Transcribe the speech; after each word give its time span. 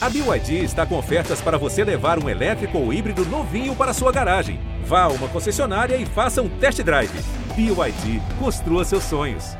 A 0.00 0.08
BYD 0.08 0.62
está 0.62 0.86
com 0.86 0.96
ofertas 0.96 1.40
para 1.40 1.58
você 1.58 1.82
levar 1.82 2.22
um 2.22 2.28
elétrico 2.28 2.78
ou 2.78 2.92
híbrido 2.92 3.24
novinho 3.24 3.74
para 3.74 3.92
sua 3.92 4.12
garagem. 4.12 4.60
Vá 4.84 5.02
a 5.02 5.08
uma 5.08 5.26
concessionária 5.26 5.96
e 5.96 6.06
faça 6.06 6.40
um 6.40 6.48
test 6.48 6.80
drive. 6.82 7.10
BYD, 7.56 8.22
construa 8.38 8.84
seus 8.84 9.02
sonhos. 9.02 9.56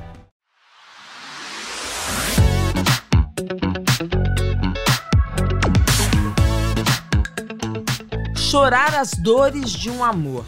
Chorar 8.36 8.95
as 8.95 9.11
dores 9.11 9.73
de 9.73 9.91
um 9.91 10.05
amor. 10.05 10.45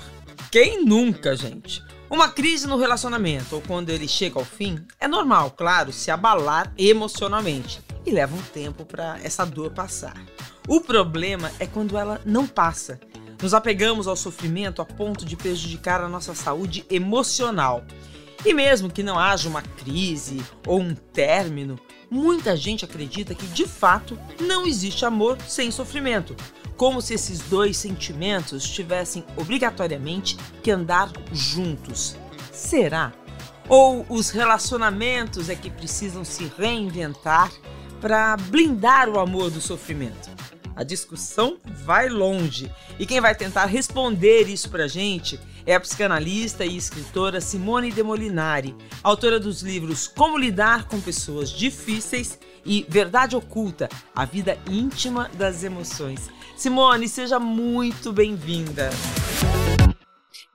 Quem 0.52 0.84
nunca, 0.84 1.34
gente? 1.34 1.82
Uma 2.09 2.29
crise 2.29 2.68
no 2.68 2.79
relacionamento 2.79 3.57
ou 3.57 3.61
quando 3.61 3.91
ele 3.91 4.07
chega 4.07 4.38
ao 4.38 4.45
fim, 4.45 4.86
é 5.00 5.09
normal, 5.09 5.50
claro, 5.50 5.93
se 5.93 6.12
abalar 6.12 6.72
emocionalmente 6.79 7.89
e 8.11 8.12
leva 8.12 8.36
um 8.36 8.42
tempo 8.42 8.84
para 8.84 9.18
essa 9.22 9.46
dor 9.46 9.70
passar. 9.70 10.20
O 10.66 10.80
problema 10.80 11.50
é 11.60 11.66
quando 11.66 11.96
ela 11.96 12.20
não 12.24 12.46
passa. 12.46 13.01
Nos 13.41 13.55
apegamos 13.55 14.06
ao 14.06 14.16
sofrimento 14.16 14.82
a 14.82 14.84
ponto 14.84 15.24
de 15.24 15.37
prejudicar 15.37 16.02
a 16.02 16.09
nossa 16.09 16.34
saúde 16.34 16.84
emocional. 16.91 17.84
E 18.45 18.52
mesmo 18.52 18.91
que 18.91 19.02
não 19.02 19.18
haja 19.18 19.48
uma 19.48 19.62
crise 19.62 20.42
ou 20.66 20.80
um 20.80 20.95
término, 20.95 21.78
muita 22.10 22.56
gente 22.56 22.84
acredita 22.84 23.34
que 23.34 23.46
de 23.46 23.66
fato 23.66 24.18
não 24.40 24.66
existe 24.66 25.04
amor 25.04 25.38
sem 25.46 25.70
sofrimento, 25.70 26.34
como 26.77 27.01
se 27.01 27.15
esses 27.15 27.40
dois 27.40 27.77
sentimentos 27.77 28.68
tivessem 28.68 29.24
obrigatoriamente 29.37 30.37
que 30.62 30.70
andar 30.70 31.12
juntos. 31.32 32.16
Será? 32.52 33.12
Ou 33.68 34.04
os 34.09 34.30
relacionamentos 34.30 35.48
é 35.48 35.54
que 35.54 35.70
precisam 35.70 36.24
se 36.24 36.51
reinventar 36.59 37.52
para 38.00 38.36
blindar 38.36 39.09
o 39.09 39.20
amor 39.20 39.50
do 39.50 39.60
sofrimento? 39.60 40.30
A 40.74 40.82
discussão 40.82 41.59
vai 41.64 42.09
longe 42.09 42.73
e 42.98 43.04
quem 43.04 43.20
vai 43.20 43.34
tentar 43.34 43.66
responder 43.66 44.48
isso 44.48 44.70
pra 44.70 44.88
gente 44.88 45.38
é 45.66 45.74
a 45.74 45.80
psicanalista 45.80 46.65
e 46.65 46.76
escritora 46.76 47.40
Simone 47.40 47.92
de 47.92 48.02
Molinari, 48.02 48.74
autora 49.02 49.38
dos 49.38 49.60
livros 49.62 50.09
Como 50.09 50.38
Lidar 50.38 50.88
com 50.88 50.98
Pessoas 50.98 51.51
Difíceis 51.51 52.38
e 52.65 52.87
Verdade 52.88 53.37
Oculta 53.37 53.88
A 54.16 54.24
Vida 54.24 54.59
Íntima 54.68 55.30
das 55.35 55.62
Emoções. 55.62 56.30
Simone, 56.57 57.09
seja 57.09 57.38
muito 57.38 58.12
bem-vinda. 58.12 58.90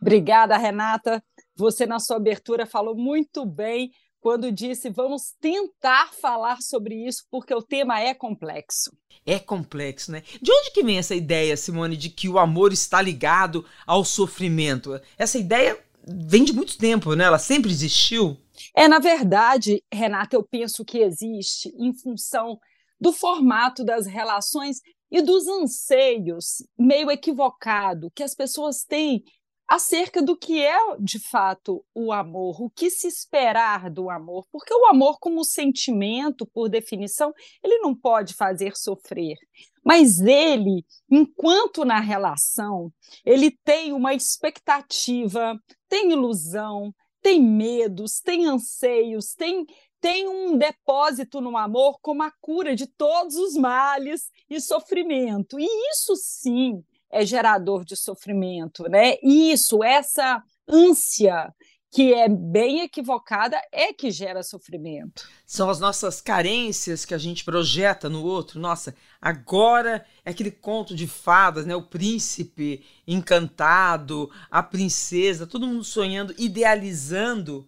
Obrigada, 0.02 0.57
Renata. 0.57 1.23
Você, 1.55 1.85
na 1.85 1.99
sua 1.99 2.17
abertura, 2.17 2.65
falou 2.65 2.95
muito 2.95 3.45
bem 3.45 3.91
quando 4.25 4.51
disse 4.51 4.89
vamos 4.89 5.35
tentar 5.39 6.11
falar 6.11 6.59
sobre 6.59 6.95
isso, 6.95 7.27
porque 7.29 7.53
o 7.53 7.61
tema 7.61 8.01
é 8.01 8.11
complexo. 8.11 8.89
É 9.23 9.37
complexo, 9.37 10.11
né? 10.11 10.23
De 10.41 10.51
onde 10.51 10.71
que 10.71 10.83
vem 10.83 10.97
essa 10.97 11.13
ideia, 11.13 11.55
Simone, 11.55 11.95
de 11.95 12.09
que 12.09 12.27
o 12.27 12.39
amor 12.39 12.73
está 12.73 12.99
ligado 12.99 13.63
ao 13.85 14.03
sofrimento? 14.03 14.99
Essa 15.15 15.37
ideia 15.37 15.79
vem 16.07 16.43
de 16.43 16.53
muito 16.53 16.75
tempo, 16.75 17.13
né? 17.13 17.25
Ela 17.25 17.37
sempre 17.37 17.69
existiu? 17.69 18.35
É, 18.75 18.87
na 18.87 18.97
verdade, 18.97 19.83
Renata, 19.93 20.35
eu 20.35 20.41
penso 20.41 20.83
que 20.83 20.97
existe 20.97 21.71
em 21.77 21.93
função 21.93 22.57
do 22.99 23.13
formato 23.13 23.85
das 23.85 24.07
relações 24.07 24.77
e 25.11 25.21
dos 25.21 25.47
anseios 25.47 26.63
meio 26.75 27.11
equivocado 27.11 28.09
que 28.09 28.23
as 28.23 28.33
pessoas 28.33 28.83
têm 28.83 29.23
acerca 29.67 30.21
do 30.21 30.38
que 30.38 30.63
é 30.63 30.77
de 30.99 31.19
fato 31.19 31.83
o 31.94 32.11
amor, 32.11 32.61
o 32.61 32.69
que 32.69 32.89
se 32.89 33.08
esperar 33.08 33.89
do 33.89 34.09
amor, 34.09 34.45
porque 34.52 34.73
o 34.73 34.85
amor 34.85 35.19
como 35.19 35.44
sentimento, 35.44 36.45
por 36.45 36.69
definição, 36.69 37.33
ele 37.63 37.80
não 37.80 37.95
pode 37.95 38.33
fazer 38.33 38.75
sofrer. 38.75 39.38
Mas 39.83 40.19
ele, 40.19 40.86
enquanto 41.09 41.86
na 41.86 41.99
relação, 41.99 42.91
ele 43.23 43.52
tem 43.63 43.93
uma 43.93 44.13
expectativa, 44.13 45.59
tem 45.88 46.11
ilusão, 46.11 46.93
tem 47.21 47.42
medos, 47.42 48.20
tem 48.20 48.45
anseios, 48.45 49.33
tem 49.33 49.65
tem 50.02 50.27
um 50.27 50.55
depósito 50.55 51.42
no 51.42 51.58
amor 51.58 51.97
como 51.99 52.21
a 52.21 52.32
cura 52.39 52.76
de 52.76 52.86
todos 52.86 53.36
os 53.37 53.55
males 53.55 54.30
e 54.47 54.61
sofrimento. 54.61 55.59
E 55.59 55.65
isso 55.89 56.15
sim 56.15 56.83
é 57.15 57.26
gerador 57.26 57.86
de 57.86 57.95
sofrimento, 57.95 58.83
né? 58.89 59.15
Isso, 59.23 59.81
essa 59.81 60.43
ânsia 60.67 61.53
que 61.89 62.14
é 62.14 62.27
bem 62.27 62.81
equivocada 62.81 63.58
é 63.71 63.93
que 63.93 64.11
gera 64.11 64.43
sofrimento. 64.43 65.26
São 65.45 65.70
as 65.70 65.80
nossas 65.80 66.20
carências 66.20 67.05
que 67.05 67.14
a 67.14 67.17
gente 67.17 67.45
projeta 67.45 68.09
no 68.09 68.21
outro. 68.21 68.59
Nossa, 68.59 68.93
agora 69.21 70.05
é 70.26 70.31
aquele 70.31 70.52
conto 70.52 70.93
de 70.93 71.08
fadas, 71.08 71.65
né? 71.65 71.73
O 71.73 71.87
príncipe 71.87 72.83
encantado, 73.08 74.30
a 74.52 74.61
princesa, 74.61 75.47
todo 75.47 75.65
mundo 75.65 75.86
sonhando, 75.86 76.36
idealizando 76.37 77.65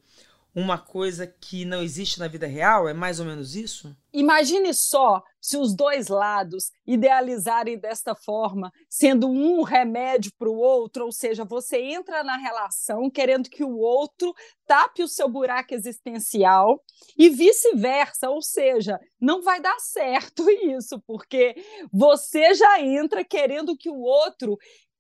uma 0.57 0.79
coisa 0.79 1.28
que 1.28 1.63
não 1.66 1.84
existe 1.84 2.18
na 2.19 2.28
vida 2.28 2.47
real? 2.47 2.90
É 2.90 2.94
mais 2.94 3.19
ou 3.19 3.28
menos 3.28 3.56
isso? 3.56 3.95
Imagine 4.12 4.73
só 4.73 5.22
se 5.40 5.56
os 5.56 5.75
dois 5.75 6.07
lados 6.07 6.72
idealizarem 6.84 7.78
desta 7.78 8.16
forma, 8.16 8.72
sendo 8.90 9.29
um 9.29 9.62
remédio 9.62 10.31
para 10.35 10.50
o 10.50 10.57
outro, 10.57 11.06
ou 11.06 11.12
seja, 11.12 11.46
você 11.46 11.78
entra 11.78 12.23
na 12.23 12.38
relação 12.38 13.07
querendo 13.07 13.51
que 13.51 13.63
o 13.63 13.78
outro 13.78 14.34
tape 14.66 15.03
o 15.03 15.07
seu 15.07 15.29
buraco 15.29 15.75
existencial 15.75 16.84
e 17.16 17.29
vice-versa, 17.29 18.28
ou 18.31 18.41
seja, 18.41 19.00
não 19.22 19.44
vai 19.44 19.62
dar 19.62 19.78
certo 19.79 20.50
isso, 20.75 21.00
porque 21.06 21.56
você 21.94 22.56
já 22.56 22.81
entra 22.81 23.23
querendo 23.23 23.78
que 23.78 23.91
o 23.91 24.00
outro 24.00 24.57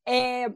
é, 0.07 0.53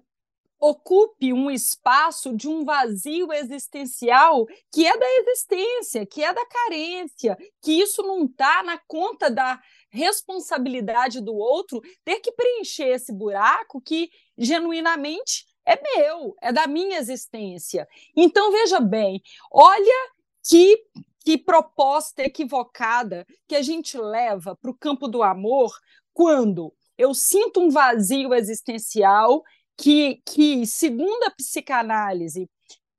ocupe 0.62 1.34
um 1.34 1.50
espaço 1.50 2.38
de 2.38 2.48
um 2.48 2.64
vazio 2.64 3.34
existencial 3.34 4.46
que 4.72 4.86
é 4.86 4.96
da 4.96 5.08
existência, 5.16 6.06
que 6.06 6.24
é 6.24 6.32
da 6.32 6.46
carência, 6.46 7.36
que 7.60 7.72
isso 7.82 8.04
não 8.04 8.26
está 8.26 8.62
na 8.62 8.78
conta 8.88 9.30
da 9.30 9.60
responsabilidade 9.90 11.20
do 11.20 11.34
outro 11.34 11.82
ter 12.06 12.20
que 12.20 12.32
preencher 12.32 12.90
esse 12.90 13.12
buraco 13.12 13.82
que 13.82 14.12
genuinamente 14.38 15.48
é 15.66 15.82
meu, 15.82 16.36
é 16.40 16.54
da 16.54 16.68
minha 16.68 17.00
existência. 17.00 17.88
Então 18.16 18.52
veja 18.52 18.80
bem, 18.80 19.22
olha 19.52 20.12
que 20.48 20.78
que 21.24 21.38
proposta 21.38 22.24
equivocada 22.24 23.28
que 23.48 23.56
a 23.56 23.62
gente 23.62 23.96
leva 23.96 24.56
para 24.56 24.72
o 24.72 24.78
campo 24.78 25.08
do 25.08 25.22
amor 25.22 25.72
quando 26.14 26.74
eu 26.98 27.14
sinto 27.14 27.60
um 27.60 27.70
vazio 27.70 28.34
existencial 28.34 29.44
que, 29.82 30.22
que, 30.26 30.66
segundo 30.68 31.24
a 31.26 31.32
psicanálise, 31.32 32.48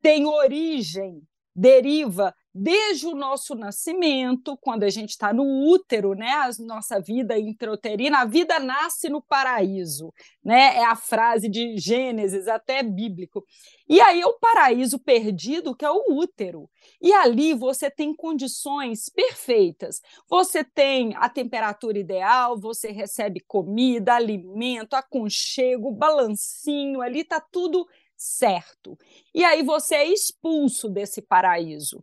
tem 0.01 0.27
origem, 0.27 1.23
deriva 1.55 2.35
desde 2.55 3.07
o 3.07 3.15
nosso 3.15 3.55
nascimento, 3.55 4.57
quando 4.59 4.83
a 4.83 4.91
gente 4.91 5.11
está 5.11 5.33
no 5.33 5.45
útero, 5.71 6.15
né, 6.15 6.31
a 6.31 6.51
nossa 6.61 7.01
vida 7.01 7.39
intrauterina, 7.39 8.21
a 8.21 8.25
vida 8.25 8.59
nasce 8.59 9.09
no 9.09 9.23
paraíso, 9.23 10.13
né, 10.45 10.77
é 10.77 10.85
a 10.85 10.95
frase 10.95 11.49
de 11.49 11.79
Gênesis, 11.79 12.47
até 12.49 12.83
bíblico. 12.83 13.45
E 13.89 14.01
aí 14.01 14.21
é 14.21 14.27
o 14.27 14.39
paraíso 14.39 14.99
perdido, 14.99 15.75
que 15.75 15.85
é 15.85 15.91
o 15.91 16.05
útero. 16.11 16.69
E 17.01 17.13
ali 17.13 17.55
você 17.55 17.91
tem 17.91 18.15
condições 18.15 19.09
perfeitas. 19.09 20.01
Você 20.29 20.65
tem 20.65 21.15
a 21.17 21.29
temperatura 21.29 21.99
ideal, 21.99 22.59
você 22.59 22.91
recebe 22.91 23.41
comida, 23.41 24.15
alimento, 24.15 24.95
aconchego, 24.95 25.91
balancinho, 25.91 27.01
ali 27.01 27.21
está 27.21 27.41
tudo 27.41 27.87
certo. 28.17 28.97
E 29.35 29.45
aí 29.45 29.63
você 29.63 29.97
é 29.97 30.07
expulso 30.07 30.89
desse 30.89 31.21
paraíso. 31.21 32.03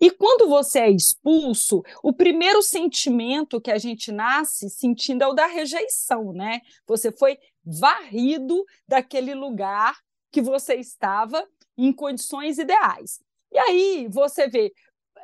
E 0.00 0.10
quando 0.10 0.48
você 0.48 0.80
é 0.80 0.90
expulso, 0.90 1.82
o 2.02 2.12
primeiro 2.12 2.62
sentimento 2.62 3.60
que 3.60 3.70
a 3.70 3.78
gente 3.78 4.12
nasce 4.12 4.68
sentindo 4.68 5.22
é 5.22 5.26
o 5.26 5.32
da 5.32 5.46
rejeição, 5.46 6.32
né? 6.32 6.60
Você 6.86 7.10
foi 7.10 7.38
varrido 7.64 8.64
daquele 8.86 9.34
lugar 9.34 9.96
que 10.30 10.42
você 10.42 10.74
estava 10.74 11.46
em 11.78 11.92
condições 11.92 12.58
ideais. 12.58 13.20
E 13.50 13.58
aí 13.58 14.08
você 14.10 14.48
vê, 14.48 14.72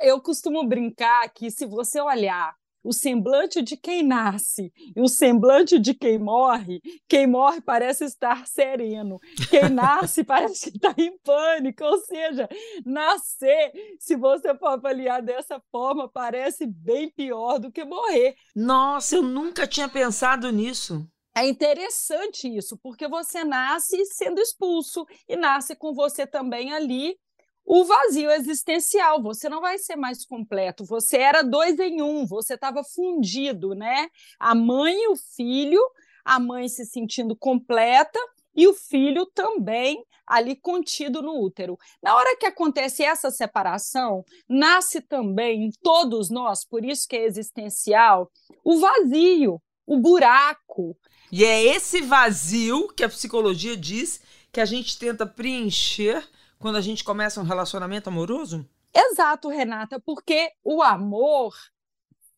eu 0.01 0.21
costumo 0.21 0.67
brincar 0.67 1.29
que 1.31 1.51
se 1.51 1.67
você 1.67 2.01
olhar 2.01 2.55
o 2.83 2.93
semblante 2.93 3.63
de 3.63 3.77
quem 3.77 4.03
nasce 4.03 4.73
e 4.95 5.01
o 5.01 5.09
semblante 5.09 5.79
de 5.79 5.95
quem 5.95 6.19
morre, 6.19 6.81
quem 7.09 7.27
morre 7.27 7.61
parece 7.61 8.05
estar 8.05 8.47
sereno, 8.47 9.19
quem 9.51 9.69
nasce 9.69 10.25
parece 10.25 10.71
estar 10.71 10.95
em 10.99 11.17
pânico, 11.19 11.85
ou 11.85 11.99
seja, 11.99 12.49
nascer, 12.85 13.73
se 13.99 14.17
você 14.17 14.57
for 14.57 14.69
avaliar 14.69 15.23
dessa 15.23 15.61
forma, 15.71 16.09
parece 16.09 16.67
bem 16.67 17.11
pior 17.11 17.59
do 17.59 17.71
que 17.71 17.85
morrer. 17.85 18.35
Nossa, 18.55 19.17
eu 19.17 19.23
nunca 19.23 19.67
tinha 19.67 19.89
pensado 19.89 20.51
nisso. 20.51 21.07
É 21.35 21.49
interessante 21.49 22.47
isso, 22.47 22.77
porque 22.83 23.09
você 23.09 23.43
nasce 23.43 24.05
sendo 24.05 24.39
expulso 24.39 25.07
e 25.27 25.35
nasce 25.35 25.75
com 25.75 25.95
você 25.95 26.27
também 26.27 26.75
ali 26.75 27.17
o 27.65 27.85
vazio 27.85 28.31
existencial. 28.31 29.23
Você 29.23 29.49
não 29.49 29.61
vai 29.61 29.79
ser 29.79 29.97
mais 29.97 30.25
completo. 30.25 30.85
Você 30.85 31.19
era 31.19 31.43
dois 31.43 31.79
em 31.79 32.03
um. 32.03 32.27
Você 32.27 32.55
estava 32.55 32.83
fundido, 32.85 33.75
né? 33.75 34.09
A 34.39 34.55
mãe 34.55 34.95
e 34.95 35.09
o 35.09 35.17
filho, 35.17 35.81
a 36.25 36.39
mãe 36.39 36.69
se 36.69 36.85
sentindo 36.85 37.37
completa 37.37 38.19
e 38.55 38.67
o 38.67 38.75
filho 38.75 39.27
também 39.27 40.05
ali 40.27 40.57
contido 40.57 41.21
no 41.21 41.41
útero. 41.41 41.79
Na 42.03 42.15
hora 42.15 42.37
que 42.37 42.47
acontece 42.47 43.03
essa 43.03 43.31
separação, 43.31 44.25
nasce 44.49 45.01
também 45.01 45.65
em 45.65 45.71
todos 45.83 46.31
nós, 46.31 46.65
por 46.65 46.85
isso 46.85 47.07
que 47.09 47.17
é 47.17 47.25
existencial, 47.25 48.31
o 48.65 48.79
vazio, 48.79 49.61
o 49.87 49.99
buraco. 49.99 50.97
E 51.31 51.45
é 51.45 51.63
esse 51.63 52.03
vazio 52.03 52.89
que 52.89 53.05
a 53.05 53.09
psicologia 53.09 53.77
diz 53.77 54.21
que 54.53 54.61
a 54.61 54.65
gente 54.65 54.99
tenta 54.99 55.27
preencher 55.27 56.27
quando 56.63 56.77
a 56.77 56.81
gente 56.81 57.03
começa 57.03 57.41
um 57.41 57.45
relacionamento 57.45 58.09
amoroso? 58.09 58.65
Exato, 58.95 59.49
Renata, 59.49 59.99
porque 59.99 60.53
o 60.63 60.81
amor 60.81 61.53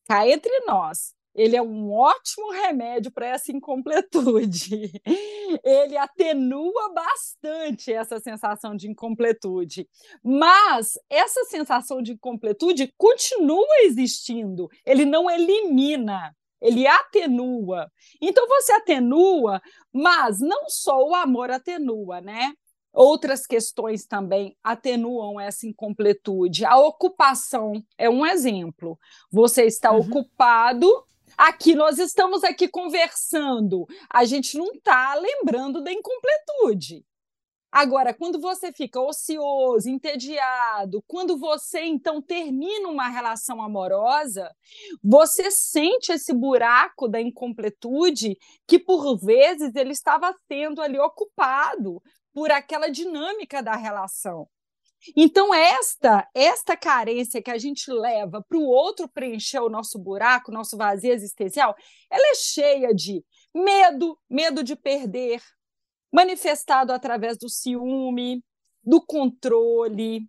cá 0.06 0.26
entre 0.26 0.61
nós. 0.61 1.12
Ele 1.35 1.56
é 1.56 1.62
um 1.62 1.93
ótimo 1.93 2.53
remédio 2.53 3.11
para 3.11 3.26
essa 3.26 3.50
incompletude. 3.50 4.93
Ele 5.65 5.97
atenua 5.97 6.93
bastante 6.94 7.93
essa 7.93 8.21
sensação 8.21 8.76
de 8.76 8.88
incompletude. 8.88 9.88
Mas 10.23 10.93
essa 11.11 11.43
sensação 11.44 12.00
de 12.00 12.12
incompletude 12.12 12.94
continua 12.97 13.81
existindo. 13.82 14.69
Ele 14.87 15.05
não 15.05 15.29
elimina 15.29 16.32
ele 16.65 16.87
atenua. 16.87 17.91
Então 18.23 18.49
você 18.49 18.73
atenua, 18.73 19.61
mas 19.93 20.41
não 20.41 20.71
só 20.71 20.99
o 21.06 21.15
amor 21.15 21.50
atenua, 21.50 22.23
né? 22.23 22.55
Outras 22.94 23.44
questões 23.44 24.06
também 24.06 24.56
atenuam 24.62 25.41
essa 25.41 25.67
incompletude. 25.67 26.64
A 26.64 26.76
ocupação 26.76 27.85
é 27.99 28.08
um 28.08 28.25
exemplo. 28.25 28.96
Você 29.32 29.64
está 29.64 29.91
uhum. 29.91 29.99
ocupado 29.99 30.88
Aqui 31.37 31.75
nós 31.75 31.99
estamos 31.99 32.44
aqui 32.44 32.69
conversando, 32.69 33.87
a 34.08 34.25
gente 34.25 34.56
não 34.56 34.67
está 34.67 35.14
lembrando 35.14 35.82
da 35.82 35.93
incompletude. 35.93 37.05
Agora, 37.73 38.14
quando 38.14 38.41
você 38.41 38.73
fica 38.73 39.00
ocioso, 39.00 39.90
entediado, 39.90 41.02
quando 41.08 41.37
você 41.37 41.81
então 41.81 42.23
termina 42.23 42.88
uma 42.88 43.08
relação 43.08 43.61
amorosa, 43.61 44.49
você 45.02 45.50
sente 45.50 46.12
esse 46.12 46.32
buraco 46.32 47.08
da 47.08 47.20
incompletude 47.20 48.38
que 48.64 48.79
por 48.79 49.19
vezes 49.19 49.75
ele 49.75 49.90
estava 49.90 50.32
sendo 50.47 50.81
ali 50.81 51.00
ocupado 51.00 52.00
por 52.35 52.51
aquela 52.51 52.89
dinâmica 52.89 53.63
da 53.63 53.77
relação. 53.77 54.49
Então, 55.17 55.55
esta 55.55 56.27
esta 56.35 56.77
carência 56.77 57.43
que 57.43 57.51
a 57.51 57.59
gente 57.59 57.91
leva 57.91 58.43
para 58.49 58.59
o 58.59 58.67
outro 58.67 59.09
preencher 59.09 59.61
o 59.61 59.69
nosso 59.69 59.99
buraco, 59.99 60.51
o 60.51 60.55
nosso 60.55 60.77
vazio 60.77 61.13
existencial, 61.13 61.75
ela 62.11 62.33
é 62.33 62.35
cheia 62.35 62.95
de 62.95 63.23
medo, 63.55 64.19
medo 64.29 64.65
de 64.65 64.75
perder, 64.75 65.43
manifestado 66.13 66.93
através 66.93 67.37
do 67.37 67.49
ciúme, 67.49 68.43
do 68.83 69.01
controle, 69.05 70.29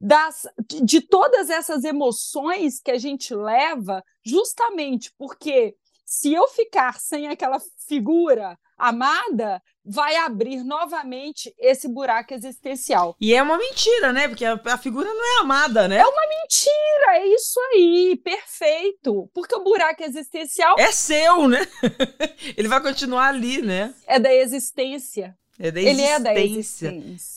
das, 0.00 0.46
de 0.82 1.00
todas 1.00 1.50
essas 1.50 1.84
emoções 1.84 2.80
que 2.80 2.90
a 2.90 2.98
gente 2.98 3.34
leva, 3.34 4.02
justamente 4.24 5.12
porque 5.16 5.76
se 6.04 6.32
eu 6.32 6.46
ficar 6.48 6.98
sem 7.00 7.28
aquela 7.28 7.58
figura 7.88 8.58
amada, 8.76 9.62
vai 9.84 10.16
abrir 10.16 10.62
novamente 10.62 11.52
esse 11.58 11.88
buraco 11.88 12.32
existencial. 12.32 13.16
E 13.20 13.34
é 13.34 13.42
uma 13.42 13.58
mentira, 13.58 14.12
né? 14.12 14.28
Porque 14.28 14.44
a, 14.44 14.60
a, 14.64 14.78
figura 14.78 15.08
não 15.12 15.38
é 15.38 15.40
amada, 15.40 15.88
né? 15.88 15.96
É 15.96 16.06
uma 16.06 16.22
mentira, 16.28 17.16
é 17.16 17.26
isso 17.26 17.60
aí, 17.72 18.20
perfeito. 18.22 19.28
Porque 19.34 19.54
o 19.54 19.64
buraco 19.64 20.02
existencial 20.02 20.76
é 20.78 20.92
seu, 20.92 21.48
né? 21.48 21.66
Ele 22.56 22.68
vai 22.68 22.80
continuar 22.80 23.28
ali, 23.28 23.60
né? 23.60 23.92
É 24.06 24.18
da 24.18 24.32
existência. 24.32 25.36
É 25.58 25.70
da 25.70 25.80
existência, 25.80 26.04
Ele 26.04 26.12
é 26.12 26.20
da 26.20 26.34
existência, 26.34 26.90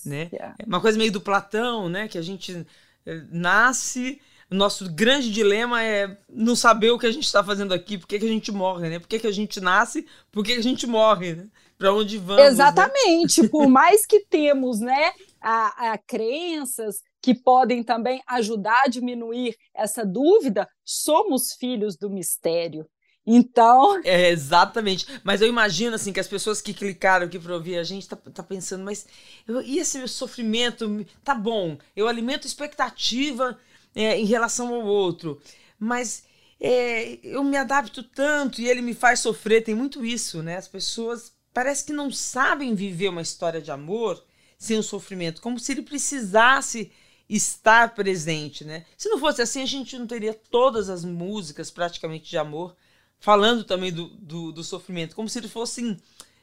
né? 0.06 0.30
É 0.60 0.66
uma 0.66 0.82
coisa 0.82 0.98
meio 0.98 1.12
do 1.12 1.22
Platão, 1.22 1.90
né? 1.90 2.08
Que 2.08 2.18
a 2.18 2.22
gente 2.22 2.66
eh, 3.06 3.22
nasce 3.32 4.22
nosso 4.50 4.90
grande 4.92 5.32
dilema 5.32 5.84
é 5.84 6.18
não 6.30 6.56
saber 6.56 6.92
o 6.92 7.00
que 7.00 7.08
a 7.08 7.12
gente 7.12 7.26
está 7.26 7.44
fazendo 7.44 7.74
aqui, 7.74 7.98
por 7.98 8.08
que, 8.08 8.20
que 8.20 8.26
a 8.26 8.30
gente 8.30 8.52
morre, 8.52 8.90
né? 8.90 9.00
Por 9.00 9.08
que, 9.08 9.20
que 9.20 9.28
a 9.28 9.32
gente 9.32 9.60
nasce, 9.60 10.06
por 10.32 10.44
que, 10.44 10.54
que 10.54 10.60
a 10.60 10.64
gente 10.64 10.86
morre, 10.86 11.34
né? 11.34 11.48
Para 11.78 11.94
onde 11.94 12.18
vamos? 12.18 12.44
Né? 12.44 12.48
Exatamente. 12.48 13.42
Né? 13.42 13.48
Por 13.52 13.68
mais 13.68 14.06
que 14.06 14.22
temos, 14.26 14.80
né, 14.80 15.12
a, 15.42 15.94
a 15.94 15.98
crenças 15.98 17.02
que 17.22 17.34
podem 17.34 17.84
também 17.84 18.22
ajudar 18.28 18.84
a 18.86 18.90
diminuir 18.90 19.56
essa 19.74 20.06
dúvida, 20.06 20.68
somos 20.84 21.54
filhos 21.54 21.98
do 21.98 22.10
mistério. 22.10 22.88
Então. 23.26 24.00
É, 24.04 24.30
exatamente. 24.30 25.08
Mas 25.24 25.42
eu 25.42 25.48
imagino 25.48 25.96
assim 25.96 26.14
que 26.14 26.20
as 26.20 26.28
pessoas 26.28 26.62
que 26.62 26.74
clicaram 26.74 27.26
aqui 27.26 27.40
para 27.40 27.56
ouvir 27.56 27.78
a 27.78 27.84
gente 27.84 28.08
tá, 28.08 28.16
tá 28.16 28.44
pensando, 28.44 28.84
mas 28.84 29.08
eu, 29.48 29.62
e 29.62 29.80
esse 29.80 29.98
meu 29.98 30.08
sofrimento? 30.08 31.06
Tá 31.24 31.34
bom, 31.34 31.78
eu 31.96 32.08
alimento 32.08 32.46
expectativa 32.46 33.58
é, 33.96 34.20
em 34.20 34.26
relação 34.26 34.74
ao 34.74 34.86
outro, 34.86 35.42
mas 35.80 36.24
é, 36.60 37.18
eu 37.24 37.44
me 37.44 37.58
adapto 37.58 38.04
tanto 38.04 38.62
e 38.62 38.68
ele 38.68 38.82
me 38.82 38.94
faz 38.94 39.20
sofrer. 39.22 39.64
Tem 39.64 39.74
muito 39.74 40.06
isso, 40.06 40.44
né? 40.44 40.58
As 40.58 40.68
pessoas 40.68 41.35
parece 41.56 41.86
que 41.86 41.94
não 41.94 42.12
sabem 42.12 42.76
viver 42.76 43.08
uma 43.08 43.22
história 43.22 43.62
de 43.62 43.72
amor 43.72 44.22
sem 44.58 44.78
o 44.78 44.84
sofrimento, 44.84 45.42
como 45.42 45.58
se 45.58 45.72
ele 45.72 45.82
precisasse 45.82 46.92
estar 47.30 47.96
presente, 47.96 48.66
né? 48.66 48.86
Se 48.98 49.08
não 49.08 49.18
fosse 49.18 49.42
assim, 49.42 49.62
a 49.62 49.66
gente 49.66 49.98
não 49.98 50.06
teria 50.06 50.34
todas 50.34 50.90
as 50.90 51.06
músicas 51.06 51.72
praticamente 51.72 52.30
de 52.30 52.38
amor 52.38 52.76
falando 53.22 53.64
também 53.64 53.92
do, 53.92 54.10
do, 54.10 54.52
do 54.52 54.64
sofrimento, 54.66 55.16
como 55.16 55.30
se 55.30 55.40
eles 55.40 55.50
fossem 55.50 55.98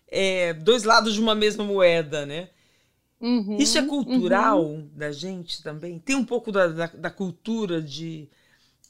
é, 0.08 0.54
dois 0.54 0.82
lados 0.82 1.12
de 1.12 1.20
uma 1.20 1.34
mesma 1.34 1.62
moeda, 1.62 2.24
né? 2.24 2.48
Uhum, 3.20 3.58
Isso 3.58 3.76
é 3.76 3.82
cultural 3.82 4.64
uhum. 4.64 4.90
da 4.94 5.12
gente 5.12 5.62
também? 5.62 5.98
Tem 5.98 6.16
um 6.16 6.24
pouco 6.24 6.50
da, 6.50 6.68
da, 6.68 6.86
da 6.86 7.10
cultura 7.10 7.82
de, 7.82 8.30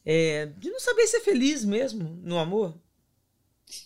é, 0.07 0.47
de 0.57 0.71
não 0.71 0.79
saber 0.79 1.09
ser 1.09 1.21
feliz 1.21 1.65
mesmo 1.65 2.17
no 2.23 2.39
amor? 2.39 2.75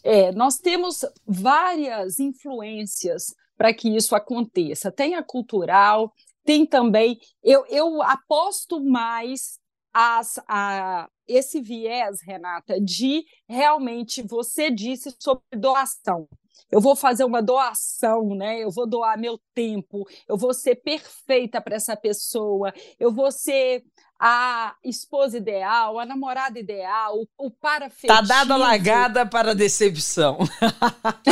É, 0.02 0.32
nós 0.32 0.56
temos 0.58 1.04
várias 1.26 2.18
influências 2.18 3.34
para 3.56 3.72
que 3.72 3.88
isso 3.88 4.14
aconteça. 4.14 4.92
Tem 4.92 5.14
a 5.14 5.22
cultural, 5.22 6.12
tem 6.44 6.64
também. 6.66 7.18
Eu, 7.42 7.64
eu 7.68 8.02
aposto 8.02 8.82
mais 8.82 9.58
as, 9.98 10.38
a, 10.46 11.08
esse 11.26 11.58
viés, 11.58 12.20
Renata, 12.20 12.78
de 12.78 13.24
realmente 13.48 14.20
você 14.20 14.70
disse 14.70 15.16
sobre 15.18 15.42
doação. 15.56 16.28
Eu 16.70 16.82
vou 16.82 16.94
fazer 16.94 17.24
uma 17.24 17.42
doação, 17.42 18.34
né? 18.34 18.62
Eu 18.62 18.70
vou 18.70 18.86
doar 18.86 19.18
meu 19.18 19.40
tempo, 19.54 20.06
eu 20.28 20.36
vou 20.36 20.52
ser 20.52 20.76
perfeita 20.76 21.62
para 21.62 21.76
essa 21.76 21.96
pessoa, 21.96 22.74
eu 23.00 23.10
vou 23.10 23.32
ser 23.32 23.84
a 24.20 24.74
esposa 24.84 25.38
ideal, 25.38 25.98
a 25.98 26.04
namorada 26.04 26.58
ideal, 26.58 27.16
o, 27.16 27.46
o 27.46 27.50
parafetivo. 27.50 28.12
Tá 28.12 28.20
dada 28.20 28.52
a 28.52 28.58
largada 28.58 29.24
para 29.24 29.52
a 29.52 29.54
decepção. 29.54 30.36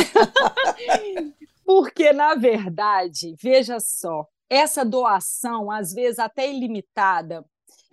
Porque, 1.63 2.11
na 2.11 2.33
verdade, 2.33 3.35
veja 3.39 3.79
só, 3.79 4.25
essa 4.49 4.83
doação, 4.83 5.69
às 5.69 5.93
vezes 5.93 6.17
até 6.17 6.49
ilimitada, 6.49 7.45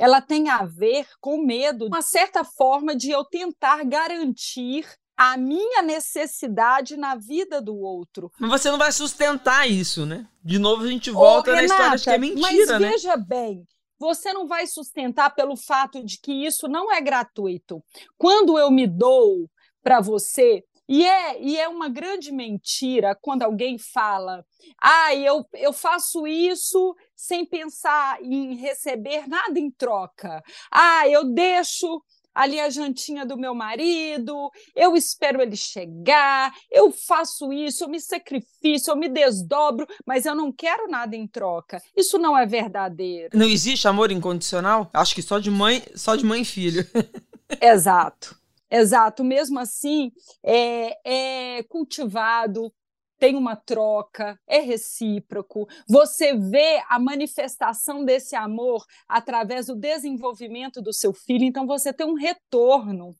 ela 0.02 0.20
tem 0.20 0.48
a 0.48 0.64
ver 0.64 1.06
com 1.20 1.40
medo, 1.40 1.86
uma 1.86 2.02
certa 2.02 2.42
forma 2.42 2.96
de 2.96 3.12
eu 3.12 3.24
tentar 3.24 3.84
garantir 3.84 4.84
a 5.16 5.36
minha 5.36 5.80
necessidade 5.80 6.96
na 6.96 7.14
vida 7.14 7.62
do 7.62 7.76
outro. 7.76 8.28
Mas 8.36 8.50
você 8.50 8.68
não 8.68 8.78
vai 8.78 8.90
sustentar 8.90 9.70
isso, 9.70 10.04
né? 10.04 10.26
De 10.42 10.58
novo 10.58 10.82
a 10.82 10.88
gente 10.88 11.08
volta 11.08 11.52
Ô, 11.52 11.54
Renata, 11.54 11.68
na 11.68 11.94
história 11.94 11.98
de 11.98 12.02
que 12.02 12.10
é 12.10 12.18
mentira, 12.18 12.72
mas 12.72 12.80
né? 12.80 12.90
veja 12.90 13.16
bem, 13.16 13.64
você 13.96 14.32
não 14.32 14.48
vai 14.48 14.66
sustentar 14.66 15.32
pelo 15.36 15.56
fato 15.56 16.04
de 16.04 16.18
que 16.20 16.32
isso 16.32 16.66
não 16.66 16.92
é 16.92 17.00
gratuito. 17.00 17.80
Quando 18.18 18.58
eu 18.58 18.72
me 18.72 18.88
dou 18.88 19.48
para 19.84 20.00
você, 20.00 20.64
e 20.94 21.06
é, 21.06 21.42
e 21.42 21.58
é 21.58 21.66
uma 21.66 21.88
grande 21.88 22.30
mentira 22.30 23.16
quando 23.18 23.44
alguém 23.44 23.78
fala: 23.78 24.44
ah, 24.78 25.16
eu, 25.16 25.42
eu 25.54 25.72
faço 25.72 26.26
isso 26.26 26.94
sem 27.16 27.46
pensar 27.46 28.22
em 28.22 28.56
receber 28.56 29.26
nada 29.26 29.58
em 29.58 29.70
troca. 29.70 30.42
Ah, 30.70 31.08
eu 31.08 31.24
deixo 31.32 32.02
ali 32.34 32.60
a 32.60 32.68
jantinha 32.68 33.24
do 33.24 33.38
meu 33.38 33.54
marido, 33.54 34.50
eu 34.76 34.94
espero 34.94 35.40
ele 35.40 35.56
chegar, 35.56 36.52
eu 36.70 36.90
faço 36.92 37.50
isso, 37.50 37.84
eu 37.84 37.88
me 37.88 37.98
sacrifico, 37.98 38.90
eu 38.90 38.96
me 38.96 39.08
desdobro, 39.08 39.86
mas 40.06 40.26
eu 40.26 40.34
não 40.34 40.52
quero 40.52 40.90
nada 40.90 41.16
em 41.16 41.26
troca. 41.26 41.80
Isso 41.96 42.18
não 42.18 42.36
é 42.36 42.44
verdadeiro. 42.44 43.30
Não 43.32 43.48
existe 43.48 43.88
amor 43.88 44.12
incondicional? 44.12 44.90
Acho 44.92 45.14
que 45.14 45.22
só 45.22 45.38
de 45.38 45.50
mãe, 45.50 45.82
só 45.94 46.16
de 46.16 46.24
mãe 46.26 46.42
e 46.42 46.44
filho. 46.44 46.86
Exato. 47.62 48.41
Exato, 48.74 49.22
mesmo 49.22 49.58
assim 49.58 50.10
é, 50.42 51.58
é 51.58 51.62
cultivado, 51.64 52.72
tem 53.18 53.36
uma 53.36 53.54
troca, 53.54 54.40
é 54.48 54.60
recíproco. 54.60 55.68
Você 55.86 56.34
vê 56.34 56.82
a 56.88 56.98
manifestação 56.98 58.02
desse 58.02 58.34
amor 58.34 58.82
através 59.06 59.66
do 59.66 59.76
desenvolvimento 59.76 60.80
do 60.80 60.90
seu 60.90 61.12
filho, 61.12 61.44
então 61.44 61.66
você 61.66 61.92
tem 61.92 62.06
um 62.06 62.14
retorno. 62.14 63.14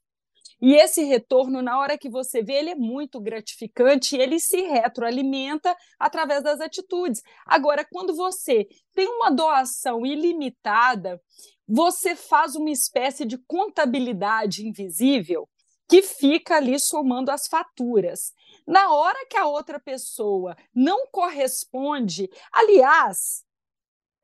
E 0.62 0.75
esse 0.75 1.02
retorno, 1.02 1.61
na 1.61 1.78
hora 1.78 1.99
que 1.99 2.09
você 2.09 2.42
vê, 2.42 2.54
ele 2.54 2.71
é 2.71 2.75
muito 2.76 3.21
gratificante 3.21 4.16
e 4.16 4.21
ele 4.21 4.38
se 4.38 4.61
retroalimenta 4.62 5.76
através 5.99 6.42
das 6.42 6.61
atitudes. 6.61 7.21
Agora, 7.44 7.85
quando 7.90 8.14
você 8.14 8.68
tem 8.94 9.09
uma 9.09 9.28
doação 9.30 10.06
ilimitada, 10.06 11.21
você 11.66 12.14
faz 12.14 12.54
uma 12.54 12.71
espécie 12.71 13.25
de 13.25 13.38
contabilidade 13.38 14.66
invisível 14.66 15.49
que 15.88 16.02
fica 16.02 16.57
ali 16.57 16.78
somando 16.78 17.31
as 17.31 17.47
faturas. 17.47 18.33
Na 18.66 18.95
hora 18.95 19.26
que 19.28 19.37
a 19.37 19.47
outra 19.47 19.78
pessoa 19.78 20.57
não 20.75 21.07
corresponde, 21.11 22.31
aliás, 22.52 23.45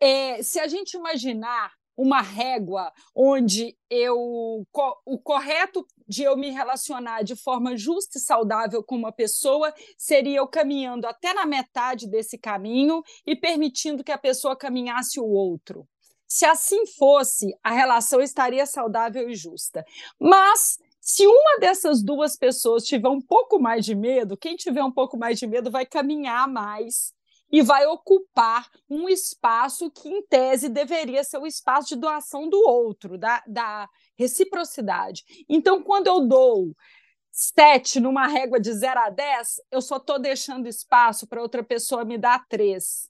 é, 0.01 0.43
se 0.43 0.59
a 0.61 0.67
gente 0.67 0.97
imaginar 0.97 1.73
uma 1.99 2.23
régua 2.23 2.93
onde 3.13 3.77
eu 3.91 4.17
o 5.05 5.19
correto 5.19 5.85
de 6.07 6.23
eu 6.23 6.37
me 6.37 6.49
relacionar 6.49 7.23
de 7.23 7.35
forma 7.35 7.77
justa 7.77 8.19
e 8.19 8.21
saudável 8.21 8.85
com 8.85 8.95
uma 8.95 9.11
pessoa 9.11 9.75
seria 9.97 10.39
eu 10.39 10.47
caminhando 10.47 11.09
até 11.09 11.35
na 11.35 11.45
metade 11.45 12.09
desse 12.09 12.39
caminho 12.39 13.03
e 13.27 13.35
permitindo 13.35 14.05
que 14.05 14.13
a 14.13 14.17
pessoa 14.17 14.57
caminhasse 14.57 15.19
o 15.19 15.27
outro. 15.27 15.89
Se 16.29 16.45
assim 16.45 16.87
fosse, 16.87 17.57
a 17.65 17.73
relação 17.73 18.21
estaria 18.21 18.67
saudável 18.67 19.31
e 19.31 19.35
justa. 19.35 19.83
Mas 20.21 20.79
se 21.01 21.27
uma 21.27 21.59
dessas 21.59 22.03
duas 22.03 22.37
pessoas 22.37 22.85
tiver 22.85 23.09
um 23.09 23.21
pouco 23.21 23.59
mais 23.59 23.83
de 23.83 23.95
medo, 23.95 24.37
quem 24.37 24.55
tiver 24.55 24.85
um 24.85 24.93
pouco 24.93 25.17
mais 25.17 25.39
de 25.39 25.47
medo 25.47 25.71
vai 25.71 25.87
caminhar 25.87 26.47
mais 26.47 27.15
e 27.51 27.63
vai 27.63 27.87
ocupar 27.87 28.69
um 28.91 29.09
espaço 29.09 29.91
que, 29.91 30.07
em 30.07 30.23
tese, 30.27 30.69
deveria 30.69 31.25
ser 31.25 31.39
o 31.39 31.47
espaço 31.47 31.89
de 31.89 31.97
doação 31.97 32.47
do 32.47 32.59
outro, 32.59 33.17
da, 33.17 33.43
da 33.47 33.89
reciprocidade. 34.19 35.25
Então, 35.49 35.83
quando 35.83 36.09
eu 36.09 36.29
dou 36.29 36.77
sete 37.33 38.01
numa 38.01 38.27
régua 38.27 38.61
de 38.61 38.71
0 38.71 39.01
a 39.01 39.09
10, 39.09 39.63
eu 39.73 39.81
só 39.81 39.97
estou 39.97 40.19
deixando 40.19 40.69
espaço 40.69 41.27
para 41.27 41.41
outra 41.41 41.65
pessoa 41.65 42.05
me 42.05 42.19
dar 42.19 42.47
três 42.49 43.09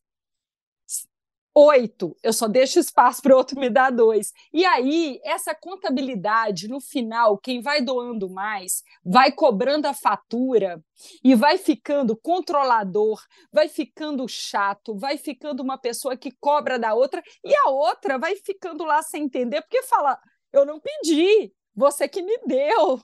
oito, 1.59 2.17
eu 2.23 2.33
só 2.33 2.47
deixo 2.47 2.79
espaço 2.79 3.21
para 3.21 3.35
o 3.35 3.37
outro 3.37 3.59
me 3.59 3.69
dar 3.69 3.91
dois. 3.91 4.33
E 4.53 4.65
aí, 4.65 5.21
essa 5.25 5.53
contabilidade, 5.55 6.69
no 6.69 6.81
final, 6.81 7.37
quem 7.37 7.61
vai 7.61 7.81
doando 7.81 8.31
mais, 8.31 8.85
vai 9.05 9.33
cobrando 9.33 9.87
a 9.89 9.93
fatura 9.93 10.81
e 11.23 11.35
vai 11.35 11.59
ficando 11.59 12.17
controlador, 12.17 13.21
vai 13.53 13.69
ficando 13.69 14.27
chato, 14.29 14.97
vai 14.97 15.19
ficando 15.19 15.61
uma 15.61 15.77
pessoa 15.77 16.17
que 16.17 16.31
cobra 16.39 16.79
da 16.79 16.95
outra, 16.95 17.21
e 17.45 17.53
a 17.53 17.71
outra 17.71 18.19
vai 18.19 18.37
ficando 18.37 18.85
lá 18.85 19.03
sem 19.03 19.25
entender, 19.25 19.61
porque 19.63 19.83
fala: 19.83 20.17
eu 20.53 20.65
não 20.65 20.79
pedi, 20.81 21.53
você 21.75 22.09
que 22.09 22.23
me 22.23 22.39
deu. 22.47 23.01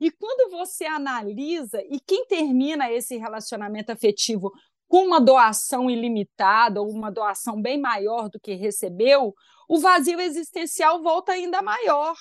E 0.00 0.12
quando 0.12 0.50
você 0.50 0.84
analisa, 0.84 1.82
e 1.90 1.98
quem 1.98 2.24
termina 2.26 2.90
esse 2.90 3.16
relacionamento 3.16 3.90
afetivo 3.90 4.52
com 4.88 5.04
uma 5.04 5.20
doação 5.20 5.90
ilimitada 5.90 6.80
ou 6.80 6.90
uma 6.90 7.10
doação 7.10 7.60
bem 7.60 7.80
maior 7.80 8.28
do 8.28 8.40
que 8.40 8.54
recebeu, 8.54 9.34
o 9.68 9.78
vazio 9.78 10.20
existencial 10.20 11.02
volta 11.02 11.32
ainda 11.32 11.62
maior. 11.62 12.14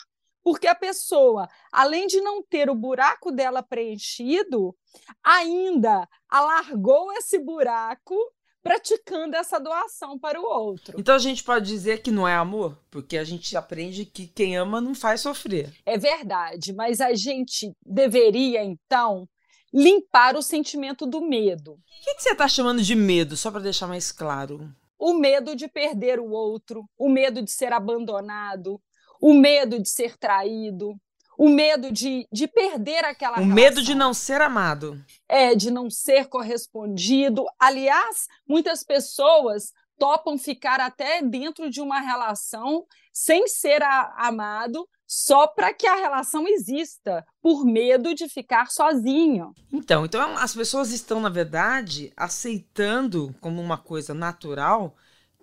Porque 0.44 0.68
a 0.68 0.76
pessoa, 0.76 1.48
além 1.72 2.06
de 2.06 2.22
não 2.22 2.44
ter 2.44 2.70
o 2.70 2.76
buraco 2.76 3.32
dela 3.32 3.64
preenchido, 3.64 4.76
ainda 5.24 6.08
alargou 6.30 7.12
esse 7.14 7.40
buraco 7.40 8.16
praticando 8.62 9.36
essa 9.36 9.60
doação 9.60 10.18
para 10.18 10.42
o 10.42 10.44
outro. 10.44 11.00
Então 11.00 11.14
a 11.14 11.20
gente 11.20 11.44
pode 11.44 11.68
dizer 11.68 12.02
que 12.02 12.10
não 12.10 12.28
é 12.28 12.36
amor, 12.36 12.80
porque 12.90 13.16
a 13.16 13.24
gente 13.24 13.56
aprende 13.56 14.06
que 14.06 14.28
quem 14.28 14.58
ama 14.58 14.82
não 14.82 14.96
faz 14.96 15.22
sofrer. 15.22 15.72
É 15.86 15.98
verdade, 15.98 16.74
mas 16.74 17.00
a 17.00 17.14
gente 17.14 17.72
deveria 17.86 18.64
então 18.64 19.28
limpar 19.76 20.38
o 20.38 20.42
sentimento 20.42 21.06
do 21.06 21.20
medo. 21.20 21.74
O 21.74 22.04
que, 22.04 22.16
que 22.16 22.24
você 22.24 22.32
está 22.32 22.48
chamando 22.48 22.82
de 22.82 22.96
medo, 22.96 23.36
só 23.36 23.52
para 23.52 23.60
deixar 23.60 23.88
mais 23.88 24.10
claro? 24.10 24.74
O 24.98 25.14
medo 25.14 25.54
de 25.54 25.68
perder 25.68 26.18
o 26.18 26.32
outro, 26.32 26.86
o 26.98 27.10
medo 27.10 27.42
de 27.42 27.52
ser 27.52 27.74
abandonado, 27.74 28.82
o 29.22 29.34
medo 29.34 29.78
de 29.78 29.90
ser 29.90 30.18
traído, 30.18 30.96
o 31.38 31.50
medo 31.50 31.92
de, 31.92 32.26
de 32.32 32.48
perder 32.48 33.04
aquela 33.04 33.34
o 33.34 33.44
relação. 33.44 33.56
medo 33.56 33.82
de 33.82 33.94
não 33.94 34.14
ser 34.14 34.40
amado. 34.40 35.04
É, 35.28 35.54
de 35.54 35.70
não 35.70 35.90
ser 35.90 36.28
correspondido. 36.30 37.46
Aliás, 37.60 38.28
muitas 38.48 38.82
pessoas 38.82 39.74
topam 39.98 40.38
ficar 40.38 40.80
até 40.80 41.22
dentro 41.22 41.70
de 41.70 41.82
uma 41.82 42.00
relação 42.00 42.86
sem 43.12 43.48
ser 43.48 43.84
a, 43.84 44.14
amado, 44.18 44.88
só 45.08 45.48
para 45.48 45.74
que 45.74 45.88
a 45.88 45.96
relação 45.96 46.48
exista, 46.48 47.26
por 47.42 47.66
medo 47.66 48.14
de 48.14 48.28
ficar 48.28 48.70
sozinho. 48.72 49.54
Então, 49.72 50.06
então 50.06 50.38
as 50.38 50.54
pessoas 50.54 50.92
estão, 50.92 51.20
na 51.20 51.30
verdade, 51.30 52.12
aceitando 52.16 53.34
como 53.40 53.62
uma 53.62 53.78
coisa 53.78 54.14
natural 54.14 54.96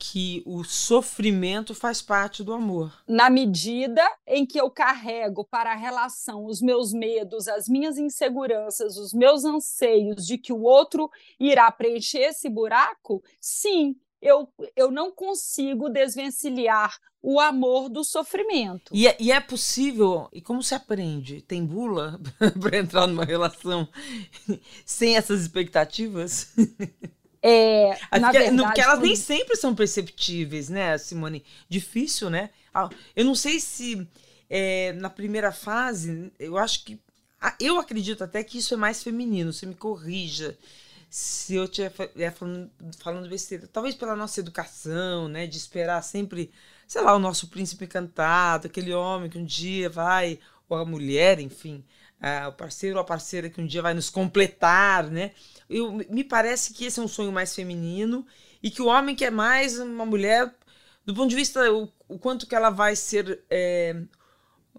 que 0.05 0.43
o 0.45 0.65
sofrimento 0.65 1.77
faz 1.77 2.03
parte 2.03 2.43
do 2.43 2.53
amor. 2.53 2.93
Na 3.07 3.31
medida 3.31 4.03
em 4.27 4.45
que 4.45 4.61
eu 4.61 4.69
carrego 4.69 5.45
para 5.45 5.71
a 5.71 5.77
relação 5.77 6.45
os 6.45 6.61
meus 6.61 6.93
medos, 6.93 7.47
as 7.47 7.69
minhas 7.69 7.97
inseguranças, 7.97 8.97
os 8.97 9.13
meus 9.13 9.45
anseios 9.45 10.27
de 10.27 10.39
que 10.39 10.53
o 10.53 10.63
outro 10.63 11.09
irá 11.39 11.71
preencher 11.71 12.19
esse 12.19 12.49
buraco, 12.49 13.23
sim, 13.41 13.95
eu, 14.23 14.49
eu 14.77 14.91
não 14.91 15.11
consigo 15.11 15.91
desvencilhar 15.91 16.97
o 17.21 17.41
amor 17.41 17.89
do 17.89 18.05
sofrimento. 18.05 18.93
E 18.95 19.07
é, 19.07 19.17
e 19.19 19.33
é 19.33 19.41
possível, 19.41 20.29
e 20.33 20.41
como 20.41 20.63
se 20.63 20.75
aprende? 20.75 21.43
Tem 21.43 21.65
bula 21.65 22.21
para 22.61 22.79
entrar 22.79 23.07
numa 23.07 23.25
relação 23.25 23.89
sem 24.87 25.17
essas 25.17 25.43
expectativas? 25.43 26.55
É, 27.43 27.99
na 28.21 28.29
porque, 28.29 28.39
verdade, 28.39 28.63
porque 28.63 28.81
elas 28.81 29.01
nem 29.01 29.17
sempre 29.17 29.57
são 29.57 29.75
perceptíveis, 29.75 30.69
né, 30.69 30.97
Simone? 30.97 31.45
Difícil, 31.69 32.31
né? 32.31 32.51
Ah, 32.73 32.89
eu 33.17 33.25
não 33.25 33.35
sei 33.35 33.59
se 33.59 34.07
é, 34.49 34.93
na 34.93 35.11
primeira 35.11 35.51
fase, 35.51 36.33
eu 36.39 36.57
acho 36.57 36.85
que. 36.85 37.01
Ah, 37.41 37.57
eu 37.59 37.81
acredito 37.81 38.23
até 38.23 38.45
que 38.45 38.59
isso 38.59 38.75
é 38.75 38.77
mais 38.77 39.03
feminino, 39.03 39.53
você 39.53 39.67
me 39.67 39.75
corrija 39.75 40.57
se 41.15 41.57
eu 41.57 41.65
estiver 41.65 41.93
é, 42.17 42.31
falando, 42.31 42.71
falando 42.99 43.29
besteira. 43.29 43.69
Talvez 43.71 43.95
pela 43.95 44.17
nossa 44.17 44.41
educação, 44.41 45.29
né? 45.29 45.47
De 45.47 45.59
esperar 45.59 46.03
sempre, 46.03 46.51
sei 46.89 47.03
lá, 47.03 47.15
o 47.15 47.19
nosso 47.19 47.49
príncipe 47.49 47.85
encantado, 47.85 48.67
aquele 48.67 48.95
homem 48.95 49.29
que 49.29 49.37
um 49.37 49.45
dia 49.45 49.91
vai, 49.91 50.39
ou 50.71 50.79
a 50.79 50.87
mulher, 50.87 51.39
enfim, 51.39 51.85
o 52.49 52.53
parceiro 52.53 52.97
ou 52.97 53.03
a 53.03 53.05
parceira 53.05 53.51
que 53.51 53.61
um 53.61 53.67
dia 53.67 53.83
vai 53.83 53.93
nos 53.93 54.09
completar, 54.09 55.11
né? 55.11 55.33
Eu, 55.69 55.93
me 55.93 56.25
parece 56.25 56.73
que 56.73 56.87
esse 56.87 56.99
é 56.99 57.03
um 57.03 57.09
sonho 57.09 57.31
mais 57.31 57.55
feminino 57.55 58.27
e 58.63 58.71
que 58.71 58.81
o 58.81 58.87
homem 58.87 59.15
quer 59.15 59.31
mais 59.31 59.79
uma 59.79 60.07
mulher, 60.07 60.55
do 61.05 61.15
ponto 61.15 61.29
de 61.29 61.37
vista 61.37 61.71
o, 61.71 61.93
o 62.09 62.19
quanto 62.19 62.47
que 62.47 62.55
ela 62.55 62.71
vai 62.71 62.97
ser. 62.97 63.45
É, 63.51 64.03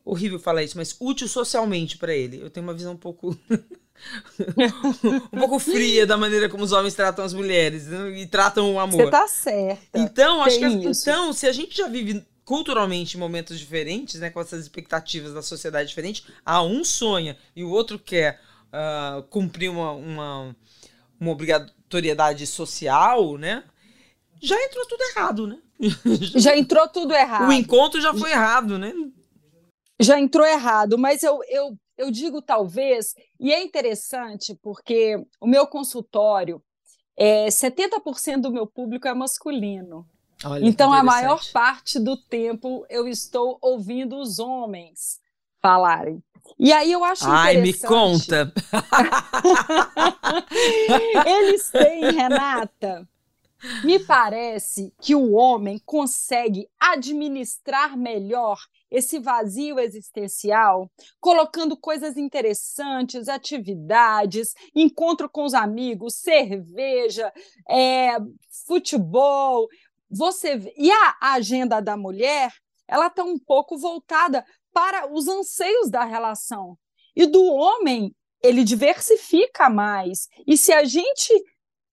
horrível 0.04 0.40
falar 0.40 0.63
isso, 0.63 0.78
mas 0.78 0.96
útil 1.00 1.28
socialmente 1.28 1.98
para 1.98 2.13
ele. 2.13 2.42
Eu 2.42 2.50
tenho 2.50 2.66
uma 2.66 2.74
visão 2.74 2.94
um 2.94 2.98
pouco 2.98 3.38
um 5.31 5.39
pouco 5.39 5.60
fria 5.60 6.05
da 6.05 6.17
maneira 6.17 6.50
como 6.50 6.63
os 6.63 6.72
homens 6.72 6.93
tratam 6.93 7.24
as 7.24 7.33
mulheres 7.33 7.88
né? 7.88 8.19
e 8.19 8.27
tratam 8.27 8.74
o 8.74 8.79
amor. 8.79 9.05
Você 9.05 9.12
tá 9.12 9.27
certa. 9.27 10.00
Então, 10.00 10.41
acho 10.43 10.60
que 10.60 10.65
então, 10.65 11.33
se 11.33 11.48
a 11.48 11.51
gente 11.51 11.77
já 11.77 11.88
vive 11.88 12.25
culturalmente 12.45 13.17
momentos 13.17 13.57
diferentes, 13.57 14.19
né, 14.19 14.29
com 14.29 14.41
essas 14.41 14.62
expectativas 14.62 15.33
da 15.33 15.41
sociedade 15.41 15.89
diferente, 15.89 16.25
há 16.45 16.62
um 16.62 16.83
sonha 16.83 17.38
e 17.55 17.63
o 17.63 17.69
outro 17.69 17.98
quer 17.98 18.39
uh, 18.67 19.24
cumprir 19.24 19.69
uma, 19.69 19.91
uma, 19.91 20.55
uma 21.19 21.31
obrigatoriedade 21.31 22.45
social, 22.45 23.38
né? 23.38 23.63
Já 24.41 24.62
entrou 24.62 24.86
tudo 24.86 25.01
errado, 25.15 25.48
né? 25.48 25.57
Já 26.36 26.57
entrou 26.57 26.88
tudo 26.88 27.13
errado. 27.13 27.50
O 27.50 27.53
encontro 27.53 28.00
já 28.00 28.13
foi 28.13 28.31
errado, 28.31 28.77
né? 28.77 28.93
Já 30.00 30.19
entrou 30.19 30.45
errado, 30.45 30.98
mas 30.98 31.24
eu, 31.24 31.39
eu 31.50 31.77
eu 32.03 32.12
digo 32.12 32.41
talvez, 32.41 33.15
e 33.39 33.51
é 33.51 33.63
interessante 33.63 34.57
porque 34.62 35.15
o 35.39 35.48
meu 35.48 35.65
consultório, 35.65 36.62
é, 37.15 37.48
70% 37.48 38.41
do 38.41 38.51
meu 38.51 38.67
público 38.67 39.07
é 39.07 39.13
masculino. 39.13 40.05
Olha, 40.43 40.65
então, 40.65 40.91
a 40.91 41.01
maior 41.01 41.41
parte 41.53 42.00
do 42.00 42.17
tempo 42.17 42.86
eu 42.89 43.07
estou 43.07 43.57
ouvindo 43.62 44.17
os 44.17 44.39
homens 44.39 45.22
falarem. 45.62 46.22
E 46.60 46.74
aí 46.74 46.91
eu 46.91 47.05
acho 47.05 47.24
Ai, 47.25 47.57
me 47.57 47.74
conta! 47.74 48.51
Eles 51.25 51.69
têm, 51.69 52.12
Renata, 52.12 53.07
me 53.86 53.98
parece 54.00 54.93
que 55.01 55.15
o 55.15 55.31
homem 55.31 55.81
consegue 55.86 56.67
administrar 56.77 57.98
melhor 57.98 58.57
esse 58.93 59.17
vazio 59.17 59.79
existencial, 59.79 60.88
colocando 61.19 61.75
coisas 61.75 62.15
interessantes, 62.15 63.27
atividades, 63.27 64.53
encontro 64.75 65.27
com 65.27 65.43
os 65.45 65.55
amigos, 65.55 66.19
cerveja, 66.19 67.33
é, 67.67 68.15
futebol. 68.67 69.67
Você 70.12 70.71
e 70.77 70.91
a 70.91 71.15
agenda 71.33 71.81
da 71.81 71.97
mulher, 71.97 72.53
ela 72.88 73.07
está 73.07 73.23
um 73.23 73.39
pouco 73.39 73.79
voltada 73.79 74.45
para 74.71 75.12
os 75.12 75.27
anseios 75.27 75.89
da 75.89 76.03
relação. 76.03 76.77
E 77.15 77.25
do 77.25 77.43
homem, 77.43 78.15
ele 78.43 78.63
diversifica 78.63 79.71
mais. 79.71 80.27
E 80.45 80.55
se 80.55 80.71
a 80.71 80.83
gente 80.83 81.33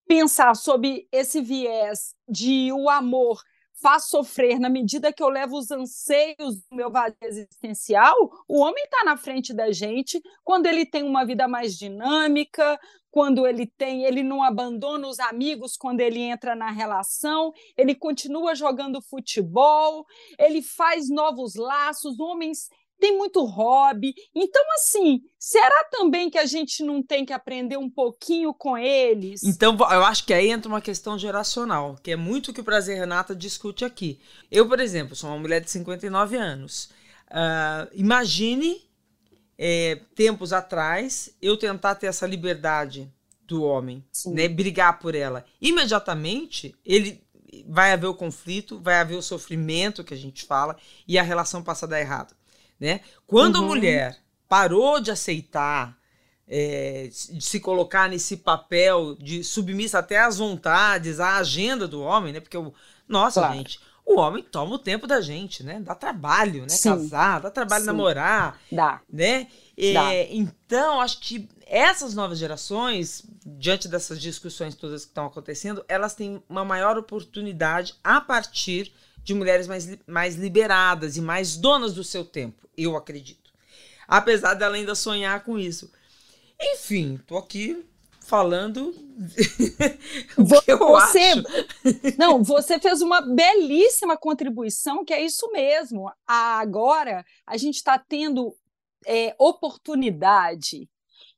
pensar 0.07 0.55
sobre 0.55 1.09
esse 1.11 1.41
viés 1.41 2.15
de 2.29 2.71
o 2.73 2.91
amor 2.91 3.41
faz 3.81 4.05
sofrer 4.05 4.59
na 4.59 4.69
medida 4.69 5.13
que 5.13 5.23
eu 5.23 5.29
levo 5.29 5.57
os 5.57 5.71
anseios 5.71 6.57
do 6.69 6.77
meu 6.77 6.91
vazio 6.91 7.17
existencial, 7.23 8.15
o 8.47 8.61
homem 8.61 8.85
está 8.85 9.05
na 9.05 9.17
frente 9.17 9.55
da 9.55 9.73
gente 9.73 10.23
quando 10.45 10.67
ele 10.67 10.85
tem 10.85 11.03
uma 11.03 11.25
vida 11.25 11.49
mais 11.49 11.77
dinâmica, 11.77 12.79
quando 13.11 13.47
ele 13.47 13.67
tem, 13.67 14.05
ele 14.05 14.23
não 14.23 14.43
abandona 14.43 15.09
os 15.09 15.19
amigos 15.19 15.77
quando 15.77 16.01
ele 16.01 16.21
entra 16.21 16.55
na 16.55 16.71
relação, 16.71 17.53
ele 17.77 17.95
continua 17.95 18.55
jogando 18.55 19.03
futebol, 19.03 20.07
ele 20.39 20.63
faz 20.63 21.09
novos 21.09 21.57
laços, 21.57 22.21
homens 22.21 22.69
tem 23.01 23.17
muito 23.17 23.45
hobby. 23.45 24.15
Então, 24.35 24.63
assim, 24.75 25.23
será 25.39 25.85
também 25.91 26.31
que 26.31 26.39
a 26.39 26.45
gente 26.45 26.85
não 26.85 27.03
tem 27.03 27.25
que 27.25 27.33
aprender 27.33 27.77
um 27.77 27.91
pouquinho 27.91 28.53
com 28.55 28.77
eles? 28.77 29.43
Então, 29.43 29.77
eu 29.77 30.05
acho 30.05 30.25
que 30.25 30.35
aí 30.35 30.51
entra 30.51 30.69
uma 30.69 30.81
questão 30.81 31.19
geracional, 31.19 31.97
que 32.03 32.11
é 32.11 32.17
muito 32.17 32.51
o 32.51 32.55
que 32.55 32.61
o 32.61 32.65
Prazer 32.65 32.99
Renata 32.99 33.35
discute 33.35 33.85
aqui. 33.85 34.21
Eu, 34.51 34.69
por 34.69 34.79
exemplo, 34.79 35.17
sou 35.17 35.31
uma 35.31 35.39
mulher 35.39 35.61
de 35.61 35.71
59 35.71 36.37
anos. 36.37 36.91
Uh, 37.31 37.89
imagine 37.95 38.83
é, 39.57 40.01
tempos 40.15 40.53
atrás 40.53 41.35
eu 41.41 41.57
tentar 41.57 41.95
ter 41.95 42.07
essa 42.07 42.27
liberdade 42.27 43.13
do 43.47 43.63
homem, 43.63 44.05
Sim. 44.13 44.35
né, 44.35 44.49
brigar 44.49 44.99
por 44.99 45.15
ela. 45.15 45.45
Imediatamente 45.61 46.75
ele 46.85 47.23
vai 47.67 47.93
haver 47.93 48.07
o 48.07 48.15
conflito, 48.15 48.81
vai 48.81 49.01
haver 49.01 49.17
o 49.17 49.23
sofrimento 49.23 50.05
que 50.05 50.15
a 50.15 50.17
gente 50.17 50.45
fala 50.45 50.77
e 51.07 51.19
a 51.19 51.23
relação 51.23 51.63
passa 51.63 51.85
a 51.85 51.89
dar 51.89 52.01
errado. 52.01 52.35
Né? 52.81 53.01
Quando 53.27 53.57
uhum. 53.57 53.65
a 53.65 53.67
mulher 53.67 54.19
parou 54.49 55.01
de 55.01 55.11
aceitar, 55.11 55.97
é, 56.49 57.09
de 57.31 57.45
se 57.45 57.61
colocar 57.61 58.09
nesse 58.09 58.39
papel 58.39 59.15
de 59.17 59.45
submissa 59.45 59.99
até 59.99 60.19
às 60.19 60.39
vontades, 60.39 61.21
à 61.21 61.37
agenda 61.37 61.87
do 61.87 62.01
homem, 62.01 62.33
né? 62.33 62.41
Porque, 62.41 62.57
o, 62.57 62.73
nossa, 63.07 63.41
claro. 63.41 63.55
gente, 63.55 63.79
o 64.05 64.19
homem 64.19 64.43
toma 64.43 64.75
o 64.75 64.79
tempo 64.79 65.07
da 65.07 65.21
gente, 65.21 65.63
né? 65.63 65.79
Dá 65.81 65.95
trabalho, 65.95 66.63
né? 66.63 66.71
Sim. 66.71 66.91
Casar, 66.91 67.41
dá 67.41 67.51
trabalho 67.51 67.83
Sim. 67.83 67.87
namorar. 67.87 68.59
Dá. 68.73 69.01
Né? 69.09 69.47
É, 69.77 69.93
dá. 69.93 70.15
Então, 70.31 71.01
acho 71.01 71.21
que 71.21 71.49
essas 71.65 72.15
novas 72.15 72.39
gerações, 72.39 73.23
diante 73.47 73.87
dessas 73.87 74.21
discussões 74.21 74.75
todas 74.75 75.05
que 75.05 75.11
estão 75.11 75.27
acontecendo, 75.27 75.85
elas 75.87 76.15
têm 76.15 76.43
uma 76.49 76.65
maior 76.65 76.99
oportunidade 76.99 77.95
a 78.03 78.21
partir 78.21 78.93
de 79.23 79.35
mulheres 79.35 79.67
mais, 79.67 79.99
mais 80.07 80.37
liberadas 80.37 81.17
e 81.17 81.21
mais 81.21 81.57
donas 81.57 81.95
do 81.95 82.05
seu 82.05 82.25
tempo, 82.25 82.69
eu 82.77 82.97
acredito. 82.97 83.51
Apesar 84.07 84.55
dela 84.55 84.77
ainda 84.77 84.95
sonhar 84.95 85.45
com 85.45 85.59
isso. 85.59 85.91
Enfim, 86.61 87.19
tô 87.27 87.37
aqui 87.37 87.85
falando 88.21 88.91
o 90.39 90.61
que 90.63 90.73
eu 90.73 90.79
você, 90.79 91.19
acho. 91.19 91.43
Não, 92.19 92.43
você 92.43 92.79
fez 92.79 93.03
uma 93.03 93.21
belíssima 93.21 94.17
contribuição, 94.17 95.05
que 95.05 95.13
é 95.13 95.25
isso 95.25 95.51
mesmo. 95.51 96.11
Agora 96.27 97.25
a 97.47 97.57
gente 97.57 97.77
está 97.77 97.99
tendo 97.99 98.55
é, 99.07 99.35
oportunidade 99.39 100.89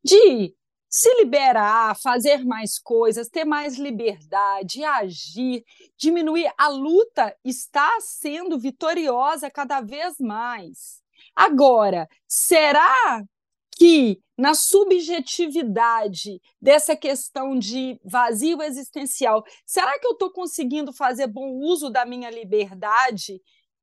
de 0.05 0.55
se 0.95 1.09
liberar, 1.15 1.99
fazer 1.99 2.45
mais 2.45 2.79
coisas, 2.79 3.31
ter 3.31 3.47
mais 3.47 3.79
liberdade, 3.79 4.85
agir, 4.85 5.65
diminuir. 5.97 6.53
A 6.59 6.69
luta 6.69 7.35
está 7.43 7.99
sendo 8.01 8.59
vitoriosa 8.59 9.51
cada 9.51 9.81
vez 9.81 10.17
mais. 10.21 11.01
Agora, 11.35 12.07
será 12.29 13.25
que 13.75 14.21
na 14.37 14.53
subjetividade 14.53 16.43
dessa 16.61 16.95
questão 16.95 17.59
de 17.59 17.99
vazio 18.05 18.61
existencial, 18.61 19.43
será 19.65 19.99
que 19.99 20.07
eu 20.07 20.13
estou 20.13 20.31
conseguindo 20.31 20.93
fazer 20.93 21.27
bom 21.27 21.55
uso 21.55 21.89
da 21.89 22.05
minha 22.05 22.29
liberdade? 22.29 23.41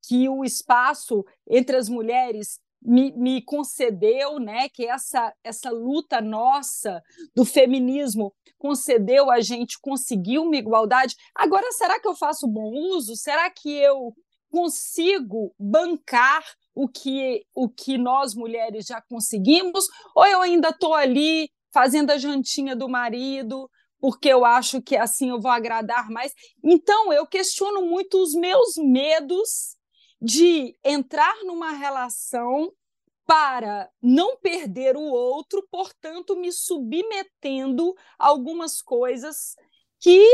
Que 0.08 0.30
o 0.30 0.46
espaço 0.46 1.26
entre 1.50 1.76
as 1.76 1.90
mulheres 1.90 2.60
me, 2.82 3.12
me 3.12 3.42
concedeu, 3.42 4.40
né, 4.40 4.70
que 4.70 4.86
essa, 4.86 5.34
essa 5.44 5.70
luta 5.70 6.22
nossa 6.22 7.02
do 7.36 7.44
feminismo 7.44 8.34
concedeu 8.58 9.30
a 9.30 9.42
gente 9.42 9.80
conseguir 9.82 10.40
uma 10.40 10.56
igualdade. 10.56 11.16
Agora, 11.36 11.72
será 11.72 12.00
que 12.00 12.08
eu 12.08 12.16
faço 12.16 12.48
bom 12.48 12.72
uso? 12.74 13.16
Será 13.16 13.50
que 13.50 13.72
eu 13.72 14.14
consigo 14.50 15.54
bancar 15.60 16.44
o 16.74 16.88
que, 16.88 17.46
o 17.54 17.70
que 17.70 17.98
nós 17.98 18.34
mulheres 18.34 18.86
já 18.86 19.02
conseguimos? 19.02 19.86
Ou 20.16 20.26
eu 20.26 20.42
ainda 20.42 20.70
estou 20.70 20.94
ali 20.94 21.50
fazendo 21.72 22.12
a 22.12 22.18
jantinha 22.18 22.76
do 22.76 22.90
marido, 22.90 23.70
porque 24.00 24.30
eu 24.30 24.44
acho 24.46 24.82
que 24.82 24.96
assim 24.96 25.30
eu 25.30 25.40
vou 25.40 25.52
agradar 25.52 26.10
mais? 26.10 26.34
Então, 26.64 27.14
eu 27.14 27.28
questiono 27.28 27.86
muito 27.86 28.22
os 28.22 28.34
meus 28.34 28.76
medos 28.78 29.78
de 30.22 30.76
entrar 30.84 31.44
numa 31.44 31.72
relação 31.72 32.72
para 33.26 33.90
não 34.02 34.38
perder 34.38 34.98
o 34.98 35.04
outro, 35.04 35.66
portanto, 35.70 36.36
me 36.36 36.52
submetendo 36.52 37.94
a 38.18 38.28
algumas 38.28 38.82
coisas 38.82 39.56
que 40.00 40.26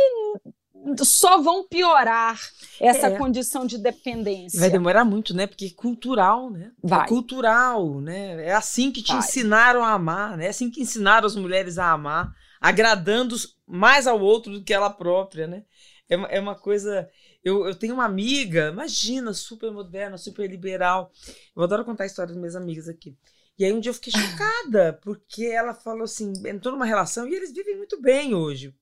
só 1.04 1.41
vão 1.41 1.67
piorar 1.67 2.39
essa 2.80 3.08
é. 3.08 3.17
condição 3.17 3.65
de 3.65 3.78
dependência. 3.78 4.60
Vai 4.60 4.69
demorar 4.69 5.04
muito, 5.04 5.36
né? 5.36 5.48
Porque 5.48 5.65
é 5.65 5.69
cultural, 5.71 6.50
né? 6.50 6.71
É 6.84 6.88
Vai. 6.88 7.06
É 7.06 7.08
cultural, 7.08 8.02
né? 8.02 8.45
É 8.45 8.54
assim 8.54 8.91
que 8.91 9.02
te 9.02 9.12
Vai. 9.12 9.19
ensinaram 9.19 9.84
a 9.84 9.91
amar, 9.91 10.38
né? 10.38 10.45
É 10.45 10.50
assim 10.50 10.69
que 10.69 10.82
ensinaram 10.82 11.26
as 11.26 11.36
mulheres 11.36 11.78
a 11.78 11.91
amar, 11.91 12.32
agradando 12.62 13.36
mais 13.65 14.06
ao 14.08 14.19
outro 14.19 14.54
do 14.54 14.63
que 14.63 14.74
ela 14.74 14.89
própria, 14.89 15.48
né? 15.48 15.63
É 16.08 16.15
uma, 16.15 16.28
é 16.28 16.39
uma 16.39 16.56
coisa. 16.56 17.10
Eu, 17.45 17.67
eu 17.67 17.75
tenho 17.75 17.93
uma 17.93 18.05
amiga, 18.05 18.69
imagina, 18.69 19.31
super 19.31 19.71
moderna, 19.71 20.17
super 20.17 20.49
liberal. 20.49 21.12
Eu 21.55 21.62
adoro 21.62 21.86
contar 21.86 22.03
a 22.03 22.08
história 22.08 22.29
das 22.29 22.38
minhas 22.38 22.55
amigas 22.55 22.89
aqui. 22.89 23.15
E 23.55 23.63
aí 23.63 23.71
um 23.71 23.79
dia 23.79 23.91
eu 23.91 23.93
fiquei 23.93 24.12
chocada, 24.12 24.93
porque 25.03 25.45
ela 25.45 25.75
falou 25.75 26.05
assim, 26.05 26.34
entrou 26.47 26.73
numa 26.73 26.88
relação 26.88 27.27
e 27.27 27.36
eles 27.36 27.53
vivem 27.53 27.77
muito 27.77 28.01
bem 28.01 28.34
hoje, 28.34 28.75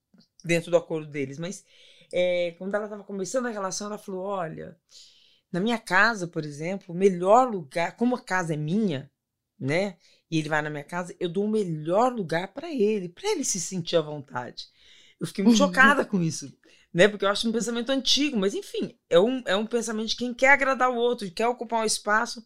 dentro 0.45 0.71
do 0.71 0.77
acordo 0.77 1.07
deles, 1.11 1.37
mas 1.37 1.65
é, 2.11 2.55
quando 2.57 2.73
ela 2.73 2.85
estava 2.85 3.03
começando 3.03 3.47
a 3.47 3.49
relação, 3.49 3.87
ela 3.87 3.97
falou, 3.97 4.21
olha, 4.21 4.77
na 5.51 5.59
minha 5.59 5.77
casa, 5.77 6.25
por 6.25 6.45
exemplo, 6.45 6.95
o 6.95 6.97
melhor 6.97 7.51
lugar, 7.51 7.97
como 7.97 8.15
a 8.15 8.21
casa 8.21 8.53
é 8.53 8.57
minha, 8.57 9.11
né? 9.59 9.97
E 10.31 10.39
ele 10.39 10.49
vai 10.49 10.61
na 10.61 10.69
minha 10.69 10.83
casa, 10.85 11.13
eu 11.19 11.27
dou 11.27 11.45
o 11.45 11.51
melhor 11.51 12.13
lugar 12.13 12.53
para 12.53 12.71
ele, 12.73 13.09
para 13.09 13.29
ele 13.29 13.43
se 13.43 13.59
sentir 13.59 13.97
à 13.97 14.01
vontade. 14.01 14.67
Eu 15.19 15.27
fiquei 15.27 15.43
muito 15.43 15.57
chocada 15.59 16.05
com 16.05 16.21
isso 16.21 16.51
né? 16.93 17.07
Porque 17.07 17.25
eu 17.25 17.29
acho 17.29 17.49
um 17.49 17.51
pensamento 17.51 17.91
antigo, 17.91 18.37
mas 18.37 18.53
enfim, 18.53 18.97
é 19.09 19.19
um, 19.19 19.41
é 19.45 19.55
um 19.55 19.65
pensamento 19.65 20.09
de 20.09 20.15
quem 20.15 20.33
quer 20.33 20.49
agradar 20.49 20.89
o 20.91 20.95
outro, 20.95 21.29
quer 21.31 21.47
ocupar 21.47 21.81
um 21.81 21.85
espaço. 21.85 22.45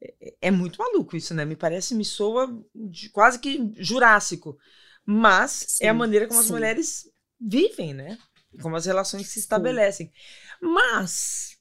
É, 0.00 0.34
é 0.42 0.50
muito 0.50 0.78
maluco 0.78 1.16
isso, 1.16 1.32
né? 1.34 1.44
Me 1.44 1.56
parece, 1.56 1.94
me 1.94 2.04
soa 2.04 2.48
de, 2.74 3.10
quase 3.10 3.38
que 3.38 3.72
jurássico. 3.76 4.58
Mas 5.04 5.66
sim, 5.68 5.84
é 5.84 5.88
a 5.88 5.94
maneira 5.94 6.26
como 6.26 6.40
sim. 6.40 6.46
as 6.46 6.50
mulheres 6.50 7.10
vivem, 7.40 7.94
né? 7.94 8.18
Como 8.60 8.74
as 8.74 8.86
relações 8.86 9.28
se 9.28 9.38
estabelecem. 9.38 10.06
Sim. 10.06 10.12
Mas, 10.60 11.56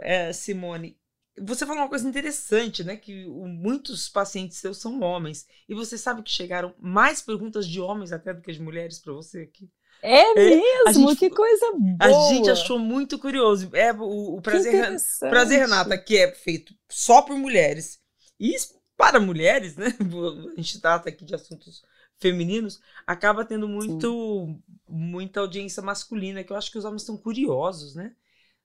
é, 0.00 0.32
Simone, 0.32 0.96
você 1.38 1.66
falou 1.66 1.82
uma 1.82 1.88
coisa 1.88 2.08
interessante, 2.08 2.84
né? 2.84 2.96
Que 2.96 3.26
muitos 3.26 4.08
pacientes 4.08 4.58
seus 4.58 4.78
são 4.78 5.00
homens. 5.00 5.46
E 5.68 5.74
você 5.74 5.98
sabe 5.98 6.22
que 6.22 6.30
chegaram 6.30 6.74
mais 6.78 7.20
perguntas 7.20 7.66
de 7.66 7.80
homens 7.80 8.12
até 8.12 8.32
do 8.32 8.40
que 8.40 8.52
de 8.52 8.62
mulheres 8.62 8.98
para 8.98 9.12
você 9.12 9.40
aqui? 9.40 9.68
É, 10.02 10.20
é 10.20 10.34
mesmo? 10.34 11.08
Gente, 11.08 11.18
que 11.18 11.30
coisa 11.30 11.72
boa! 11.72 11.96
A 12.00 12.28
gente 12.32 12.50
achou 12.50 12.78
muito 12.78 13.18
curioso. 13.18 13.70
É 13.72 13.92
o, 13.92 14.36
o 14.36 14.42
prazer, 14.42 14.96
prazer 15.20 15.60
Renata, 15.60 15.96
que 15.98 16.16
é 16.16 16.32
feito 16.32 16.74
só 16.88 17.22
por 17.22 17.36
mulheres 17.36 17.98
e 18.38 18.54
para 18.96 19.20
mulheres, 19.20 19.76
né? 19.76 19.86
A 20.52 20.56
gente 20.56 20.80
trata 20.80 21.08
aqui 21.08 21.24
de 21.24 21.34
assuntos 21.34 21.82
femininos, 22.18 22.80
acaba 23.06 23.44
tendo 23.44 23.68
muito 23.68 24.58
muita 24.88 25.40
audiência 25.40 25.82
masculina, 25.82 26.42
que 26.42 26.52
eu 26.52 26.56
acho 26.56 26.70
que 26.70 26.78
os 26.78 26.84
homens 26.84 27.02
estão 27.02 27.16
curiosos, 27.16 27.94
né? 27.94 28.14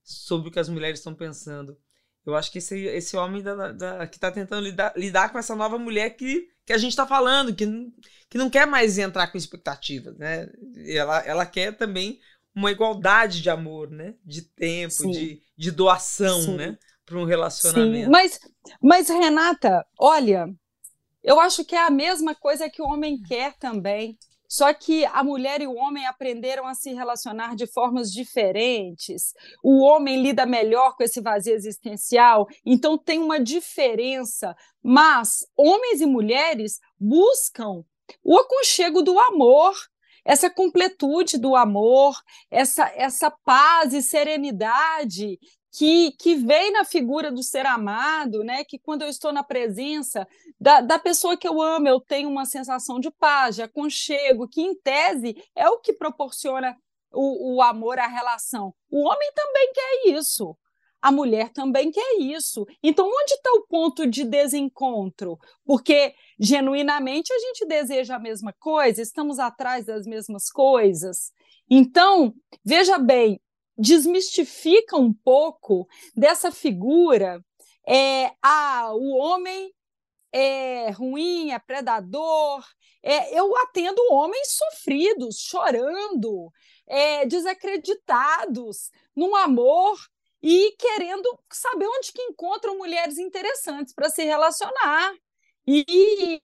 Sobre 0.03 0.49
o 0.49 0.51
que 0.51 0.59
as 0.59 0.69
mulheres 0.69 0.99
estão 0.99 1.13
pensando. 1.13 1.77
Eu 2.25 2.35
acho 2.35 2.51
que 2.51 2.59
esse, 2.59 2.77
esse 2.85 3.17
homem 3.17 3.41
da, 3.41 3.71
da, 3.71 4.07
que 4.07 4.17
está 4.17 4.31
tentando 4.31 4.63
lidar, 4.63 4.93
lidar 4.95 5.31
com 5.31 5.39
essa 5.39 5.55
nova 5.55 5.77
mulher 5.77 6.11
que, 6.11 6.49
que 6.71 6.75
a 6.75 6.79
gente 6.79 6.91
está 6.91 7.05
falando, 7.05 7.53
que, 7.53 7.65
que 8.29 8.37
não 8.37 8.49
quer 8.49 8.65
mais 8.65 8.97
entrar 8.97 9.27
com 9.27 9.37
expectativas, 9.37 10.17
né? 10.17 10.49
Ela, 10.87 11.19
ela 11.25 11.45
quer 11.45 11.75
também 11.77 12.19
uma 12.55 12.71
igualdade 12.71 13.41
de 13.41 13.49
amor, 13.49 13.89
né? 13.89 14.15
De 14.25 14.41
tempo, 14.41 15.11
de, 15.11 15.41
de 15.57 15.71
doação, 15.71 16.41
Sim. 16.41 16.55
né? 16.55 16.77
para 17.11 17.19
um 17.19 17.25
relacionamento. 17.25 18.05
Sim, 18.05 18.09
mas, 18.09 18.39
mas, 18.81 19.09
Renata, 19.09 19.85
olha, 19.99 20.47
eu 21.21 21.39
acho 21.39 21.65
que 21.65 21.75
é 21.75 21.85
a 21.85 21.89
mesma 21.89 22.33
coisa 22.33 22.69
que 22.69 22.81
o 22.81 22.85
homem 22.85 23.21
quer 23.21 23.57
também. 23.57 24.17
Só 24.51 24.73
que 24.73 25.05
a 25.05 25.23
mulher 25.23 25.61
e 25.61 25.65
o 25.65 25.75
homem 25.75 26.05
aprenderam 26.05 26.67
a 26.67 26.73
se 26.73 26.91
relacionar 26.91 27.55
de 27.55 27.65
formas 27.65 28.11
diferentes. 28.11 29.33
O 29.63 29.81
homem 29.81 30.21
lida 30.21 30.45
melhor 30.45 30.97
com 30.97 31.03
esse 31.03 31.21
vazio 31.21 31.53
existencial, 31.53 32.45
então 32.65 32.97
tem 32.97 33.17
uma 33.19 33.39
diferença. 33.39 34.53
Mas 34.83 35.47
homens 35.55 36.01
e 36.01 36.05
mulheres 36.05 36.81
buscam 36.99 37.85
o 38.21 38.37
aconchego 38.37 39.01
do 39.01 39.17
amor, 39.17 39.73
essa 40.25 40.49
completude 40.49 41.37
do 41.37 41.55
amor, 41.55 42.13
essa, 42.51 42.91
essa 42.93 43.31
paz 43.31 43.93
e 43.93 44.01
serenidade 44.01 45.39
que, 45.71 46.11
que 46.11 46.35
vem 46.35 46.71
na 46.71 46.83
figura 46.83 47.31
do 47.31 47.41
ser 47.41 47.65
amado, 47.65 48.43
né? 48.43 48.63
Que 48.63 48.77
quando 48.77 49.03
eu 49.03 49.07
estou 49.07 49.31
na 49.31 49.43
presença 49.43 50.27
da, 50.59 50.81
da 50.81 50.99
pessoa 50.99 51.37
que 51.37 51.47
eu 51.47 51.61
amo, 51.61 51.87
eu 51.87 51.99
tenho 51.99 52.29
uma 52.29 52.45
sensação 52.45 52.99
de 52.99 53.09
paz, 53.09 53.55
de 53.55 53.61
aconchego, 53.61 54.47
que 54.47 54.61
em 54.61 54.75
tese 54.75 55.35
é 55.55 55.69
o 55.69 55.79
que 55.79 55.93
proporciona 55.93 56.77
o, 57.11 57.55
o 57.55 57.61
amor 57.61 57.99
à 57.99 58.07
relação. 58.07 58.73
O 58.89 59.07
homem 59.07 59.31
também 59.33 59.71
quer 59.73 60.09
isso. 60.09 60.57
A 61.01 61.11
mulher 61.11 61.49
também 61.49 61.89
quer 61.89 62.19
isso. 62.19 62.65
Então, 62.83 63.07
onde 63.07 63.33
está 63.33 63.49
o 63.53 63.65
ponto 63.67 64.05
de 64.05 64.23
desencontro? 64.23 65.39
Porque, 65.65 66.13
genuinamente, 66.39 67.33
a 67.33 67.39
gente 67.39 67.65
deseja 67.65 68.17
a 68.17 68.19
mesma 68.19 68.53
coisa, 68.59 69.01
estamos 69.01 69.39
atrás 69.39 69.85
das 69.85 70.05
mesmas 70.05 70.51
coisas. 70.51 71.31
Então, 71.67 72.35
veja 72.63 72.99
bem, 72.99 73.41
desmistifica 73.81 74.95
um 74.95 75.11
pouco 75.11 75.87
dessa 76.15 76.51
figura. 76.51 77.43
É, 77.87 78.31
ah, 78.41 78.91
o 78.93 79.17
homem 79.17 79.73
é 80.31 80.91
ruim, 80.91 81.51
é 81.51 81.59
predador. 81.59 82.63
É, 83.03 83.37
eu 83.37 83.55
atendo 83.57 83.99
homens 84.11 84.53
sofridos, 84.53 85.37
chorando, 85.39 86.51
é, 86.87 87.25
desacreditados, 87.25 88.91
num 89.15 89.35
amor 89.35 89.97
e 90.43 90.75
querendo 90.77 91.27
saber 91.51 91.87
onde 91.87 92.11
que 92.11 92.21
encontram 92.21 92.77
mulheres 92.77 93.17
interessantes 93.17 93.93
para 93.93 94.09
se 94.09 94.23
relacionar. 94.23 95.13
E 95.67 96.39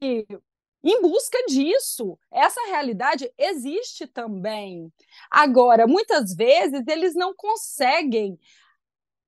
em 0.83 1.01
busca 1.01 1.37
disso. 1.47 2.17
Essa 2.31 2.61
realidade 2.67 3.31
existe 3.37 4.07
também. 4.07 4.91
Agora, 5.29 5.87
muitas 5.87 6.33
vezes 6.33 6.83
eles 6.87 7.15
não 7.15 7.33
conseguem 7.35 8.39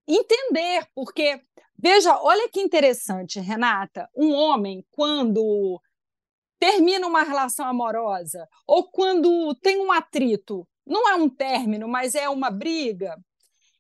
entender, 0.08 0.88
porque 0.96 1.42
veja, 1.78 2.20
olha 2.22 2.50
que 2.50 2.60
interessante, 2.60 3.40
Renata, 3.40 4.10
um 4.16 4.32
homem 4.34 4.86
quando 4.92 5.82
termina 6.60 7.08
uma 7.08 7.24
relação 7.24 7.66
amorosa 7.66 8.48
ou 8.68 8.90
quando 8.90 9.56
tem 9.56 9.80
um 9.80 9.92
atrito, 9.92 10.68
não 10.86 11.08
é 11.08 11.16
um 11.16 11.30
término, 11.30 11.88
mas 11.88 12.16
é 12.16 12.28
uma 12.28 12.50
briga, 12.50 13.16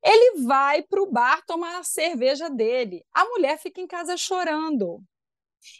ele 0.03 0.43
vai 0.43 0.82
para 0.82 1.01
o 1.01 1.12
bar 1.12 1.43
tomar 1.45 1.79
a 1.79 1.84
cerveja 1.84 2.49
dele. 2.49 3.05
A 3.13 3.25
mulher 3.25 3.58
fica 3.58 3.82
em 3.82 3.88
casa 3.88 4.15
chorando. 4.15 5.03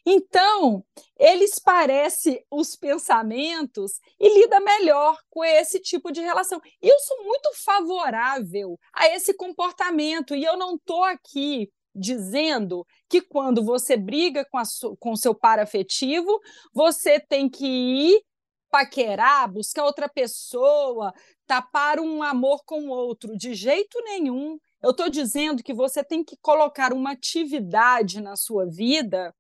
Então, 0.06 0.84
eles 1.18 1.60
parecem 1.60 2.44
os 2.50 2.76
pensamentos 2.76 4.00
e 4.20 4.34
lida 4.34 4.60
melhor 4.60 5.18
com 5.30 5.44
esse 5.44 5.80
tipo 5.80 6.12
de 6.12 6.22
relação. 6.22 6.62
E 6.82 6.88
eu 6.88 7.00
sou 7.00 7.24
muito 7.24 7.52
favorável 7.64 8.80
a 8.94 9.08
esse 9.08 9.34
comportamento 9.34 10.36
e 10.36 10.44
eu 10.44 10.58
não 10.58 10.76
estou 10.76 11.04
aqui 11.04 11.70
dizendo 11.94 12.86
que 13.10 13.22
quando 13.22 13.64
você 13.64 13.98
briga 13.98 14.46
com, 14.46 14.58
a, 14.58 14.64
com 15.00 15.16
seu 15.16 15.34
par 15.34 15.60
afetivo, 15.60 16.40
você 16.74 17.20
tem 17.20 17.50
que 17.50 17.66
ir 17.66 18.22
paquerar, 18.70 19.52
buscar 19.52 19.84
outra 19.84 20.08
pessoa, 20.08 21.14
tapar 21.48 22.00
um 22.00 22.22
amor 22.22 22.64
com 22.66 22.88
outro. 22.88 23.36
De 23.36 23.54
jeito 23.54 24.00
nenhum. 24.04 24.58
Eu 24.82 24.92
estou 24.92 25.10
dizendo 25.10 25.64
que 25.64 25.74
você 25.74 26.04
tem 26.04 26.24
que 26.24 26.38
colocar 26.42 26.94
uma 26.94 27.12
atividade 27.12 28.22
na 28.22 28.36
sua 28.36 28.66
vida 28.66 29.36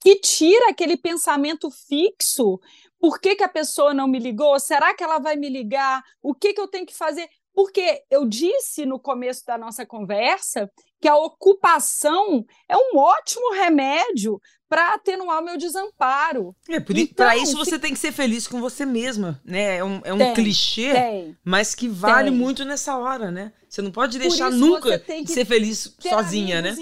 que 0.00 0.16
tira 0.16 0.70
aquele 0.70 0.96
pensamento 0.96 1.70
fixo. 1.70 2.60
Por 3.00 3.20
que, 3.20 3.36
que 3.36 3.44
a 3.44 3.48
pessoa 3.48 3.94
não 3.94 4.08
me 4.08 4.18
ligou? 4.18 4.58
Será 4.58 4.94
que 4.94 5.04
ela 5.04 5.18
vai 5.18 5.36
me 5.36 5.48
ligar? 5.48 6.02
O 6.22 6.34
que, 6.34 6.52
que 6.52 6.60
eu 6.60 6.68
tenho 6.68 6.86
que 6.86 6.94
fazer? 6.94 7.28
Porque 7.54 8.02
eu 8.10 8.24
disse 8.24 8.86
no 8.86 9.00
começo 9.00 9.44
da 9.44 9.58
nossa 9.58 9.84
conversa 9.84 10.70
que 11.00 11.08
a 11.08 11.16
ocupação 11.16 12.44
é 12.68 12.76
um 12.76 12.96
ótimo 12.96 13.52
remédio 13.52 14.40
para 14.68 14.94
atenuar 14.94 15.40
o 15.40 15.44
meu 15.44 15.56
desamparo. 15.56 16.54
É, 16.68 16.78
para 16.78 17.00
então, 17.00 17.32
isso 17.32 17.56
você 17.56 17.78
tem 17.78 17.92
que 17.92 17.98
ser 17.98 18.12
feliz 18.12 18.46
com 18.46 18.60
você 18.60 18.84
mesma, 18.84 19.40
né? 19.44 19.78
É 19.78 19.84
um, 19.84 20.00
é 20.04 20.12
um 20.12 20.18
tem, 20.18 20.34
clichê, 20.34 20.92
tem, 20.92 21.36
mas 21.42 21.74
que 21.74 21.88
vale 21.88 22.30
tem. 22.30 22.38
muito 22.38 22.64
nessa 22.64 22.96
hora, 22.98 23.30
né? 23.30 23.52
Você 23.68 23.80
não 23.80 23.90
pode 23.90 24.18
deixar 24.18 24.50
nunca 24.50 24.98
de 24.98 25.30
ser 25.30 25.44
feliz 25.44 25.96
sozinha, 26.00 26.60
né? 26.60 26.76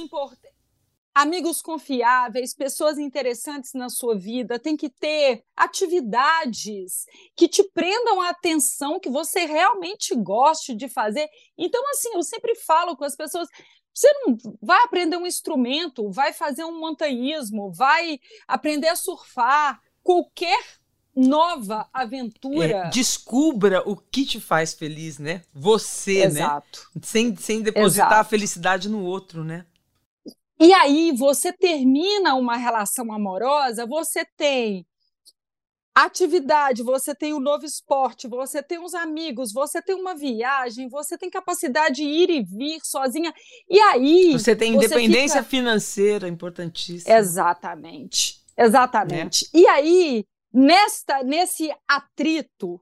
Amigos 1.16 1.62
confiáveis, 1.62 2.52
pessoas 2.54 2.98
interessantes 2.98 3.72
na 3.72 3.88
sua 3.88 4.18
vida, 4.18 4.58
tem 4.58 4.76
que 4.76 4.90
ter 4.90 5.42
atividades 5.56 7.06
que 7.34 7.48
te 7.48 7.62
prendam 7.72 8.20
a 8.20 8.28
atenção, 8.28 9.00
que 9.00 9.08
você 9.08 9.46
realmente 9.46 10.14
goste 10.14 10.74
de 10.74 10.90
fazer. 10.90 11.26
Então, 11.56 11.82
assim, 11.88 12.10
eu 12.12 12.22
sempre 12.22 12.54
falo 12.56 12.94
com 12.98 13.04
as 13.04 13.16
pessoas. 13.16 13.48
Você 13.94 14.12
não 14.26 14.36
vai 14.60 14.82
aprender 14.84 15.16
um 15.16 15.26
instrumento, 15.26 16.10
vai 16.10 16.34
fazer 16.34 16.64
um 16.64 16.78
montanhismo, 16.78 17.72
vai 17.72 18.20
aprender 18.46 18.88
a 18.88 18.96
surfar, 18.96 19.80
qualquer 20.02 20.62
nova 21.16 21.88
aventura. 21.94 22.88
É, 22.88 22.90
descubra 22.90 23.82
o 23.88 23.96
que 23.96 24.26
te 24.26 24.38
faz 24.38 24.74
feliz, 24.74 25.18
né? 25.18 25.40
Você, 25.54 26.18
né? 26.18 26.26
Exato. 26.26 26.90
né? 26.94 27.00
Sem, 27.02 27.34
sem 27.36 27.62
depositar 27.62 28.08
Exato. 28.08 28.20
a 28.20 28.24
felicidade 28.24 28.90
no 28.90 29.02
outro, 29.02 29.42
né? 29.42 29.64
E 30.58 30.72
aí 30.72 31.12
você 31.12 31.52
termina 31.52 32.34
uma 32.34 32.56
relação 32.56 33.12
amorosa, 33.12 33.86
você 33.86 34.24
tem 34.36 34.86
atividade, 35.94 36.82
você 36.82 37.14
tem 37.14 37.32
o 37.32 37.38
um 37.38 37.40
novo 37.40 37.64
esporte, 37.64 38.28
você 38.28 38.62
tem 38.62 38.78
os 38.78 38.94
amigos, 38.94 39.50
você 39.50 39.80
tem 39.80 39.94
uma 39.94 40.14
viagem, 40.14 40.90
você 40.90 41.16
tem 41.16 41.30
capacidade 41.30 41.96
de 41.96 42.04
ir 42.04 42.28
e 42.28 42.42
vir 42.42 42.80
sozinha. 42.82 43.32
E 43.68 43.80
aí. 43.80 44.32
Você 44.32 44.54
tem 44.54 44.74
independência 44.74 45.42
fica... 45.42 45.50
financeira, 45.50 46.28
importantíssima. 46.28 47.16
Exatamente. 47.16 48.44
Exatamente. 48.54 49.44
Né? 49.54 49.60
E 49.60 49.68
aí, 49.68 50.24
nesta, 50.52 51.22
nesse 51.22 51.74
atrito, 51.88 52.78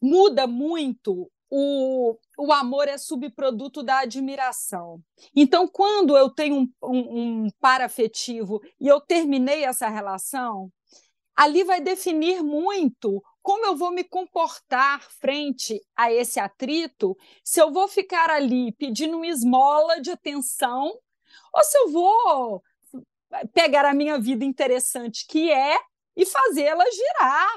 muda 0.00 0.46
muito 0.46 1.30
o, 1.50 2.16
o 2.36 2.52
amor 2.52 2.88
é 2.88 2.98
subproduto 2.98 3.82
da 3.82 4.00
admiração. 4.00 5.02
Então, 5.34 5.66
quando 5.66 6.16
eu 6.16 6.30
tenho 6.30 6.56
um, 6.56 6.72
um, 6.82 7.44
um 7.44 7.48
par 7.60 7.80
afetivo 7.80 8.60
e 8.80 8.86
eu 8.86 9.00
terminei 9.00 9.64
essa 9.64 9.88
relação, 9.88 10.70
ali 11.34 11.64
vai 11.64 11.80
definir 11.80 12.42
muito 12.42 13.22
como 13.48 13.64
eu 13.64 13.74
vou 13.74 13.90
me 13.90 14.04
comportar 14.04 15.00
frente 15.10 15.80
a 15.96 16.12
esse 16.12 16.38
atrito, 16.38 17.16
se 17.42 17.62
eu 17.62 17.72
vou 17.72 17.88
ficar 17.88 18.28
ali 18.28 18.72
pedindo 18.72 19.16
uma 19.16 19.26
esmola 19.26 20.02
de 20.02 20.10
atenção, 20.10 20.92
ou 21.54 21.64
se 21.64 21.78
eu 21.78 21.90
vou 21.90 22.62
pegar 23.54 23.86
a 23.86 23.94
minha 23.94 24.18
vida 24.18 24.44
interessante 24.44 25.26
que 25.26 25.50
é 25.50 25.78
e 26.14 26.26
fazê-la 26.26 26.84
girar. 26.90 27.56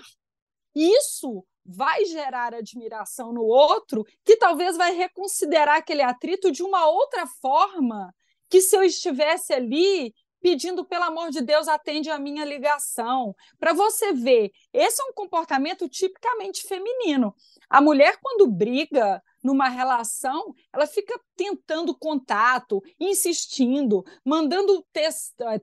Isso 0.73 1.45
vai 1.65 2.05
gerar 2.05 2.53
admiração 2.53 3.31
no 3.31 3.43
outro, 3.43 4.05
que 4.23 4.35
talvez 4.35 4.77
vai 4.77 4.93
reconsiderar 4.93 5.77
aquele 5.77 6.01
atrito 6.01 6.51
de 6.51 6.63
uma 6.63 6.87
outra 6.87 7.25
forma, 7.25 8.13
que 8.49 8.61
se 8.61 8.75
eu 8.75 8.83
estivesse 8.83 9.53
ali 9.53 10.13
pedindo 10.41 10.83
pelo 10.83 11.03
amor 11.03 11.29
de 11.29 11.39
Deus, 11.39 11.67
atende 11.67 12.09
a 12.09 12.17
minha 12.17 12.43
ligação. 12.43 13.35
Para 13.59 13.73
você 13.73 14.11
ver, 14.11 14.51
esse 14.73 14.99
é 14.99 15.05
um 15.05 15.13
comportamento 15.13 15.87
tipicamente 15.87 16.63
feminino. 16.63 17.33
A 17.69 17.79
mulher 17.79 18.17
quando 18.19 18.49
briga 18.49 19.21
numa 19.43 19.69
relação, 19.69 20.55
ela 20.73 20.87
fica 20.87 21.19
tentando 21.35 21.95
contato, 21.95 22.81
insistindo, 22.99 24.03
mandando 24.25 24.83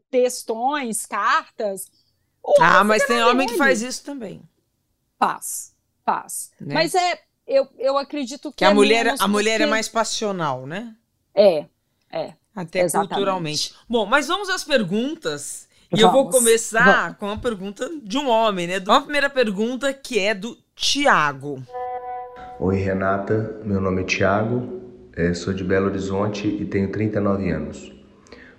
textões, 0.08 1.04
cartas. 1.04 1.90
ah, 2.61 2.84
mas 2.84 3.04
tem 3.04 3.22
homem 3.22 3.48
que 3.48 3.56
faz 3.56 3.82
isso 3.82 4.04
também. 4.04 4.40
Faz 5.18 5.76
faz. 6.08 6.50
Né? 6.58 6.74
Mas 6.74 6.94
é, 6.94 7.18
eu, 7.46 7.68
eu 7.78 7.98
acredito 7.98 8.50
que, 8.50 8.58
que 8.58 8.64
a 8.64 8.70
é 8.70 8.74
mulher 8.74 9.14
a 9.18 9.28
mulher 9.28 9.60
é 9.60 9.66
mais 9.66 9.88
passional, 9.88 10.66
né? 10.66 10.94
É, 11.34 11.66
é. 12.10 12.32
Até 12.56 12.80
exatamente. 12.80 13.10
culturalmente. 13.10 13.74
Bom, 13.88 14.06
mas 14.06 14.26
vamos 14.26 14.48
às 14.48 14.64
perguntas. 14.64 15.68
E 15.92 16.00
vamos, 16.00 16.02
eu 16.02 16.10
vou 16.10 16.30
começar 16.30 17.02
vamos. 17.02 17.18
com 17.18 17.30
a 17.30 17.36
pergunta 17.36 17.88
de 18.02 18.18
um 18.18 18.28
homem, 18.28 18.66
né? 18.66 18.82
Uma 18.84 19.02
primeira 19.02 19.30
pergunta 19.30 19.92
que 19.92 20.18
é 20.18 20.34
do 20.34 20.56
Tiago. 20.74 21.62
Oi, 22.58 22.76
Renata. 22.76 23.60
Meu 23.64 23.80
nome 23.80 24.02
é 24.02 24.04
Tiago. 24.04 24.82
é, 25.14 25.32
sou 25.34 25.52
de 25.52 25.62
Belo 25.62 25.86
Horizonte 25.86 26.48
e 26.48 26.64
tenho 26.64 26.90
39 26.90 27.50
anos. 27.50 27.92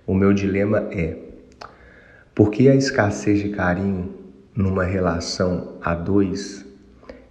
O 0.08 0.14
meu 0.14 0.34
dilema 0.34 0.88
é: 0.92 1.18
por 2.34 2.52
que 2.52 2.70
a 2.70 2.76
escassez 2.76 3.40
de 3.40 3.50
carinho 3.50 4.16
numa 4.56 4.86
relação 4.86 5.78
a 5.82 5.94
dois 5.94 6.69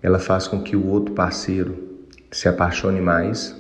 ela 0.03 0.19
faz 0.19 0.47
com 0.47 0.63
que 0.63 0.77
o 0.77 0.87
outro 0.87 1.15
parceiro 1.15 2.07
se 2.31 2.49
apaixone 2.49 3.01
mais, 3.01 3.57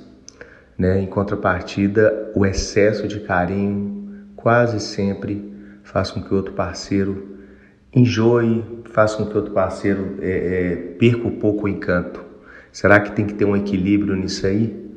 né? 0.76 1.00
Em 1.00 1.06
contrapartida, 1.06 2.32
o 2.34 2.46
excesso 2.46 3.08
de 3.08 3.20
carinho 3.20 4.28
quase 4.36 4.80
sempre 4.80 5.52
faz 5.82 6.10
com 6.10 6.22
que 6.22 6.32
o 6.32 6.36
outro 6.36 6.52
parceiro 6.52 7.38
enjoe, 7.92 8.82
faz 8.92 9.14
com 9.14 9.26
que 9.26 9.32
o 9.32 9.36
outro 9.36 9.52
parceiro 9.52 10.18
é, 10.20 10.30
é, 10.30 10.76
perca 10.98 11.26
um 11.26 11.38
pouco 11.38 11.64
o 11.64 11.68
encanto. 11.68 12.24
Será 12.70 13.00
que 13.00 13.12
tem 13.12 13.26
que 13.26 13.34
ter 13.34 13.44
um 13.44 13.56
equilíbrio 13.56 14.14
nisso 14.14 14.46
aí? 14.46 14.88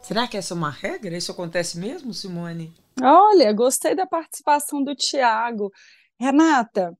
Será 0.00 0.26
que 0.26 0.36
essa 0.36 0.54
é 0.54 0.56
uma 0.56 0.70
regra? 0.70 1.16
Isso 1.16 1.30
acontece 1.30 1.78
mesmo, 1.78 2.12
Simone? 2.12 2.74
Olha, 3.00 3.52
gostei 3.52 3.94
da 3.94 4.06
participação 4.06 4.82
do 4.82 4.96
Tiago. 4.96 5.70
Renata, 6.18 6.92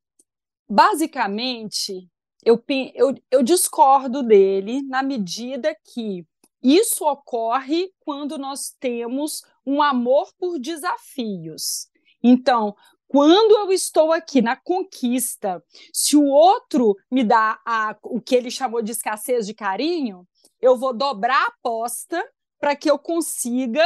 basicamente, 0.70 2.08
eu, 2.44 2.62
eu, 2.94 3.14
eu 3.30 3.42
discordo 3.42 4.22
dele 4.22 4.82
na 4.82 5.02
medida 5.02 5.76
que 5.84 6.26
isso 6.62 7.04
ocorre 7.04 7.92
quando 8.00 8.38
nós 8.38 8.74
temos 8.78 9.42
um 9.66 9.82
amor 9.82 10.32
por 10.38 10.58
desafios. 10.58 11.88
Então, 12.22 12.76
quando 13.08 13.58
eu 13.58 13.72
estou 13.72 14.12
aqui 14.12 14.40
na 14.40 14.56
conquista, 14.56 15.62
se 15.92 16.16
o 16.16 16.24
outro 16.24 16.96
me 17.10 17.22
dá 17.22 17.60
a, 17.66 17.96
o 18.02 18.20
que 18.20 18.34
ele 18.34 18.50
chamou 18.50 18.80
de 18.80 18.92
escassez 18.92 19.46
de 19.46 19.54
carinho, 19.54 20.26
eu 20.60 20.76
vou 20.76 20.94
dobrar 20.94 21.42
a 21.42 21.48
aposta 21.48 22.24
para 22.58 22.76
que 22.76 22.90
eu 22.90 22.98
consiga 22.98 23.82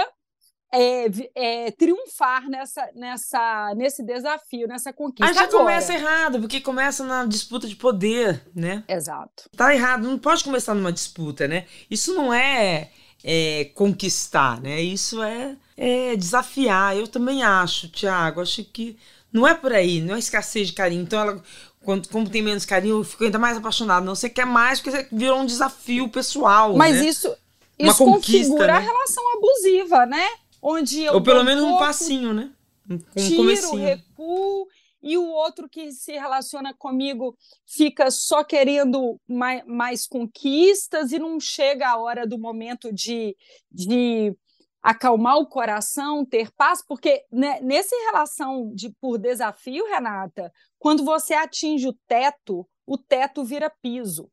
é, 0.73 1.07
é, 1.35 1.71
triunfar 1.71 2.49
nessa, 2.49 2.89
nessa, 2.95 3.75
nesse 3.77 4.03
desafio, 4.03 4.67
nessa 4.67 4.93
conquista. 4.93 5.27
Aí 5.27 5.35
já 5.35 5.45
Agora. 5.45 5.59
começa 5.59 5.95
errado, 5.95 6.41
porque 6.41 6.61
começa 6.61 7.05
na 7.05 7.25
disputa 7.25 7.67
de 7.67 7.77
poder, 7.77 8.43
né? 8.55 8.85
Exato. 8.89 9.49
Tá 9.57 9.75
errado, 9.75 10.09
não 10.09 10.19
pode 10.19 10.45
começar 10.45 10.75
numa 10.75 10.93
disputa, 10.93 11.47
né? 11.49 11.67
Isso 11.91 12.15
não 12.15 12.33
é, 12.33 12.91
é 13.25 13.71
conquistar, 13.75 14.61
né? 14.61 14.81
Isso 14.83 15.23
é, 15.23 15.57
é 15.77 16.17
desafiar. 16.17 16.97
Eu 16.97 17.07
também 17.07 17.43
acho, 17.43 17.89
Tiago, 17.89 18.41
acho 18.41 18.65
que 18.65 18.99
não 19.33 19.47
é 19.47 19.55
por 19.55 19.73
aí, 19.73 20.01
não 20.01 20.15
é 20.15 20.19
escassez 20.19 20.69
de 20.69 20.75
carinho. 20.75 21.03
Então 21.03 21.21
ela 21.21 21.43
quando, 21.87 22.09
como 22.09 22.29
tem 22.29 22.43
menos 22.43 22.67
carinho, 22.67 22.99
eu 22.99 23.05
fico 23.05 23.23
ainda 23.23 23.39
mais 23.39 23.57
apaixonado. 23.57 24.05
Não, 24.05 24.17
você 24.17 24.29
quer 24.29 24.45
mais 24.45 24.81
porque 24.81 25.07
virou 25.13 25.39
um 25.39 25.47
desafio 25.47 26.09
pessoal. 26.09 26.77
Mas 26.77 26.97
né? 26.97 27.07
isso, 27.07 27.33
isso 27.79 28.05
configura 28.05 28.67
né? 28.67 28.73
a 28.73 28.79
relação 28.81 29.23
abusiva, 29.37 30.05
né? 30.05 30.27
Onde 30.69 31.05
eu 31.05 31.15
Ou 31.15 31.23
pelo 31.23 31.45
menos 31.45 31.63
um, 31.63 31.79
passinho, 31.79 32.35
né? 32.35 32.53
Um, 32.91 32.99
tiro, 32.99 33.37
comecinho. 33.37 33.85
recuo, 33.85 34.67
e 35.01 35.17
o 35.17 35.25
outro 35.25 35.69
que 35.69 35.93
se 35.93 36.11
relaciona 36.15 36.75
comigo 36.75 37.39
fica 37.65 38.11
só 38.11 38.43
querendo 38.43 39.21
mais, 39.29 39.65
mais 39.65 40.07
conquistas 40.09 41.13
e 41.13 41.21
não 41.21 41.39
chega 41.39 41.89
a 41.89 41.97
hora 41.97 42.27
do 42.27 42.37
momento 42.37 42.93
de, 42.93 43.37
de 43.71 44.37
acalmar 44.83 45.37
o 45.37 45.47
coração, 45.47 46.27
ter 46.27 46.51
paz, 46.51 46.85
porque 46.85 47.25
né, 47.31 47.61
nessa 47.61 47.95
relação 48.07 48.75
de 48.75 48.91
por 49.01 49.19
desafio, 49.19 49.87
Renata, 49.87 50.53
quando 50.81 51.05
você 51.05 51.35
atinge 51.35 51.87
o 51.87 51.97
teto, 52.09 52.69
o 52.85 52.99
teto 52.99 53.45
vira 53.45 53.71
piso. 53.71 54.29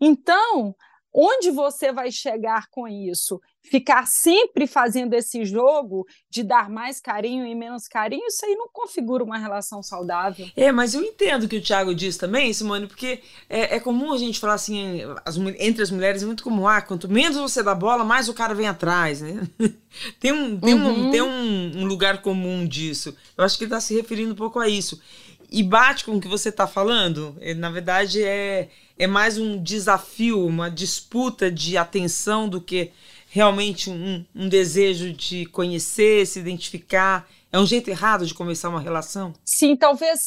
Então, 0.00 0.76
Onde 1.12 1.50
você 1.50 1.90
vai 1.90 2.12
chegar 2.12 2.68
com 2.70 2.86
isso? 2.86 3.40
Ficar 3.70 4.06
sempre 4.06 4.66
fazendo 4.66 5.14
esse 5.14 5.44
jogo 5.44 6.06
de 6.30 6.42
dar 6.42 6.70
mais 6.70 7.00
carinho 7.00 7.46
e 7.46 7.54
menos 7.54 7.86
carinho, 7.86 8.26
isso 8.26 8.44
aí 8.44 8.54
não 8.54 8.68
configura 8.72 9.22
uma 9.22 9.38
relação 9.38 9.82
saudável. 9.82 10.48
É, 10.56 10.72
mas 10.72 10.94
eu 10.94 11.02
entendo 11.02 11.44
o 11.44 11.48
que 11.48 11.56
o 11.56 11.62
Thiago 11.62 11.94
diz 11.94 12.16
também, 12.16 12.52
Simone, 12.52 12.86
porque 12.86 13.20
é, 13.48 13.76
é 13.76 13.80
comum 13.80 14.12
a 14.12 14.18
gente 14.18 14.38
falar 14.38 14.54
assim, 14.54 15.00
as, 15.24 15.36
entre 15.58 15.82
as 15.82 15.90
mulheres 15.90 16.22
é 16.22 16.26
muito 16.26 16.42
comum, 16.42 16.66
ah, 16.66 16.80
quanto 16.80 17.08
menos 17.08 17.36
você 17.36 17.62
dá 17.62 17.74
bola, 17.74 18.04
mais 18.04 18.28
o 18.28 18.34
cara 18.34 18.54
vem 18.54 18.66
atrás, 18.66 19.20
né? 19.20 19.46
tem 20.18 20.32
um, 20.32 20.58
tem, 20.58 20.74
uhum. 20.74 21.08
um, 21.08 21.10
tem 21.10 21.22
um, 21.22 21.82
um 21.82 21.84
lugar 21.84 22.22
comum 22.22 22.66
disso. 22.66 23.16
Eu 23.36 23.44
acho 23.44 23.58
que 23.58 23.64
ele 23.64 23.68
está 23.68 23.80
se 23.80 23.94
referindo 23.94 24.32
um 24.32 24.36
pouco 24.36 24.58
a 24.58 24.68
isso. 24.68 25.00
E 25.50 25.62
bate 25.62 26.04
com 26.04 26.16
o 26.16 26.20
que 26.20 26.28
você 26.28 26.50
está 26.50 26.66
falando, 26.66 27.34
na 27.56 27.70
verdade 27.70 28.22
é 28.22 28.68
é 28.98 29.06
mais 29.06 29.38
um 29.38 29.62
desafio, 29.62 30.44
uma 30.44 30.68
disputa 30.68 31.50
de 31.50 31.76
atenção 31.76 32.48
do 32.48 32.60
que 32.60 32.90
realmente 33.30 33.90
um, 33.90 34.24
um 34.34 34.48
desejo 34.48 35.12
de 35.12 35.46
conhecer, 35.46 36.26
se 36.26 36.38
identificar. 36.38 37.28
É 37.52 37.58
um 37.58 37.66
jeito 37.66 37.88
errado 37.88 38.26
de 38.26 38.34
começar 38.34 38.68
uma 38.68 38.80
relação? 38.80 39.32
Sim, 39.44 39.76
talvez, 39.76 40.26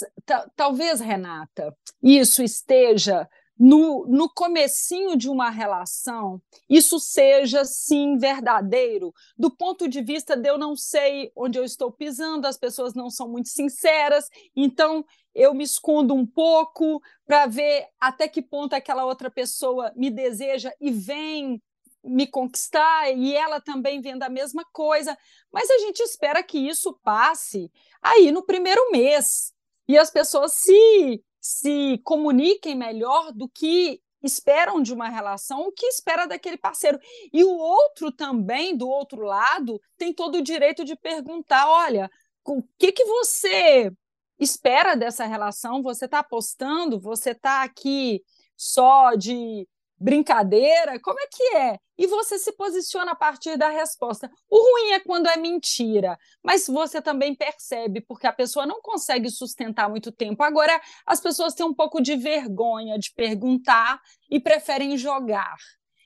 talvez, 0.56 1.00
Renata, 1.00 1.76
isso 2.02 2.42
esteja 2.42 3.28
no, 3.64 4.08
no 4.08 4.28
comecinho 4.28 5.16
de 5.16 5.30
uma 5.30 5.52
relação, 5.52 6.42
isso 6.68 7.00
seja 7.00 7.64
sim 7.64 8.18
verdadeiro, 8.18 9.14
do 9.38 9.52
ponto 9.52 9.88
de 9.88 10.02
vista 10.02 10.36
de 10.36 10.50
eu 10.50 10.58
não 10.58 10.76
sei 10.76 11.32
onde 11.36 11.60
eu 11.60 11.64
estou 11.64 11.92
pisando, 11.92 12.48
as 12.48 12.58
pessoas 12.58 12.96
não 12.96 13.08
são 13.08 13.30
muito 13.30 13.50
sinceras, 13.50 14.28
então 14.56 15.06
eu 15.36 15.54
me 15.54 15.64
escondo 15.64 16.16
um 16.16 16.26
pouco 16.26 17.00
para 17.24 17.46
ver 17.46 17.86
até 18.00 18.28
que 18.28 18.42
ponto 18.42 18.74
aquela 18.74 19.06
outra 19.06 19.30
pessoa 19.30 19.92
me 19.96 20.10
deseja 20.10 20.72
e 20.82 20.90
vem 20.90 21.62
me 22.04 22.26
conquistar 22.28 23.12
e 23.12 23.36
ela 23.36 23.62
também 23.62 24.02
vendo 24.02 24.24
a 24.24 24.30
mesma 24.30 24.66
coisa, 24.72 25.18
mas 25.52 25.70
a 25.70 25.78
gente 25.80 26.00
espera 26.02 26.42
que 26.42 26.58
isso 26.58 26.98
passe 27.04 27.72
aí 28.02 28.32
no 28.32 28.44
primeiro 28.44 28.92
mês 28.92 29.54
e 29.88 29.98
as 29.98 30.10
pessoas 30.10 30.54
se 30.54 31.24
se 31.42 32.00
comuniquem 32.04 32.76
melhor 32.76 33.32
do 33.34 33.50
que 33.50 34.00
esperam 34.22 34.82
de 34.82 34.94
uma 34.94 35.10
relação, 35.10 35.62
o 35.62 35.72
que 35.72 35.88
espera 35.88 36.28
daquele 36.28 36.58
parceiro. 36.58 37.00
E 37.34 37.44
o 37.44 37.50
outro 37.50 38.12
também, 38.12 38.78
do 38.78 38.88
outro 38.88 39.22
lado, 39.22 39.82
tem 39.98 40.14
todo 40.14 40.36
o 40.38 40.44
direito 40.44 40.86
de 40.86 40.96
perguntar: 40.96 41.68
olha, 41.68 42.10
o 42.46 42.62
que, 42.78 42.92
que 42.92 43.06
você 43.06 43.92
espera 44.40 44.96
dessa 44.96 45.26
relação? 45.26 45.82
Você 45.82 46.06
está 46.06 46.20
apostando? 46.20 47.00
Você 47.00 47.32
está 47.32 47.64
aqui 47.64 48.22
só 48.56 49.16
de 49.16 49.68
brincadeira? 49.98 51.00
Como 51.00 51.20
é 51.20 51.28
que 51.28 51.44
é? 51.56 51.80
E 52.02 52.08
você 52.08 52.40
se 52.40 52.52
posiciona 52.54 53.12
a 53.12 53.16
partir 53.16 53.56
da 53.58 53.70
resposta. 53.70 54.28
O 54.50 54.58
ruim 54.58 54.94
é 54.94 55.00
quando 55.00 55.28
é 55.28 55.38
mentira, 55.38 56.18
mas 56.42 56.66
você 56.66 57.00
também 57.00 57.36
percebe, 57.36 58.02
porque 58.02 58.26
a 58.26 58.34
pessoa 58.34 58.66
não 58.66 58.82
consegue 58.82 59.30
sustentar 59.30 59.88
muito 59.88 60.12
tempo. 60.12 60.42
Agora, 60.42 60.82
as 61.06 61.22
pessoas 61.22 61.54
têm 61.54 61.64
um 61.64 61.76
pouco 61.76 62.02
de 62.02 62.16
vergonha 62.16 62.98
de 62.98 63.14
perguntar 63.14 64.02
e 64.32 64.40
preferem 64.40 64.98
jogar. 64.98 65.56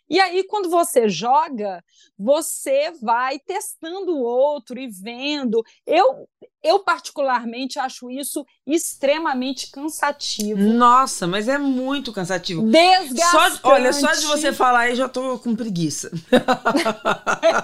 E 0.09 0.19
aí, 0.19 0.43
quando 0.43 0.69
você 0.69 1.09
joga, 1.09 1.83
você 2.17 2.91
vai 3.01 3.39
testando 3.39 4.11
o 4.11 4.21
outro 4.21 4.79
e 4.79 4.87
vendo. 4.87 5.63
Eu, 5.85 6.27
eu 6.63 6.79
particularmente, 6.79 7.79
acho 7.79 8.09
isso 8.09 8.45
extremamente 8.67 9.71
cansativo. 9.71 10.61
Nossa, 10.61 11.25
mas 11.25 11.47
é 11.47 11.57
muito 11.57 12.13
cansativo. 12.13 12.61
Desgastante. 12.69 13.61
Só, 13.61 13.69
olha, 13.69 13.93
só 13.93 14.11
de 14.11 14.25
você 14.25 14.53
falar 14.53 14.81
aí, 14.81 14.95
já 14.95 15.09
tô 15.09 15.39
com 15.39 15.55
preguiça. 15.55 16.11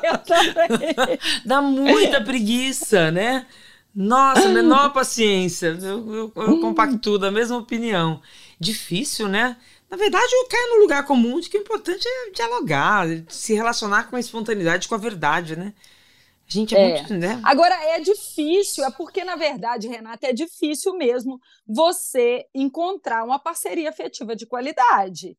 eu 0.04 0.18
também. 0.20 1.20
Dá 1.46 1.62
muita 1.62 2.22
preguiça, 2.22 3.12
né? 3.12 3.46
Nossa, 3.94 4.48
menor 4.50 4.94
paciência. 4.94 5.78
Eu, 5.82 6.14
eu, 6.14 6.34
eu 6.36 6.60
compacto 6.60 7.20
da 7.20 7.30
mesma 7.30 7.58
opinião. 7.58 8.22
Difícil, 8.60 9.28
né? 9.28 9.58
Na 9.92 9.98
verdade, 9.98 10.34
eu 10.34 10.48
caio 10.48 10.70
no 10.70 10.82
lugar 10.84 11.06
comum 11.06 11.38
de 11.42 11.50
que 11.50 11.58
o 11.58 11.62
importante 11.62 12.08
é 12.08 12.30
dialogar, 12.30 13.06
se 13.28 13.54
relacionar 13.54 14.10
com 14.10 14.16
a 14.16 14.22
espontaneidade, 14.22 14.88
com 14.88 14.96
a 14.96 14.98
verdade, 14.98 15.58
né? 15.58 15.74
A 16.48 16.52
gente 16.52 16.74
é, 16.74 16.80
é, 16.80 16.98
muito, 16.98 17.14
né? 17.14 17.42
Agora 17.44 17.76
é 17.76 18.00
difícil, 18.00 18.86
é 18.86 18.92
porque 18.92 19.26
na 19.26 19.36
verdade, 19.36 19.90
Renata, 19.90 20.28
é 20.28 20.34
difícil 20.34 20.94
mesmo 20.94 21.42
você 21.68 22.46
encontrar 22.56 23.26
uma 23.26 23.38
parceria 23.38 23.90
afetiva 23.90 24.34
de 24.34 24.46
qualidade. 24.46 25.38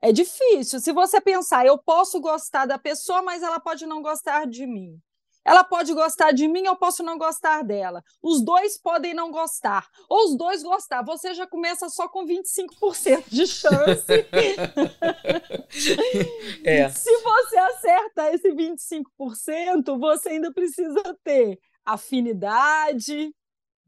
É 0.00 0.12
difícil. 0.12 0.78
Se 0.78 0.92
você 0.92 1.20
pensar, 1.20 1.66
eu 1.66 1.76
posso 1.76 2.20
gostar 2.20 2.66
da 2.66 2.78
pessoa, 2.78 3.20
mas 3.20 3.42
ela 3.42 3.58
pode 3.58 3.84
não 3.84 4.00
gostar 4.00 4.46
de 4.46 4.64
mim. 4.64 4.96
Ela 5.44 5.64
pode 5.64 5.92
gostar 5.92 6.32
de 6.32 6.46
mim, 6.46 6.64
eu 6.64 6.76
posso 6.76 7.02
não 7.02 7.18
gostar 7.18 7.62
dela. 7.62 8.02
Os 8.22 8.42
dois 8.42 8.78
podem 8.78 9.14
não 9.14 9.30
gostar. 9.30 9.88
Ou 10.08 10.26
os 10.26 10.36
dois 10.36 10.62
gostar. 10.62 11.02
Você 11.02 11.34
já 11.34 11.46
começa 11.46 11.88
só 11.88 12.08
com 12.08 12.24
25% 12.24 13.24
de 13.28 13.46
chance. 13.46 14.06
é. 16.64 16.88
Se 16.88 17.22
você 17.22 17.58
acerta 17.58 18.34
esse 18.34 18.50
25%, 18.50 19.98
você 19.98 20.30
ainda 20.30 20.52
precisa 20.52 21.02
ter 21.24 21.58
afinidade 21.84 23.34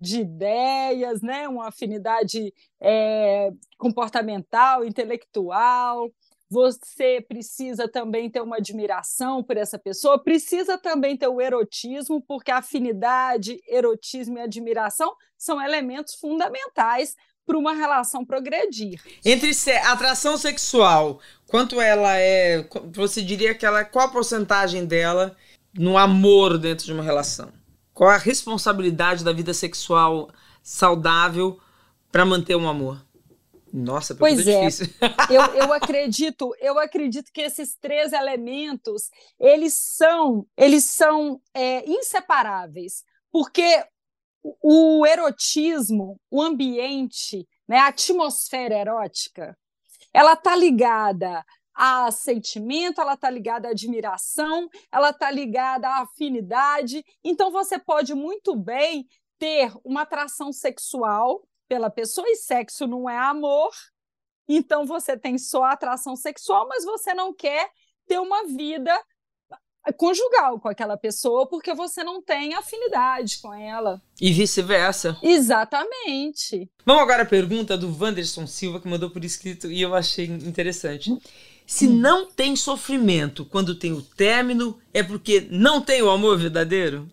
de 0.00 0.20
ideias, 0.20 1.22
né? 1.22 1.48
uma 1.48 1.68
afinidade 1.68 2.52
é, 2.80 3.50
comportamental, 3.78 4.84
intelectual. 4.84 6.10
Você 6.54 7.20
precisa 7.20 7.88
também 7.88 8.30
ter 8.30 8.40
uma 8.40 8.58
admiração 8.58 9.42
por 9.42 9.56
essa 9.56 9.76
pessoa, 9.76 10.22
precisa 10.22 10.78
também 10.78 11.16
ter 11.16 11.26
o 11.26 11.40
erotismo, 11.40 12.22
porque 12.22 12.52
afinidade, 12.52 13.60
erotismo 13.66 14.38
e 14.38 14.42
admiração 14.42 15.12
são 15.36 15.60
elementos 15.60 16.14
fundamentais 16.14 17.16
para 17.44 17.58
uma 17.58 17.74
relação 17.74 18.24
progredir. 18.24 19.02
Entre 19.24 19.50
atração 19.78 20.36
sexual, 20.36 21.18
quanto 21.48 21.80
ela 21.80 22.16
é, 22.16 22.64
você 22.92 23.20
diria 23.20 23.52
que 23.52 23.66
ela 23.66 23.84
qual 23.84 24.06
a 24.06 24.10
porcentagem 24.12 24.86
dela 24.86 25.36
no 25.76 25.98
amor 25.98 26.56
dentro 26.56 26.86
de 26.86 26.92
uma 26.92 27.02
relação? 27.02 27.52
Qual 27.92 28.08
a 28.08 28.16
responsabilidade 28.16 29.24
da 29.24 29.32
vida 29.32 29.52
sexual 29.52 30.30
saudável 30.62 31.58
para 32.12 32.24
manter 32.24 32.54
um 32.54 32.68
amor? 32.68 33.03
Nossa, 33.76 34.14
pois 34.14 34.46
é. 34.46 34.60
difícil. 34.60 34.86
Eu, 35.28 35.42
eu 35.66 35.72
acredito, 35.72 36.54
eu 36.60 36.78
acredito 36.78 37.32
que 37.32 37.40
esses 37.40 37.74
três 37.74 38.12
elementos 38.12 39.10
eles 39.36 39.74
são, 39.74 40.46
eles 40.56 40.84
são 40.84 41.40
é, 41.52 41.84
inseparáveis, 41.90 43.02
porque 43.32 43.84
o 44.62 45.04
erotismo, 45.04 46.20
o 46.30 46.40
ambiente, 46.40 47.48
né, 47.66 47.78
a 47.78 47.88
atmosfera 47.88 48.76
erótica, 48.76 49.58
ela 50.12 50.34
está 50.34 50.54
ligada 50.54 51.44
a 51.74 52.12
sentimento, 52.12 53.00
ela 53.00 53.14
está 53.14 53.28
ligada 53.28 53.66
à 53.66 53.70
admiração, 53.72 54.68
ela 54.92 55.10
está 55.10 55.32
ligada 55.32 55.88
à 55.88 56.02
afinidade. 56.02 57.04
Então, 57.24 57.50
você 57.50 57.76
pode 57.76 58.14
muito 58.14 58.54
bem 58.54 59.08
ter 59.36 59.72
uma 59.82 60.02
atração 60.02 60.52
sexual 60.52 61.42
pela 61.74 61.90
pessoa, 61.90 62.24
e 62.28 62.36
sexo 62.36 62.86
não 62.86 63.10
é 63.10 63.18
amor. 63.18 63.72
Então, 64.48 64.86
você 64.86 65.16
tem 65.16 65.36
só 65.36 65.64
atração 65.64 66.14
sexual, 66.14 66.68
mas 66.68 66.84
você 66.84 67.12
não 67.12 67.34
quer 67.34 67.68
ter 68.06 68.20
uma 68.20 68.46
vida 68.46 68.96
conjugal 69.98 70.60
com 70.60 70.68
aquela 70.68 70.96
pessoa 70.96 71.48
porque 71.48 71.74
você 71.74 72.04
não 72.04 72.22
tem 72.22 72.54
afinidade 72.54 73.38
com 73.42 73.52
ela. 73.52 74.00
E 74.20 74.32
vice-versa. 74.32 75.18
Exatamente. 75.20 76.70
Vamos 76.86 77.02
agora 77.02 77.24
à 77.24 77.26
pergunta 77.26 77.76
do 77.76 77.92
Wanderson 78.00 78.46
Silva, 78.46 78.80
que 78.80 78.88
mandou 78.88 79.10
por 79.10 79.24
escrito 79.24 79.68
e 79.68 79.82
eu 79.82 79.96
achei 79.96 80.26
interessante. 80.26 81.12
Se 81.66 81.88
hum. 81.88 81.94
não 81.94 82.30
tem 82.30 82.54
sofrimento 82.54 83.44
quando 83.44 83.74
tem 83.74 83.92
o 83.92 84.00
término, 84.00 84.78
é 84.92 85.02
porque 85.02 85.48
não 85.50 85.80
tem 85.80 86.02
o 86.02 86.10
amor 86.10 86.38
verdadeiro? 86.38 87.10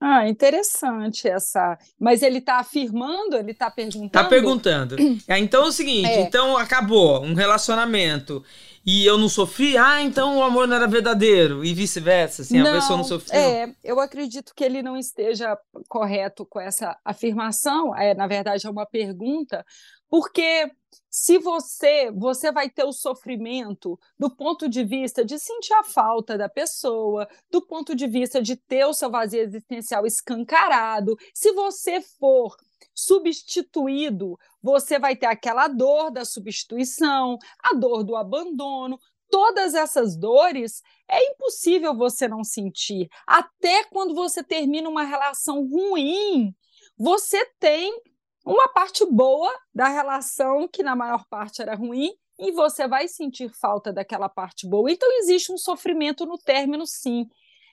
Ah, 0.00 0.28
interessante 0.28 1.28
essa. 1.28 1.78
Mas 1.98 2.22
ele 2.22 2.38
está 2.38 2.58
afirmando, 2.58 3.36
ele 3.36 3.52
está 3.52 3.70
perguntando. 3.70 4.06
Está 4.06 4.24
perguntando. 4.24 4.96
É, 5.26 5.38
então 5.38 5.64
é 5.64 5.68
o 5.68 5.72
seguinte: 5.72 6.08
é. 6.08 6.20
então 6.20 6.56
acabou 6.56 7.22
um 7.22 7.34
relacionamento 7.34 8.44
e 8.86 9.06
eu 9.06 9.16
não 9.16 9.30
sofri, 9.30 9.78
ah, 9.78 10.02
então 10.02 10.36
o 10.36 10.42
amor 10.42 10.68
não 10.68 10.76
era 10.76 10.86
verdadeiro, 10.86 11.64
e 11.64 11.72
vice-versa, 11.72 12.42
assim, 12.42 12.58
não, 12.58 12.70
a 12.70 12.74
pessoa 12.74 12.98
não 12.98 13.04
sofreu. 13.04 13.40
É, 13.40 13.74
eu 13.82 13.98
acredito 13.98 14.52
que 14.54 14.62
ele 14.62 14.82
não 14.82 14.94
esteja 14.94 15.56
correto 15.88 16.44
com 16.44 16.60
essa 16.60 16.94
afirmação, 17.02 17.96
é, 17.96 18.14
na 18.14 18.26
verdade 18.26 18.66
é 18.66 18.70
uma 18.70 18.84
pergunta, 18.84 19.64
porque 20.10 20.70
se 21.10 21.38
você 21.38 22.10
você 22.10 22.50
vai 22.52 22.68
ter 22.70 22.84
o 22.84 22.92
sofrimento 22.92 23.98
do 24.18 24.34
ponto 24.34 24.68
de 24.68 24.84
vista 24.84 25.24
de 25.24 25.38
sentir 25.38 25.72
a 25.74 25.84
falta 25.84 26.36
da 26.36 26.48
pessoa, 26.48 27.28
do 27.50 27.60
ponto 27.66 27.94
de 27.94 28.06
vista 28.06 28.42
de 28.42 28.56
ter 28.56 28.84
o 28.84 28.92
seu 28.92 29.10
vazio 29.10 29.40
existencial 29.40 30.06
escancarado, 30.06 31.16
se 31.32 31.52
você 31.52 32.00
for 32.00 32.56
substituído, 32.94 34.38
você 34.62 34.98
vai 34.98 35.16
ter 35.16 35.26
aquela 35.26 35.68
dor 35.68 36.10
da 36.10 36.24
substituição, 36.24 37.38
a 37.58 37.74
dor 37.74 38.04
do 38.04 38.16
abandono, 38.16 38.98
todas 39.30 39.74
essas 39.74 40.16
dores 40.16 40.82
é 41.08 41.32
impossível 41.32 41.96
você 41.96 42.28
não 42.28 42.44
sentir. 42.44 43.08
Até 43.26 43.84
quando 43.84 44.14
você 44.14 44.44
termina 44.44 44.88
uma 44.88 45.02
relação 45.02 45.66
ruim, 45.66 46.54
você 46.96 47.44
tem 47.58 48.00
uma 48.44 48.68
parte 48.68 49.06
boa 49.06 49.52
da 49.74 49.88
relação, 49.88 50.68
que 50.68 50.82
na 50.82 50.94
maior 50.94 51.24
parte 51.28 51.62
era 51.62 51.74
ruim, 51.74 52.12
e 52.38 52.52
você 52.52 52.86
vai 52.86 53.08
sentir 53.08 53.48
falta 53.48 53.92
daquela 53.92 54.28
parte 54.28 54.68
boa. 54.68 54.90
Então, 54.90 55.08
existe 55.20 55.52
um 55.52 55.56
sofrimento 55.56 56.26
no 56.26 56.36
término, 56.36 56.86
sim. 56.86 57.26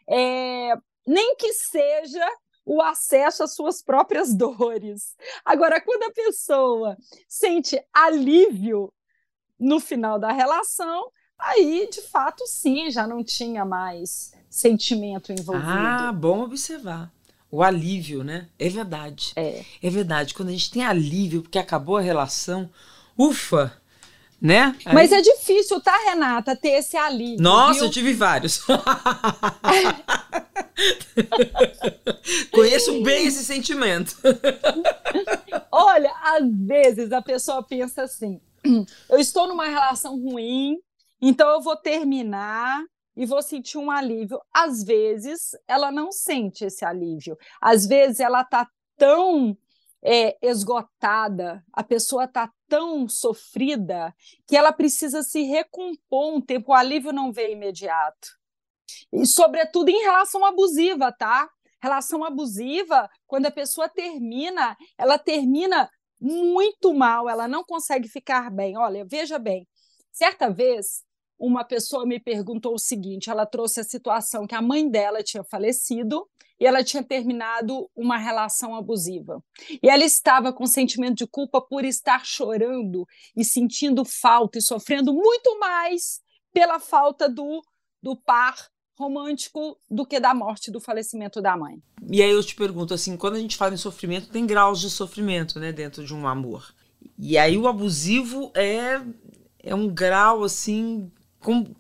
É, 0.08 0.74
nem 1.06 1.36
que 1.36 1.52
seja 1.54 2.26
o 2.66 2.82
acesso 2.82 3.44
às 3.44 3.56
suas 3.56 3.82
próprias 3.82 4.34
dores. 4.36 5.16
Agora, 5.44 5.82
quando 5.82 6.04
a 6.04 6.12
pessoa 6.12 6.96
sente 7.28 7.82
alívio 7.94 8.94
no 9.60 9.80
final 9.80 10.20
da 10.20 10.32
relação, 10.32 11.12
aí, 11.38 11.90
de 11.92 12.02
fato, 12.02 12.46
sim, 12.48 12.90
já 12.92 13.08
não 13.08 13.24
tinha 13.24 13.66
mais 13.66 14.32
sentimento 14.50 15.32
envolvido. 15.32 15.68
Ah, 15.68 16.12
bom 16.12 16.42
observar. 16.42 17.12
O 17.52 17.62
alívio, 17.62 18.24
né? 18.24 18.48
É 18.58 18.70
verdade. 18.70 19.34
É. 19.36 19.66
É 19.84 19.90
verdade. 19.90 20.34
Quando 20.34 20.50
a 20.50 20.54
gente 20.54 20.72
tem 20.72 20.86
alívio 20.86 21.42
porque 21.42 21.60
acabou 21.60 21.98
a 21.98 22.02
relação, 22.02 22.70
ufa, 23.18 23.74
né? 24.42 24.74
Aí... 24.86 24.94
Mas 24.94 25.12
é 25.12 25.22
difícil, 25.22 25.82
tá, 25.82 25.96
Renata, 26.06 26.56
ter 26.56 26.70
esse 26.70 26.96
alívio. 26.96 27.44
Nossa, 27.44 27.80
viu? 27.80 27.84
eu 27.84 27.92
tive 27.92 28.14
vários. 28.14 28.62
Conheço 32.52 33.04
bem 33.04 33.28
esse 33.28 33.44
sentimento. 33.44 34.16
Olha, 35.72 36.12
às 36.24 36.44
vezes 36.66 37.12
a 37.12 37.22
pessoa 37.22 37.62
pensa 37.62 38.04
assim: 38.04 38.40
eu 39.10 39.20
estou 39.20 39.48
numa 39.48 39.66
relação 39.68 40.18
ruim, 40.20 40.78
então 41.22 41.50
eu 41.50 41.62
vou 41.62 41.76
terminar 41.76 42.82
e 43.16 43.26
vou 43.26 43.42
sentir 43.42 43.78
um 43.78 43.92
alívio. 43.92 44.40
Às 44.54 44.84
vezes 44.84 45.52
ela 45.68 45.92
não 45.92 46.12
sente 46.12 46.66
esse 46.66 46.86
alívio. 46.86 47.38
Às 47.62 47.86
vezes 47.86 48.20
ela 48.20 48.42
está 48.42 48.68
tão 48.98 49.58
é, 50.04 50.38
esgotada, 50.42 51.64
a 51.72 51.84
pessoa 51.84 52.26
está 52.26 52.52
tão 52.68 53.08
sofrida 53.08 54.14
que 54.48 54.58
ela 54.58 54.72
precisa 54.72 55.22
se 55.24 55.44
recompor 55.44 56.36
um 56.36 56.42
tempo. 56.42 56.72
O 56.72 56.76
alívio 56.76 57.12
não 57.12 57.32
vem 57.32 57.54
imediato. 57.54 58.30
E, 59.12 59.26
sobretudo, 59.26 59.90
em 59.90 60.02
relação 60.02 60.46
abusiva, 60.46 61.12
tá? 61.12 61.50
Relação 61.82 62.24
abusiva, 62.24 63.10
quando 63.28 63.48
a 63.48 63.52
pessoa 63.52 63.90
termina, 63.90 64.76
ela 64.98 65.18
termina 65.18 65.90
muito 66.20 66.94
mal, 66.94 67.28
ela 67.28 67.48
não 67.48 67.64
consegue 67.64 68.08
ficar 68.08 68.52
bem. 68.52 68.78
Olha, 68.78 69.04
veja 69.06 69.40
bem, 69.40 69.68
certa 70.12 70.50
vez 70.50 71.04
uma 71.42 71.64
pessoa 71.64 72.06
me 72.06 72.20
perguntou 72.20 72.76
o 72.76 72.80
seguinte: 72.80 73.30
ela 73.30 73.48
trouxe 73.48 73.80
a 73.80 73.84
situação 73.84 74.46
que 74.46 74.54
a 74.54 74.62
mãe 74.62 74.88
dela 74.88 75.24
tinha 75.24 75.44
falecido 75.44 76.30
e 76.60 76.68
ela 76.68 76.84
tinha 76.84 77.04
terminado 77.04 77.90
uma 77.96 78.18
relação 78.18 78.76
abusiva. 78.76 79.44
E 79.82 79.90
ela 79.90 80.06
estava 80.06 80.54
com 80.54 80.68
sentimento 80.68 81.16
de 81.16 81.26
culpa 81.26 81.60
por 81.60 81.84
estar 81.84 82.24
chorando 82.24 83.08
e 83.36 83.44
sentindo 83.44 84.06
falta 84.06 84.60
e 84.60 84.62
sofrendo 84.62 85.12
muito 85.12 85.58
mais 85.60 86.22
pela 86.54 86.80
falta 86.80 87.28
do, 87.28 87.64
do 88.04 88.16
par 88.16 88.70
romântico 88.96 89.80
do 89.90 90.06
que 90.06 90.20
da 90.20 90.36
morte, 90.36 90.70
do 90.70 90.80
falecimento 90.80 91.42
da 91.42 91.58
mãe. 91.58 91.82
E 92.08 92.22
aí 92.22 92.30
eu 92.30 92.44
te 92.44 92.54
pergunto 92.54 92.94
assim, 92.94 93.18
quando 93.18 93.36
a 93.36 93.40
gente 93.40 93.58
fala 93.58 93.74
em 93.74 93.78
sofrimento, 93.78 94.30
tem 94.30 94.46
graus 94.46 94.80
de 94.80 94.92
sofrimento, 94.92 95.60
né, 95.60 95.72
dentro 95.72 96.06
de 96.06 96.14
um 96.14 96.28
amor. 96.28 96.72
E 97.18 97.36
aí 97.36 97.58
o 97.58 97.68
abusivo 97.68 98.52
é 98.54 99.02
é 99.64 99.76
um 99.76 99.88
grau 99.88 100.44
assim, 100.44 101.12
como, 101.42 101.76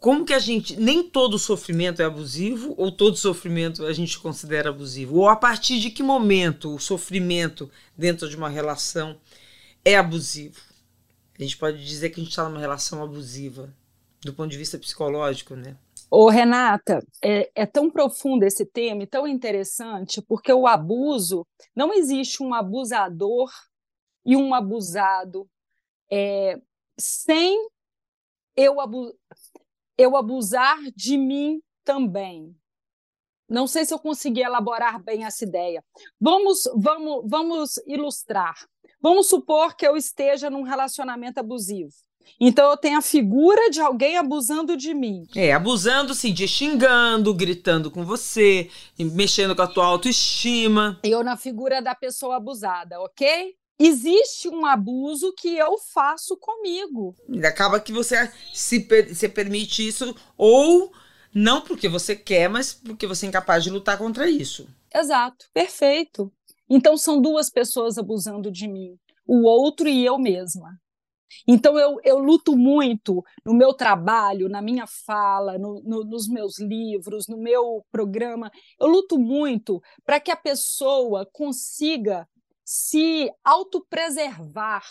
como 0.00 0.24
que 0.24 0.32
a 0.32 0.38
gente. 0.38 0.76
Nem 0.76 1.02
todo 1.02 1.38
sofrimento 1.38 2.00
é 2.00 2.04
abusivo, 2.04 2.74
ou 2.76 2.92
todo 2.92 3.16
sofrimento 3.16 3.84
a 3.84 3.92
gente 3.92 4.18
considera 4.18 4.70
abusivo? 4.70 5.18
Ou 5.18 5.28
a 5.28 5.36
partir 5.36 5.80
de 5.80 5.90
que 5.90 6.02
momento 6.02 6.74
o 6.74 6.78
sofrimento 6.78 7.70
dentro 7.96 8.28
de 8.28 8.36
uma 8.36 8.48
relação 8.48 9.18
é 9.84 9.96
abusivo? 9.96 10.60
A 11.38 11.42
gente 11.42 11.56
pode 11.56 11.84
dizer 11.84 12.10
que 12.10 12.20
a 12.20 12.22
gente 12.22 12.30
está 12.30 12.48
numa 12.48 12.60
relação 12.60 13.02
abusiva, 13.02 13.72
do 14.22 14.32
ponto 14.34 14.50
de 14.50 14.58
vista 14.58 14.78
psicológico, 14.78 15.54
né? 15.54 15.76
Ô, 16.10 16.28
Renata, 16.28 17.04
é, 17.22 17.50
é, 17.54 17.66
tão 17.66 17.90
profundo 17.90 18.42
esse 18.42 18.64
tema 18.64 19.02
e 19.02 19.06
tão 19.06 19.26
interessante, 19.26 20.22
porque 20.22 20.52
o 20.52 20.66
abuso, 20.66 21.46
não 21.76 21.92
existe 21.92 22.42
um 22.42 22.54
abusador 22.54 23.50
e 24.24 24.34
um 24.34 24.54
abusado 24.54 25.46
é, 26.10 26.58
sem 26.98 27.68
eu, 28.58 28.80
abu 28.80 29.14
eu 29.96 30.16
abusar 30.16 30.78
de 30.96 31.16
mim 31.16 31.62
também. 31.84 32.54
Não 33.48 33.66
sei 33.66 33.84
se 33.84 33.94
eu 33.94 33.98
consegui 33.98 34.42
elaborar 34.42 35.02
bem 35.02 35.24
essa 35.24 35.44
ideia. 35.44 35.82
Vamos, 36.20 36.64
vamos, 36.74 37.22
vamos 37.24 37.76
ilustrar. 37.86 38.56
Vamos 39.00 39.28
supor 39.28 39.76
que 39.76 39.86
eu 39.86 39.96
esteja 39.96 40.50
num 40.50 40.64
relacionamento 40.64 41.38
abusivo. 41.38 41.92
Então 42.38 42.68
eu 42.70 42.76
tenho 42.76 42.98
a 42.98 43.02
figura 43.02 43.70
de 43.70 43.80
alguém 43.80 44.18
abusando 44.18 44.76
de 44.76 44.92
mim. 44.92 45.22
É, 45.34 45.52
abusando 45.52 46.12
sim, 46.12 46.32
de 46.32 46.46
xingando, 46.46 47.32
gritando 47.32 47.90
com 47.90 48.04
você, 48.04 48.68
mexendo 48.98 49.56
com 49.56 49.62
a 49.62 49.66
tua 49.66 49.86
autoestima. 49.86 50.98
Eu 51.02 51.24
na 51.24 51.36
figura 51.36 51.80
da 51.80 51.94
pessoa 51.94 52.36
abusada, 52.36 53.00
ok? 53.00 53.54
Existe 53.78 54.48
um 54.48 54.66
abuso 54.66 55.32
que 55.34 55.56
eu 55.56 55.78
faço 55.78 56.36
comigo. 56.36 57.14
Acaba 57.44 57.80
que 57.80 57.92
você 57.92 58.30
se, 58.52 58.80
per 58.80 59.14
se 59.14 59.28
permite 59.28 59.86
isso, 59.86 60.14
ou 60.36 60.92
não 61.32 61.60
porque 61.60 61.88
você 61.88 62.16
quer, 62.16 62.48
mas 62.48 62.72
porque 62.74 63.06
você 63.06 63.26
é 63.26 63.28
incapaz 63.28 63.62
de 63.62 63.70
lutar 63.70 63.96
contra 63.98 64.28
isso. 64.28 64.68
Exato, 64.94 65.46
perfeito. 65.52 66.32
Então 66.68 66.96
são 66.96 67.20
duas 67.20 67.50
pessoas 67.50 67.96
abusando 67.96 68.50
de 68.50 68.68
mim, 68.68 68.96
o 69.26 69.44
outro 69.44 69.88
e 69.88 70.04
eu 70.04 70.18
mesma. 70.18 70.78
Então 71.46 71.78
eu, 71.78 71.98
eu 72.04 72.18
luto 72.18 72.56
muito 72.56 73.22
no 73.44 73.54
meu 73.54 73.72
trabalho, 73.74 74.48
na 74.48 74.62
minha 74.62 74.86
fala, 74.86 75.58
no, 75.58 75.80
no, 75.82 76.04
nos 76.04 76.26
meus 76.28 76.58
livros, 76.58 77.26
no 77.28 77.36
meu 77.36 77.84
programa. 77.90 78.50
Eu 78.80 78.88
luto 78.88 79.18
muito 79.18 79.80
para 80.04 80.18
que 80.20 80.30
a 80.30 80.36
pessoa 80.36 81.28
consiga 81.32 82.26
se 82.70 83.32
autopreservar, 83.42 84.84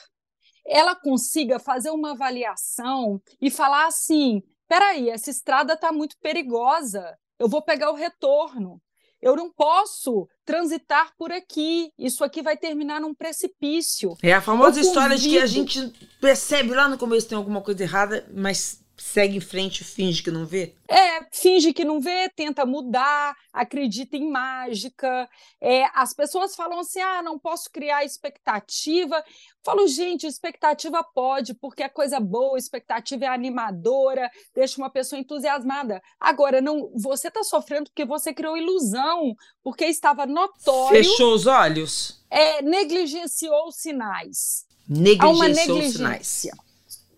ela 0.66 0.96
consiga 0.96 1.60
fazer 1.60 1.92
uma 1.92 2.14
avaliação 2.14 3.22
e 3.40 3.52
falar 3.52 3.86
assim: 3.86 4.42
peraí, 4.68 5.12
essa 5.12 5.30
estrada 5.30 5.74
está 5.74 5.92
muito 5.92 6.18
perigosa, 6.20 7.16
eu 7.38 7.48
vou 7.48 7.62
pegar 7.62 7.92
o 7.92 7.96
retorno. 7.96 8.82
Eu 9.22 9.36
não 9.36 9.52
posso 9.52 10.28
transitar 10.44 11.12
por 11.18 11.32
aqui. 11.32 11.92
Isso 11.98 12.24
aqui 12.24 12.42
vai 12.42 12.58
terminar 12.58 13.02
num 13.02 13.14
precipício. 13.16 14.16
É 14.24 14.34
a 14.34 14.42
famosa 14.42 14.80
história 14.80 15.16
de 15.16 15.30
que 15.30 15.40
a 15.40 15.46
gente 15.46 15.92
percebe 16.20 16.74
lá 16.74 16.88
no 16.88 16.98
começo 16.98 17.28
tem 17.28 17.38
alguma 17.38 17.62
coisa 17.62 17.84
errada, 17.84 18.28
mas 18.34 18.84
segue 18.98 19.38
em 19.38 19.42
frente 19.42 19.82
e 19.82 19.84
finge 19.84 20.24
que 20.24 20.32
não 20.32 20.46
vê? 20.46 20.74
É, 20.90 21.26
finge 21.32 21.74
que 21.74 21.86
não 21.86 22.00
vê, 22.00 22.30
tenta 22.30 22.66
mudar, 22.66 23.36
acredita 23.54 24.18
em 24.18 24.30
mágica. 24.30 25.30
É, 25.62 25.86
as 25.94 26.14
pessoas 26.14 26.56
falam 26.56 26.80
assim: 26.80 27.00
ah, 27.00 27.22
não 27.22 27.38
posso 27.38 27.70
criar 27.72 28.04
expectativa. 28.04 29.24
Falo, 29.64 29.88
gente, 29.88 30.26
expectativa 30.26 31.04
pode, 31.14 31.54
porque 31.54 31.84
é 31.84 31.90
coisa 31.90 32.20
boa, 32.20 32.58
expectativa 32.58 33.26
é 33.26 33.28
animadora, 33.28 34.30
deixa 34.56 34.82
uma 34.82 34.90
pessoa 34.90 35.20
entusiasmada. 35.20 36.02
Agora, 36.20 36.62
não, 36.62 36.90
você 36.96 37.28
está 37.28 37.44
sofrendo 37.44 37.90
porque 37.90 38.06
você 38.06 38.34
criou 38.34 38.58
ilusão, 38.58 39.36
porque 39.62 39.86
estava 39.86 40.26
notório. 40.26 41.04
Fechou 41.04 41.34
os 41.34 41.46
olhos? 41.46 42.24
É, 42.30 42.62
negligenciou 42.62 43.68
os 43.68 43.76
sinais. 43.76 44.66
Negligenciou 44.88 45.30
Há 45.30 45.36
uma 45.36 45.48
negligência. 45.48 45.88
os 45.88 45.94
sinais. 45.94 46.67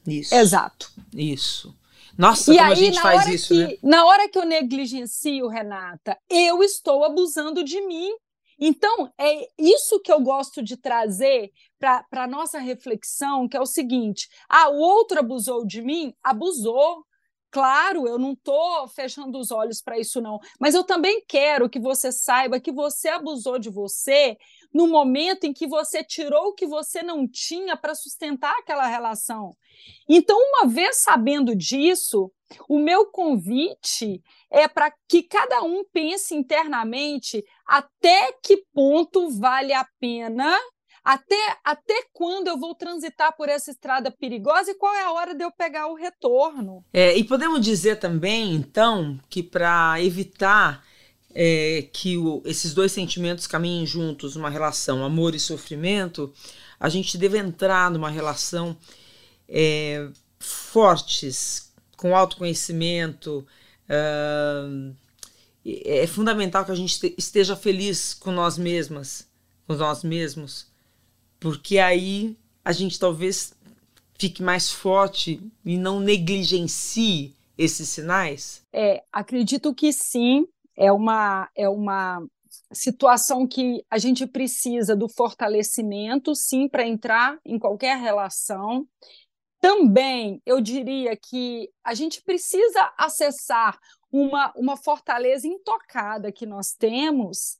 Isso. 0.10 0.36
Exato. 0.36 0.92
Isso. 1.14 1.76
Nossa, 2.18 2.54
e 2.54 2.58
como 2.58 2.68
aí, 2.68 2.74
a 2.74 2.76
gente 2.76 3.02
faz 3.02 3.28
isso, 3.28 3.54
que, 3.54 3.64
né? 3.64 3.78
Na 3.82 4.06
hora 4.06 4.28
que 4.28 4.38
eu 4.38 4.46
negligencio, 4.46 5.48
Renata, 5.48 6.18
eu 6.30 6.62
estou 6.62 7.06
abusando 7.06 7.64
de 7.64 7.80
mim. 7.80 8.12
Então, 8.60 9.10
é 9.18 9.48
isso 9.58 10.02
que 10.02 10.12
eu 10.12 10.20
gosto 10.20 10.62
de 10.62 10.76
trazer 10.76 11.50
para 11.80 12.04
a 12.12 12.28
nossa 12.28 12.60
reflexão, 12.60 13.48
que 13.48 13.56
é 13.56 13.62
o 13.62 13.66
seguinte: 13.66 14.28
ah, 14.50 14.70
o 14.70 14.80
outro 14.80 15.20
abusou 15.20 15.66
de 15.66 15.82
mim? 15.82 16.14
Abusou. 16.22 17.06
Claro, 17.52 18.06
eu 18.06 18.20
não 18.20 18.34
estou 18.34 18.88
fechando 18.90 19.40
os 19.40 19.50
olhos 19.50 19.82
para 19.82 19.98
isso, 19.98 20.22
não. 20.22 20.40
Mas 20.60 20.76
eu 20.76 20.84
também 20.84 21.24
quero 21.28 21.68
que 21.68 21.80
você 21.80 22.12
saiba 22.12 22.60
que 22.60 22.72
você 22.72 23.08
abusou 23.08 23.58
de 23.58 23.70
você 23.72 24.38
no 24.74 24.88
momento 24.88 25.46
em 25.46 25.54
que 25.54 25.68
você 25.68 26.04
tirou 26.04 26.50
o 26.50 26.54
que 26.54 26.66
você 26.66 27.02
não 27.02 27.28
tinha 27.28 27.76
para 27.76 27.96
sustentar 27.96 28.54
aquela 28.58 28.88
relação. 28.88 29.56
Então, 30.08 30.38
uma 30.38 30.68
vez 30.68 31.02
sabendo 31.02 31.56
disso, 31.56 32.32
o 32.68 32.80
meu 32.80 33.06
convite 33.08 34.22
é 34.52 34.68
para 34.68 34.92
que 35.08 35.24
cada 35.24 35.62
um 35.62 35.84
pense 35.92 36.36
internamente 36.36 37.44
até 37.66 38.32
que 38.44 38.64
ponto 38.74 39.30
vale 39.30 39.74
a 39.74 39.86
pena 40.00 40.58
até, 41.04 41.58
até 41.64 42.04
quando 42.14 42.48
eu 42.48 42.58
vou 42.58 42.76
transitar 42.76 43.36
por 43.36 43.50
essa 43.50 43.72
estrada 43.72 44.12
perigosa 44.12 44.72
e 44.72 44.76
qual 44.76 44.94
é 44.94 45.04
a 45.04 45.12
hora 45.12 45.34
de 45.34 45.44
eu 45.44 45.52
pegar 45.52 45.88
o 45.88 45.96
retorno? 45.96 46.84
É, 46.94 47.18
e 47.18 47.24
podemos 47.24 47.62
dizer 47.62 47.98
também, 47.98 48.54
então, 48.54 49.20
que 49.30 49.42
para 49.42 50.02
evitar 50.04 50.84
é, 51.34 51.88
que 51.94 52.18
o, 52.18 52.42
esses 52.46 52.74
dois 52.74 52.92
sentimentos 52.92 53.48
caminhem 53.48 53.86
juntos, 53.86 54.36
uma 54.36 54.50
relação 54.50 55.04
amor 55.04 55.36
e 55.36 55.40
sofrimento, 55.40 56.34
a 56.80 56.90
gente 56.90 57.18
deve 57.18 57.38
entrar 57.38 57.92
numa 57.92 58.10
relação 58.10 58.76
é, 59.48 60.10
fortes, 60.40 61.72
com 61.98 62.16
autoconhecimento. 62.16 63.46
Uh, 63.90 64.96
é 65.66 66.08
fundamental 66.08 66.64
que 66.64 66.72
a 66.72 66.76
gente 66.76 67.14
esteja 67.18 67.56
feliz 67.56 68.14
com 68.14 68.32
nós 68.32 68.58
mesmas, 68.58 69.28
com 69.68 69.76
nós 69.76 70.04
mesmos, 70.04 70.68
porque 71.40 71.78
aí 71.78 72.38
a 72.64 72.72
gente 72.72 72.98
talvez 72.98 73.54
fique 74.18 74.42
mais 74.42 74.72
forte 74.72 75.42
e 75.66 75.78
não 75.78 76.00
negligencie 76.00 77.36
esses 77.58 77.90
sinais? 77.90 78.64
É, 78.72 79.04
acredito 79.12 79.74
que 79.74 79.92
sim 79.92 80.48
é 80.80 80.90
uma, 80.94 81.50
é 81.56 81.68
uma 81.68 82.26
situação 82.72 83.46
que 83.46 83.84
a 83.92 83.98
gente 83.98 84.26
precisa 84.26 84.96
do 84.96 85.10
fortalecimento, 85.10 86.34
sim, 86.34 86.70
para 86.70 86.88
entrar 86.88 87.38
em 87.46 87.60
qualquer 87.60 87.98
relação. 87.98 88.88
Também 89.60 90.42
eu 90.46 90.62
diria 90.62 91.18
que 91.18 91.70
a 91.84 91.94
gente 91.94 92.22
precisa 92.24 92.94
acessar 92.98 93.78
uma, 94.10 94.54
uma 94.56 94.78
fortaleza 94.78 95.46
intocada 95.46 96.32
que 96.32 96.46
nós 96.46 96.72
temos, 96.72 97.58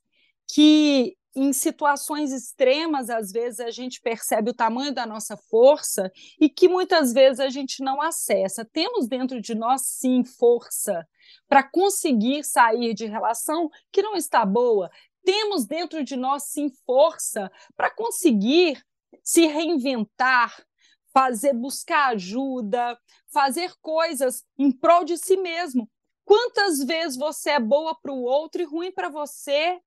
que 0.50 1.14
em 1.34 1.52
situações 1.52 2.32
extremas, 2.32 3.08
às 3.08 3.30
vezes 3.30 3.60
a 3.60 3.70
gente 3.70 4.00
percebe 4.00 4.50
o 4.50 4.54
tamanho 4.54 4.92
da 4.92 5.06
nossa 5.06 5.36
força 5.36 6.10
e 6.40 6.48
que 6.48 6.68
muitas 6.68 7.12
vezes 7.12 7.38
a 7.38 7.48
gente 7.48 7.82
não 7.84 8.02
acessa. 8.02 8.64
Temos 8.64 9.06
dentro 9.06 9.40
de 9.40 9.54
nós, 9.54 9.82
sim, 9.82 10.24
força 10.24 11.06
para 11.48 11.62
conseguir 11.62 12.44
sair 12.44 12.94
de 12.94 13.06
relação 13.06 13.70
que 13.92 14.02
não 14.02 14.16
está 14.16 14.44
boa. 14.44 14.90
Temos 15.24 15.66
dentro 15.66 16.02
de 16.02 16.16
nós, 16.16 16.44
sim, 16.44 16.68
força 16.84 17.50
para 17.76 17.90
conseguir 17.90 18.82
se 19.22 19.46
reinventar, 19.46 20.64
fazer, 21.12 21.52
buscar 21.52 22.08
ajuda, 22.08 22.98
fazer 23.32 23.72
coisas 23.80 24.44
em 24.58 24.72
prol 24.72 25.04
de 25.04 25.16
si 25.16 25.36
mesmo. 25.36 25.88
Quantas 26.24 26.82
vezes 26.82 27.16
você 27.16 27.50
é 27.50 27.60
boa 27.60 27.96
para 28.00 28.12
o 28.12 28.22
outro 28.22 28.62
e 28.62 28.64
ruim 28.64 28.92
para 28.92 29.08
você? 29.08 29.80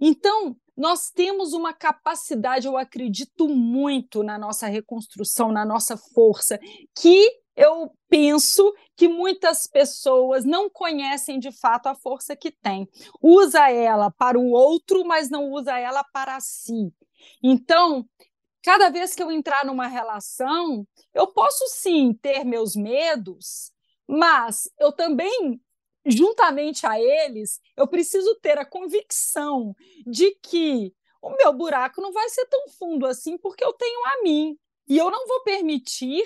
Então, 0.00 0.56
nós 0.78 1.10
temos 1.10 1.52
uma 1.52 1.74
capacidade, 1.74 2.68
eu 2.68 2.76
acredito 2.76 3.48
muito 3.48 4.22
na 4.22 4.38
nossa 4.38 4.68
reconstrução, 4.68 5.50
na 5.50 5.64
nossa 5.66 5.96
força, 5.96 6.56
que 6.96 7.28
eu 7.56 7.92
penso 8.08 8.72
que 8.96 9.08
muitas 9.08 9.66
pessoas 9.66 10.44
não 10.44 10.70
conhecem 10.70 11.40
de 11.40 11.50
fato 11.50 11.88
a 11.88 11.96
força 11.96 12.36
que 12.36 12.52
tem. 12.52 12.88
Usa 13.20 13.68
ela 13.68 14.12
para 14.12 14.38
o 14.38 14.50
outro, 14.52 15.04
mas 15.04 15.28
não 15.28 15.50
usa 15.50 15.76
ela 15.76 16.04
para 16.12 16.38
si. 16.38 16.92
Então, 17.42 18.08
cada 18.62 18.88
vez 18.88 19.16
que 19.16 19.22
eu 19.22 19.32
entrar 19.32 19.66
numa 19.66 19.88
relação, 19.88 20.86
eu 21.12 21.26
posso 21.26 21.64
sim 21.66 22.14
ter 22.22 22.44
meus 22.44 22.76
medos, 22.76 23.72
mas 24.06 24.70
eu 24.78 24.92
também 24.92 25.60
juntamente 26.08 26.86
a 26.86 27.00
eles, 27.00 27.60
eu 27.76 27.86
preciso 27.86 28.34
ter 28.36 28.58
a 28.58 28.64
convicção 28.64 29.74
de 30.06 30.30
que 30.42 30.92
o 31.22 31.30
meu 31.30 31.52
buraco 31.52 32.00
não 32.00 32.12
vai 32.12 32.28
ser 32.28 32.46
tão 32.46 32.68
fundo 32.78 33.06
assim, 33.06 33.36
porque 33.36 33.64
eu 33.64 33.72
tenho 33.72 34.00
a 34.06 34.22
mim. 34.22 34.56
E 34.88 34.96
eu 34.96 35.10
não 35.10 35.26
vou 35.26 35.42
permitir 35.42 36.24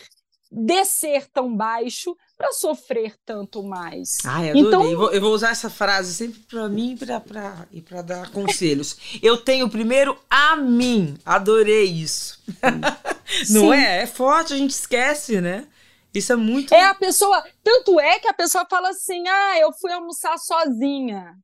descer 0.53 1.26
tão 1.33 1.57
baixo 1.57 2.14
para 2.37 2.53
sofrer 2.53 3.14
tanto 3.24 3.62
mais. 3.62 4.18
Ai, 4.24 4.51
adorei. 4.51 4.68
Então, 4.68 4.91
eu 4.91 4.99
vou, 4.99 5.11
eu 5.11 5.20
vou 5.20 5.33
usar 5.33 5.51
essa 5.51 5.70
frase 5.70 6.12
sempre 6.12 6.41
para 6.41 6.68
mim 6.68 6.97
pra, 6.97 7.66
e 7.72 7.80
para 7.80 8.03
dar 8.03 8.30
conselhos. 8.30 8.97
eu 9.22 9.39
tenho 9.39 9.68
primeiro 9.70 10.16
a 10.28 10.55
mim. 10.57 11.16
Adorei 11.24 11.85
isso. 11.85 12.43
não 13.51 13.72
é? 13.72 14.03
É 14.03 14.07
forte, 14.07 14.53
a 14.53 14.57
gente 14.57 14.72
esquece, 14.72 15.41
né? 15.41 15.66
Isso 16.14 16.32
é 16.32 16.36
muito. 16.36 16.74
É 16.74 16.84
a 16.84 16.94
pessoa. 16.94 17.42
Tanto 17.62 17.98
é 17.98 18.18
que 18.18 18.28
a 18.28 18.34
pessoa 18.34 18.66
fala 18.68 18.90
assim: 18.90 19.26
ah, 19.26 19.58
eu 19.58 19.72
fui 19.72 19.92
almoçar 19.92 20.38
sozinha. 20.38 21.34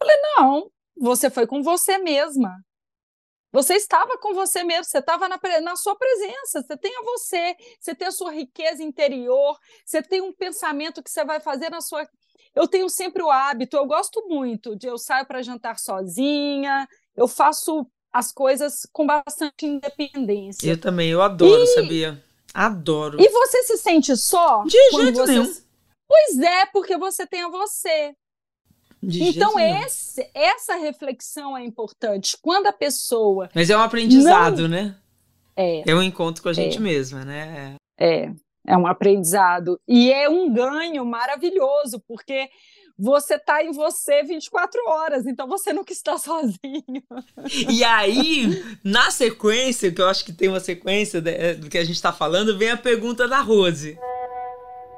Eu 0.00 0.06
falei: 0.06 0.16
não, 0.36 0.70
você 0.96 1.30
foi 1.30 1.46
com 1.46 1.62
você 1.62 1.98
mesma. 1.98 2.54
Você 3.54 3.74
estava 3.74 4.18
com 4.18 4.34
você 4.34 4.64
mesmo, 4.64 4.82
você 4.82 4.98
estava 4.98 5.28
na, 5.28 5.38
na, 5.62 5.76
sua 5.76 5.94
presença, 5.94 6.60
você 6.60 6.76
tem 6.76 6.92
a 6.96 7.02
você, 7.02 7.54
você 7.78 7.94
tem 7.94 8.08
a 8.08 8.10
sua 8.10 8.32
riqueza 8.32 8.82
interior, 8.82 9.56
você 9.86 10.02
tem 10.02 10.20
um 10.20 10.32
pensamento 10.32 11.00
que 11.00 11.08
você 11.08 11.24
vai 11.24 11.38
fazer 11.38 11.70
na 11.70 11.80
sua. 11.80 12.04
Eu 12.52 12.66
tenho 12.66 12.88
sempre 12.90 13.22
o 13.22 13.30
hábito, 13.30 13.76
eu 13.76 13.86
gosto 13.86 14.26
muito 14.26 14.74
de 14.74 14.88
eu 14.88 14.98
saio 14.98 15.24
para 15.24 15.40
jantar 15.40 15.78
sozinha, 15.78 16.88
eu 17.16 17.28
faço 17.28 17.86
as 18.12 18.32
coisas 18.32 18.88
com 18.92 19.06
bastante 19.06 19.66
independência. 19.66 20.68
Eu 20.68 20.80
também, 20.80 21.10
eu 21.10 21.22
adoro, 21.22 21.62
e... 21.62 21.66
sabia? 21.68 22.24
Adoro. 22.54 23.20
E 23.20 23.28
você 23.28 23.64
se 23.64 23.76
sente 23.78 24.16
só? 24.16 24.62
De 24.62 24.78
jeito 24.92 25.18
você... 25.18 25.32
nenhum. 25.32 25.54
Pois 26.06 26.38
é, 26.38 26.66
porque 26.66 26.96
você 26.96 27.26
tem 27.26 27.42
a 27.42 27.48
você. 27.48 28.14
De 29.02 29.22
então, 29.22 29.58
esse, 29.58 30.30
essa 30.32 30.76
reflexão 30.76 31.56
é 31.56 31.64
importante. 31.64 32.38
Quando 32.40 32.68
a 32.68 32.72
pessoa. 32.72 33.50
Mas 33.54 33.68
é 33.68 33.76
um 33.76 33.80
aprendizado, 33.80 34.62
não... 34.62 34.68
né? 34.68 34.96
É. 35.56 35.90
É 35.90 35.94
um 35.94 36.02
encontro 36.02 36.42
com 36.42 36.48
a 36.48 36.52
gente 36.52 36.78
é. 36.78 36.80
mesma, 36.80 37.24
né? 37.24 37.76
É. 37.98 38.30
É 38.66 38.76
um 38.76 38.86
aprendizado. 38.86 39.78
E 39.86 40.10
é 40.12 40.28
um 40.28 40.50
ganho 40.52 41.04
maravilhoso, 41.04 42.02
porque 42.08 42.48
você 42.98 43.34
está 43.34 43.62
em 43.62 43.72
você 43.72 44.22
24 44.22 44.80
horas, 44.86 45.26
então 45.26 45.48
você 45.48 45.72
nunca 45.72 45.92
está 45.92 46.16
sozinho. 46.18 47.02
E 47.68 47.82
aí, 47.82 48.64
na 48.82 49.10
sequência, 49.10 49.92
que 49.92 50.00
eu 50.00 50.08
acho 50.08 50.24
que 50.24 50.32
tem 50.32 50.48
uma 50.48 50.60
sequência 50.60 51.20
do 51.20 51.68
que 51.68 51.78
a 51.78 51.84
gente 51.84 51.96
está 51.96 52.12
falando, 52.12 52.56
vem 52.56 52.70
a 52.70 52.76
pergunta 52.76 53.26
da 53.26 53.40
Rose. 53.40 53.98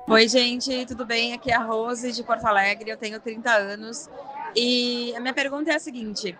Oi, 0.08 0.28
gente, 0.28 0.86
tudo 0.86 1.04
bem? 1.04 1.32
Aqui 1.32 1.50
é 1.50 1.56
a 1.56 1.64
Rose 1.64 2.12
de 2.12 2.22
Porto 2.22 2.46
Alegre, 2.46 2.90
eu 2.90 2.96
tenho 2.96 3.18
30 3.18 3.50
anos. 3.50 4.08
E 4.54 5.12
a 5.16 5.20
minha 5.20 5.34
pergunta 5.34 5.72
é 5.72 5.74
a 5.74 5.80
seguinte: 5.80 6.38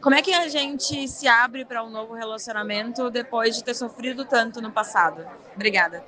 como 0.00 0.14
é 0.14 0.20
que 0.20 0.32
a 0.32 0.46
gente 0.48 1.08
se 1.08 1.26
abre 1.26 1.64
para 1.64 1.82
um 1.82 1.90
novo 1.90 2.14
relacionamento 2.14 3.10
depois 3.10 3.56
de 3.56 3.64
ter 3.64 3.74
sofrido 3.74 4.24
tanto 4.24 4.60
no 4.60 4.70
passado? 4.70 5.26
Obrigada. 5.54 6.04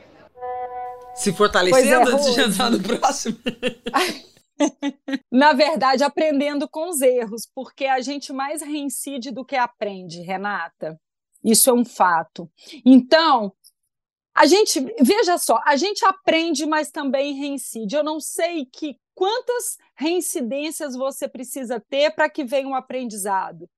Se 1.15 1.33
fortalecendo 1.33 2.11
é, 2.11 2.15
antes 2.15 2.35
de 2.35 2.41
entrar 2.41 2.71
no 2.71 2.81
próximo. 2.83 3.37
Na 5.31 5.53
verdade, 5.53 6.05
aprendendo 6.05 6.69
com 6.69 6.89
os 6.89 7.01
erros, 7.01 7.49
porque 7.55 7.87
a 7.87 8.01
gente 8.01 8.33
mais 8.33 8.63
reincide 8.63 9.31
do 9.31 9.45
que 9.45 9.57
aprende, 9.57 10.21
Renata. 10.21 11.01
Isso 11.43 11.71
é 11.71 11.73
um 11.73 11.85
fato. 11.85 12.51
Então, 12.85 13.53
a 14.35 14.47
gente, 14.47 14.81
veja 15.01 15.39
só, 15.39 15.61
a 15.65 15.77
gente 15.77 16.05
aprende, 16.05 16.67
mas 16.67 16.91
também 16.91 17.35
reincide. 17.35 17.97
Eu 17.97 18.05
não 18.05 18.21
sei 18.21 18.67
que 18.67 18.97
quantas 19.15 19.77
reincidências 19.95 20.95
você 20.95 21.29
precisa 21.29 21.83
ter 21.89 22.15
para 22.15 22.29
que 22.29 22.45
venha 22.45 22.69
um 22.69 22.75
aprendizado. 22.75 23.69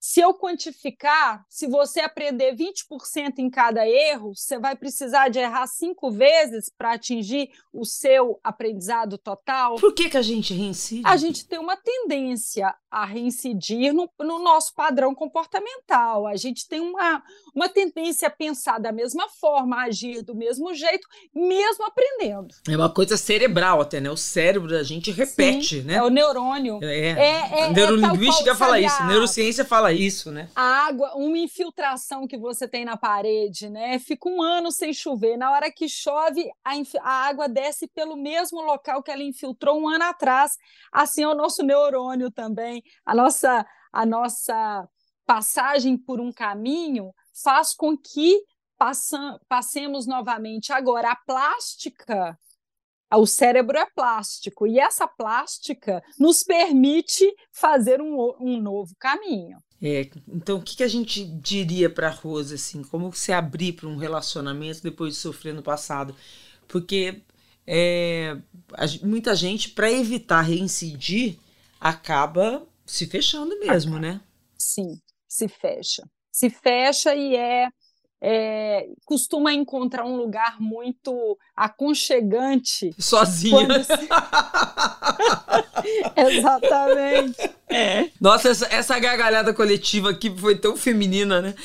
Se 0.00 0.18
eu 0.18 0.32
quantificar, 0.32 1.44
se 1.46 1.66
você 1.66 2.00
aprender 2.00 2.56
20% 2.56 3.34
em 3.36 3.50
cada 3.50 3.86
erro, 3.86 4.34
você 4.34 4.58
vai 4.58 4.74
precisar 4.74 5.28
de 5.28 5.38
errar 5.38 5.66
cinco 5.66 6.10
vezes 6.10 6.70
para 6.70 6.94
atingir 6.94 7.50
o 7.70 7.84
seu 7.84 8.40
aprendizado 8.42 9.18
total. 9.18 9.76
Por 9.76 9.94
que, 9.94 10.08
que 10.08 10.16
a 10.16 10.22
gente 10.22 10.54
reincide? 10.54 11.02
A 11.04 11.18
gente 11.18 11.46
tem 11.46 11.58
uma 11.58 11.76
tendência 11.76 12.74
a 12.90 13.04
reincidir 13.04 13.92
no, 13.92 14.10
no 14.18 14.38
nosso 14.38 14.74
padrão 14.74 15.14
comportamental. 15.14 16.26
A 16.26 16.34
gente 16.34 16.66
tem 16.66 16.80
uma, 16.80 17.22
uma 17.54 17.68
tendência 17.68 18.26
a 18.26 18.30
pensar 18.30 18.80
da 18.80 18.90
mesma 18.90 19.28
forma, 19.28 19.76
a 19.76 19.84
agir 19.84 20.22
do 20.22 20.34
mesmo 20.34 20.74
jeito, 20.74 21.06
mesmo 21.34 21.84
aprendendo. 21.84 22.54
É 22.66 22.74
uma 22.74 22.88
coisa 22.88 23.18
cerebral 23.18 23.82
até, 23.82 24.00
né? 24.00 24.10
O 24.10 24.16
cérebro 24.16 24.70
da 24.70 24.82
gente 24.82 25.10
repete, 25.10 25.82
Sim, 25.82 25.86
né? 25.86 25.96
É 25.96 26.02
o 26.02 26.08
neurônio. 26.08 26.80
É, 26.82 26.86
é, 26.86 27.10
é, 27.10 27.60
é 27.60 27.70
neurolinguística 27.70 28.54
fala 28.54 28.80
isso, 28.80 29.04
neurociência 29.04 29.64
fala 29.64 29.89
isso, 29.92 30.30
né? 30.30 30.48
A 30.54 30.86
água, 30.86 31.14
uma 31.16 31.38
infiltração 31.38 32.26
que 32.26 32.38
você 32.38 32.66
tem 32.68 32.84
na 32.84 32.96
parede, 32.96 33.68
né? 33.68 33.98
Fica 33.98 34.28
um 34.28 34.42
ano 34.42 34.70
sem 34.70 34.92
chover. 34.92 35.36
Na 35.36 35.50
hora 35.52 35.70
que 35.70 35.88
chove, 35.88 36.50
a, 36.64 36.72
a 37.02 37.12
água 37.28 37.48
desce 37.48 37.86
pelo 37.88 38.16
mesmo 38.16 38.60
local 38.62 39.02
que 39.02 39.10
ela 39.10 39.22
infiltrou 39.22 39.80
um 39.80 39.88
ano 39.88 40.04
atrás. 40.04 40.56
Assim 40.92 41.22
é 41.22 41.28
o 41.28 41.34
nosso 41.34 41.62
neurônio 41.62 42.30
também. 42.30 42.82
A 43.04 43.14
nossa, 43.14 43.66
a 43.92 44.06
nossa 44.06 44.88
passagem 45.26 45.96
por 45.96 46.20
um 46.20 46.32
caminho 46.32 47.12
faz 47.42 47.74
com 47.74 47.96
que 47.96 48.40
passam, 48.78 49.38
passemos 49.48 50.06
novamente. 50.06 50.72
Agora, 50.72 51.12
a 51.12 51.16
plástica 51.16 52.38
o 53.18 53.26
cérebro 53.26 53.76
é 53.76 53.86
plástico 53.86 54.66
e 54.66 54.78
essa 54.78 55.06
plástica 55.06 56.02
nos 56.18 56.42
permite 56.42 57.24
fazer 57.52 58.00
um, 58.00 58.34
um 58.40 58.60
novo 58.60 58.94
caminho. 58.98 59.58
É, 59.82 60.10
então, 60.28 60.58
o 60.58 60.62
que, 60.62 60.76
que 60.76 60.82
a 60.82 60.88
gente 60.88 61.24
diria 61.24 61.88
para 61.88 62.08
a 62.08 62.12
Rosa, 62.12 62.54
assim, 62.54 62.82
como 62.82 63.12
se 63.12 63.32
abrir 63.32 63.72
para 63.72 63.88
um 63.88 63.96
relacionamento 63.96 64.82
depois 64.82 65.14
de 65.14 65.20
sofrer 65.20 65.54
no 65.54 65.62
passado? 65.62 66.14
Porque 66.68 67.22
é, 67.66 68.36
a, 68.74 69.06
muita 69.06 69.34
gente, 69.34 69.70
para 69.70 69.90
evitar 69.90 70.42
reincidir, 70.42 71.38
acaba 71.80 72.66
se 72.84 73.06
fechando 73.06 73.58
mesmo, 73.58 73.98
né? 73.98 74.20
Sim, 74.58 75.00
se 75.26 75.48
fecha. 75.48 76.02
Se 76.30 76.50
fecha 76.50 77.14
e 77.14 77.34
é 77.34 77.68
é, 78.20 78.86
costuma 79.06 79.52
encontrar 79.52 80.04
um 80.04 80.16
lugar 80.16 80.60
muito 80.60 81.38
aconchegante. 81.56 82.94
Sozinha. 82.98 83.82
Se... 83.82 84.08
Exatamente. 86.16 87.50
É. 87.68 88.10
Nossa, 88.20 88.50
essa, 88.50 88.66
essa 88.66 88.98
gargalhada 88.98 89.54
coletiva 89.54 90.10
aqui 90.10 90.28
foi 90.36 90.56
tão 90.56 90.76
feminina, 90.76 91.40
né? 91.40 91.54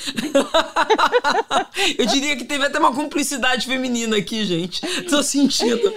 Eu 1.97 2.06
diria 2.06 2.38
que 2.38 2.45
teve 2.45 2.64
até 2.66 2.80
uma 2.80 2.93
cumplicidade 2.93 3.66
feminina 3.66 4.16
aqui, 4.18 4.45
gente. 4.45 4.82
Tô 5.10 5.24
sentindo. 5.24 5.91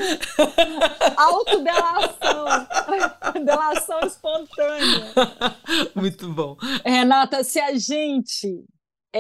Autodelação. 1.17 2.47
Delação 3.45 4.01
espontânea. 4.01 5.13
Muito 5.95 6.33
bom. 6.33 6.57
Renata, 6.85 7.45
se 7.45 7.61
a 7.61 7.79
gente 7.79 8.65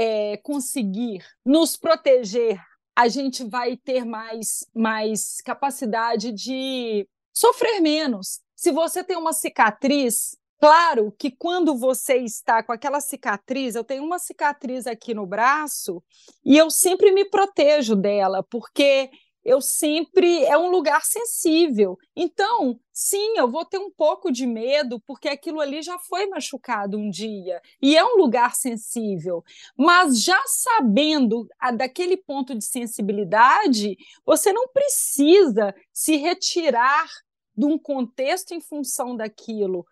é, 0.00 0.36
conseguir 0.36 1.24
nos 1.44 1.76
proteger, 1.76 2.62
a 2.94 3.08
gente 3.08 3.42
vai 3.42 3.76
ter 3.76 4.04
mais, 4.04 4.64
mais 4.72 5.40
capacidade 5.40 6.30
de 6.30 7.04
sofrer 7.32 7.80
menos. 7.80 8.40
Se 8.54 8.70
você 8.70 9.02
tem 9.02 9.16
uma 9.16 9.32
cicatriz, 9.32 10.36
claro 10.60 11.12
que 11.18 11.32
quando 11.32 11.76
você 11.76 12.18
está 12.18 12.62
com 12.62 12.70
aquela 12.70 13.00
cicatriz, 13.00 13.74
eu 13.74 13.82
tenho 13.82 14.04
uma 14.04 14.20
cicatriz 14.20 14.86
aqui 14.86 15.14
no 15.14 15.26
braço 15.26 16.00
e 16.44 16.56
eu 16.56 16.70
sempre 16.70 17.10
me 17.10 17.24
protejo 17.24 17.96
dela, 17.96 18.44
porque 18.48 19.10
eu 19.44 19.60
sempre 19.60 20.44
é 20.44 20.58
um 20.58 20.70
lugar 20.70 21.04
sensível. 21.04 21.96
Então, 22.14 22.78
sim, 22.92 23.36
eu 23.36 23.50
vou 23.50 23.64
ter 23.64 23.78
um 23.78 23.90
pouco 23.90 24.30
de 24.30 24.46
medo 24.46 25.00
porque 25.06 25.28
aquilo 25.28 25.60
ali 25.60 25.80
já 25.82 25.98
foi 25.98 26.26
machucado 26.26 26.98
um 26.98 27.08
dia 27.08 27.60
e 27.80 27.96
é 27.96 28.04
um 28.04 28.16
lugar 28.16 28.54
sensível. 28.54 29.42
Mas 29.76 30.22
já 30.22 30.40
sabendo 30.46 31.46
a, 31.58 31.70
daquele 31.70 32.16
ponto 32.16 32.54
de 32.54 32.64
sensibilidade, 32.64 33.96
você 34.24 34.52
não 34.52 34.68
precisa 34.68 35.74
se 35.92 36.16
retirar 36.16 37.08
de 37.56 37.64
um 37.64 37.78
contexto 37.78 38.52
em 38.52 38.60
função 38.60 39.16
daquilo. 39.16 39.86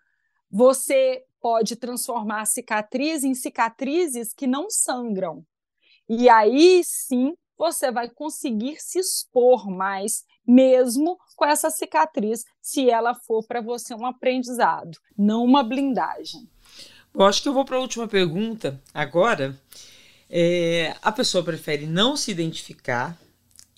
Você 0.51 1.25
pode 1.41 1.77
transformar 1.77 2.45
cicatriz 2.45 3.25
em 3.25 3.35
cicatrizes 3.35 4.33
que 4.33 4.47
não 4.47 4.69
sangram. 4.69 5.45
E 6.09 6.29
aí 6.29 6.83
sim 6.85 7.35
você 7.59 7.91
vai 7.91 8.09
conseguir 8.09 8.77
se 8.81 8.99
expor 8.99 9.71
mais, 9.71 10.25
mesmo 10.47 11.19
com 11.35 11.45
essa 11.45 11.71
cicatriz, 11.71 12.45
se 12.61 12.91
ela 12.91 13.15
for 13.15 13.45
para 13.47 13.61
você 13.61 13.95
um 13.95 14.07
aprendizado, 14.07 14.99
não 15.17 15.45
uma 15.45 15.63
blindagem. 15.63 16.49
Eu 17.15 17.25
acho 17.25 17.43
que 17.43 17.49
eu 17.49 17.55
vou 17.55 17.65
para 17.65 17.77
a 17.77 17.81
última 17.81 18.07
pergunta 18.07 18.81
agora. 18.93 19.59
É, 20.29 20.95
a 21.01 21.13
pessoa 21.13 21.43
prefere 21.43 21.87
não 21.87 22.17
se 22.17 22.31
identificar 22.31 23.17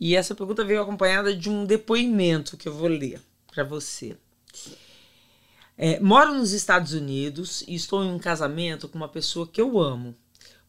e 0.00 0.16
essa 0.16 0.34
pergunta 0.34 0.64
veio 0.64 0.82
acompanhada 0.82 1.34
de 1.34 1.50
um 1.50 1.64
depoimento 1.64 2.56
que 2.56 2.68
eu 2.68 2.74
vou 2.74 2.88
ler 2.88 3.20
para 3.52 3.64
você. 3.64 4.16
É, 5.76 6.00
moro 6.00 6.34
nos 6.34 6.52
Estados 6.52 6.92
Unidos 6.92 7.62
e 7.68 7.74
estou 7.74 8.02
em 8.04 8.10
um 8.10 8.18
casamento 8.18 8.88
com 8.88 8.98
uma 8.98 9.08
pessoa 9.08 9.46
que 9.46 9.60
eu 9.60 9.78
amo. 9.78 10.14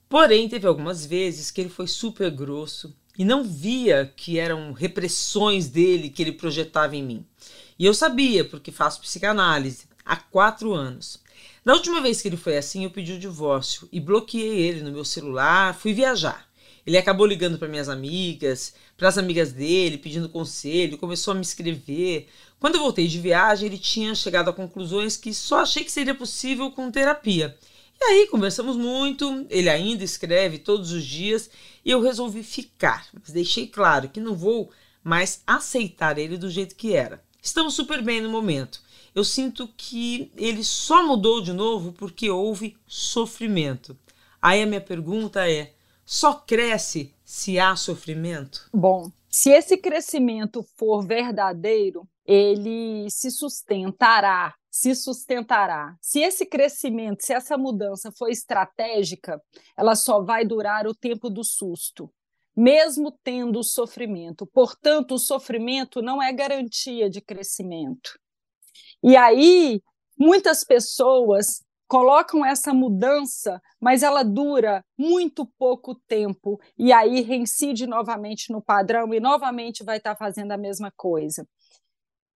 Porém, 0.10 0.50
teve 0.50 0.66
algumas 0.66 1.06
vezes 1.06 1.52
que 1.52 1.62
ele 1.62 1.70
foi 1.70 1.86
super 1.86 2.32
grosso 2.32 2.96
e 3.16 3.24
não 3.24 3.44
via 3.44 4.12
que 4.16 4.40
eram 4.40 4.74
repressões 4.74 5.70
dele 5.70 6.10
que 6.10 6.24
ele 6.24 6.32
projetava 6.32 6.96
em 6.96 7.04
mim. 7.04 7.26
E 7.78 7.86
eu 7.86 7.94
sabia, 7.94 8.44
porque 8.44 8.72
faço 8.72 9.02
psicanálise 9.02 9.86
há 10.04 10.16
quatro 10.16 10.74
anos. 10.74 11.20
Na 11.64 11.74
última 11.74 12.02
vez 12.02 12.22
que 12.22 12.28
ele 12.28 12.38
foi 12.38 12.58
assim, 12.58 12.84
eu 12.84 12.90
pedi 12.90 13.14
o 13.14 13.20
divórcio 13.20 13.88
e 13.92 14.00
bloqueei 14.00 14.62
ele 14.62 14.82
no 14.82 14.92
meu 14.92 15.06
celular, 15.06 15.76
fui 15.76 15.94
viajar. 15.94 16.50
Ele 16.88 16.98
acabou 16.98 17.28
ligando 17.28 17.60
para 17.60 17.68
minhas 17.68 17.88
amigas, 17.88 18.74
para 18.98 19.10
as 19.10 19.18
amigas 19.18 19.52
dele, 19.52 20.00
pedindo 20.00 20.28
conselho, 20.28 20.98
começou 20.98 21.34
a 21.34 21.36
me 21.36 21.42
escrever. 21.42 22.28
Quando 22.60 22.76
eu 22.76 22.82
voltei 22.82 23.08
de 23.08 23.20
viagem, 23.20 23.68
ele 23.68 23.78
tinha 23.78 24.16
chegado 24.16 24.50
a 24.50 24.54
conclusões 24.54 25.16
que 25.16 25.34
só 25.36 25.60
achei 25.60 25.84
que 25.84 25.92
seria 25.92 26.16
possível 26.16 26.72
com 26.72 26.90
terapia. 26.90 27.56
E 28.02 28.04
aí 28.06 28.28
conversamos 28.28 28.78
muito, 28.78 29.46
ele 29.50 29.70
ainda 29.70 30.04
escreve 30.04 30.58
todos 30.58 30.92
os 30.92 31.04
dias 31.04 31.50
e 31.84 31.92
eu 31.92 32.02
resolvi 32.02 32.44
ficar, 32.44 33.08
mas 33.14 33.32
deixei 33.32 33.68
claro 33.68 34.08
que 34.08 34.22
não 34.22 34.36
vou 34.36 34.72
mais 35.04 35.44
aceitar 35.46 36.18
ele 36.18 36.38
do 36.38 36.50
jeito 36.50 36.76
que 36.76 36.94
era. 36.94 37.22
Estamos 37.42 37.74
super 37.74 38.02
bem 38.02 38.22
no 38.22 38.30
momento. 38.30 38.82
Eu 39.14 39.24
sinto 39.24 39.68
que 39.76 40.32
ele 40.38 40.64
só 40.64 41.06
mudou 41.06 41.42
de 41.42 41.52
novo 41.52 41.92
porque 41.92 42.30
houve 42.30 42.78
sofrimento. 42.88 43.98
Aí 44.42 44.62
a 44.62 44.66
minha 44.66 44.82
pergunta 44.82 45.50
é: 45.50 45.74
só 46.06 46.34
cresce 46.34 47.14
se 47.24 47.60
há 47.60 47.76
sofrimento? 47.76 48.70
Bom, 48.74 49.12
se 49.30 49.50
esse 49.50 49.78
crescimento 49.78 50.64
for 50.78 51.06
verdadeiro, 51.06 52.08
ele 52.26 53.10
se 53.10 53.32
sustentará 53.32 54.54
se 54.80 54.96
sustentará. 54.96 55.98
Se 56.00 56.22
esse 56.22 56.46
crescimento, 56.46 57.26
se 57.26 57.34
essa 57.34 57.58
mudança 57.58 58.14
for 58.14 58.30
estratégica, 58.30 59.42
ela 59.78 59.94
só 59.94 60.24
vai 60.24 60.46
durar 60.46 60.88
o 60.88 60.96
tempo 60.96 61.30
do 61.30 61.44
susto, 61.44 62.10
mesmo 62.56 63.12
tendo 63.22 63.62
sofrimento. 63.62 64.48
Portanto, 64.48 65.16
o 65.16 65.20
sofrimento 65.20 66.02
não 66.02 66.24
é 66.24 66.32
garantia 66.32 67.10
de 67.10 67.20
crescimento. 67.20 68.18
E 69.04 69.18
aí, 69.18 69.82
muitas 70.18 70.64
pessoas 70.64 71.62
colocam 71.86 72.46
essa 72.46 72.74
mudança, 72.74 73.62
mas 73.82 74.02
ela 74.02 74.24
dura 74.24 74.86
muito 74.98 75.46
pouco 75.58 75.94
tempo 76.08 76.58
e 76.78 76.94
aí 76.94 77.20
reincide 77.20 77.86
novamente 77.86 78.50
no 78.50 78.62
padrão 78.62 79.14
e 79.14 79.20
novamente 79.20 79.84
vai 79.84 79.98
estar 79.98 80.16
fazendo 80.16 80.54
a 80.54 80.58
mesma 80.58 80.90
coisa 80.96 81.46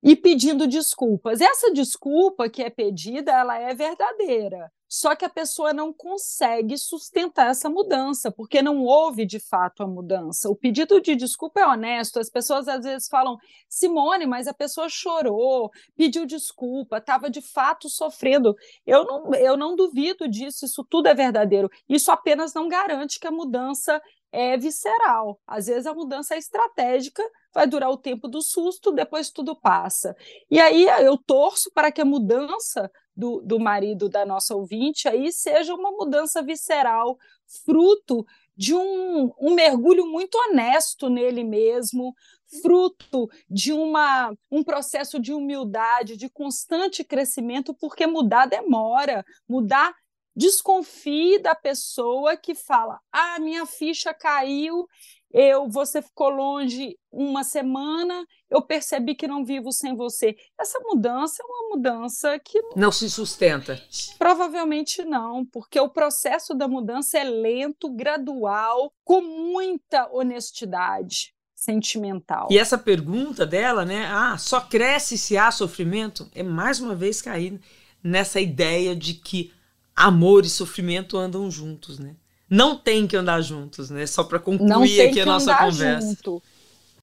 e 0.04 0.16
pedindo 0.16 0.68
desculpas. 0.68 1.42
Essa 1.42 1.72
desculpa 1.72 2.50
que 2.50 2.64
é 2.64 2.70
pedida, 2.70 3.32
ela 3.32 3.58
é 3.58 3.74
verdadeira. 3.74 4.72
Só 4.94 5.16
que 5.16 5.24
a 5.24 5.30
pessoa 5.30 5.72
não 5.72 5.94
consegue 5.94 6.78
sustentar 6.78 7.52
essa 7.52 7.70
mudança, 7.70 8.30
porque 8.30 8.62
não 8.62 8.84
houve 8.84 9.26
de 9.26 9.40
fato 9.40 9.84
a 9.84 9.88
mudança. 9.88 10.50
O 10.50 10.56
pedido 10.56 11.00
de 11.00 11.16
desculpa 11.16 11.62
é 11.62 11.66
honesto. 11.66 12.20
As 12.20 12.30
pessoas 12.30 12.68
às 12.68 12.84
vezes 12.84 13.08
falam, 13.08 13.38
Simone, 13.70 14.26
mas 14.26 14.48
a 14.48 14.54
pessoa 14.54 14.90
chorou, 14.90 15.72
pediu 15.96 16.26
desculpa, 16.26 16.98
estava 16.98 17.30
de 17.30 17.42
fato 17.42 17.88
sofrendo. 17.88 18.54
Eu 18.86 19.06
não, 19.06 19.34
eu 19.36 19.56
não 19.56 19.78
duvido 19.78 20.28
disso, 20.28 20.66
isso 20.66 20.84
tudo 20.84 21.08
é 21.08 21.14
verdadeiro. 21.14 21.70
Isso 21.88 22.12
apenas 22.12 22.54
não 22.54 22.68
garante 22.68 23.18
que 23.18 23.28
a 23.28 23.32
mudança 23.32 24.02
é 24.30 24.58
visceral. 24.58 25.40
Às 25.48 25.68
vezes 25.68 25.86
a 25.86 25.94
mudança 25.94 26.36
é 26.36 26.38
estratégica, 26.38 27.24
vai 27.54 27.68
durar 27.68 27.90
o 27.90 27.98
tempo 27.98 28.28
do 28.28 28.42
susto, 28.42 28.92
depois 28.92 29.30
tudo 29.30 29.56
passa. 29.56 30.16
E 30.50 30.60
aí 30.60 30.86
eu 31.06 31.18
torço 31.18 31.72
para 31.74 31.92
que 31.92 32.02
a 32.02 32.06
mudança 32.06 32.90
do, 33.16 33.42
do 33.42 33.60
marido 33.60 34.10
da 34.10 34.26
nossa 34.26 34.56
ouvinte 34.56 35.08
aí 35.08 35.32
seja 35.32 35.74
uma 35.76 35.92
mudança 35.92 36.42
visceral, 36.42 37.18
fruto 37.66 38.26
de 38.56 38.76
um, 38.76 39.32
um 39.40 39.54
mergulho 39.54 40.06
muito 40.06 40.36
honesto 40.36 41.10
nele 41.10 41.44
mesmo, 41.44 42.14
fruto 42.62 43.30
de 43.50 43.74
uma, 43.74 44.34
um 44.50 44.64
processo 44.64 45.20
de 45.20 45.34
humildade, 45.34 46.18
de 46.18 46.30
constante 46.30 47.04
crescimento, 47.04 47.74
porque 47.74 48.06
mudar 48.06 48.46
demora, 48.46 49.26
mudar 49.48 49.94
desconfie 50.36 51.40
da 51.40 51.56
pessoa 51.56 52.38
que 52.38 52.56
fala: 52.56 53.00
"Ah, 53.12 53.40
minha 53.40 53.66
ficha 53.66 54.14
caiu, 54.14 54.88
eu 55.34 55.68
você 55.70 56.02
ficou 56.02 56.30
longe 56.30 56.98
uma 57.12 57.44
semana, 57.44 58.26
eu 58.50 58.62
percebi 58.62 59.16
que 59.16 59.28
não 59.28 59.46
vivo 59.46 59.72
sem 59.72 59.96
você". 59.96 60.36
Essa 60.60 60.80
mudança 60.80 61.42
é 61.42 61.46
uma 61.46 61.76
mudança 61.76 62.40
que 62.40 62.60
não 62.76 62.92
se 62.92 63.10
sustenta. 63.10 63.82
Provavelmente 64.18 65.04
não, 65.04 65.46
porque 65.46 65.80
o 65.80 65.90
processo 65.90 66.54
da 66.54 66.68
mudança 66.68 67.18
é 67.18 67.24
lento, 67.24 67.90
gradual, 67.90 68.94
com 69.04 69.22
muita 69.22 70.10
honestidade 70.12 71.34
sentimental. 71.56 72.48
E 72.50 72.58
essa 72.58 72.78
pergunta 72.78 73.46
dela, 73.46 73.86
né? 73.86 74.08
Ah, 74.08 74.38
só 74.38 74.60
cresce 74.62 75.18
se 75.18 75.38
há 75.38 75.52
sofrimento, 75.52 76.30
é 76.34 76.42
mais 76.42 76.80
uma 76.80 76.96
vez 76.96 77.22
cair 77.22 77.62
nessa 78.04 78.40
ideia 78.40 78.96
de 78.96 79.14
que 79.14 79.54
amor 79.96 80.44
e 80.44 80.50
sofrimento 80.50 81.18
andam 81.18 81.52
juntos, 81.52 82.00
né? 82.00 82.16
Não 82.52 82.76
tem 82.78 83.08
que 83.08 83.16
andar 83.16 83.42
juntos, 83.42 83.90
né? 83.90 84.06
Só 84.06 84.26
para 84.26 84.38
concluir 84.38 85.02
aqui 85.02 85.22
a 85.22 85.26
nossa 85.26 85.56
conversa. 85.56 86.08
Junto. 86.08 86.44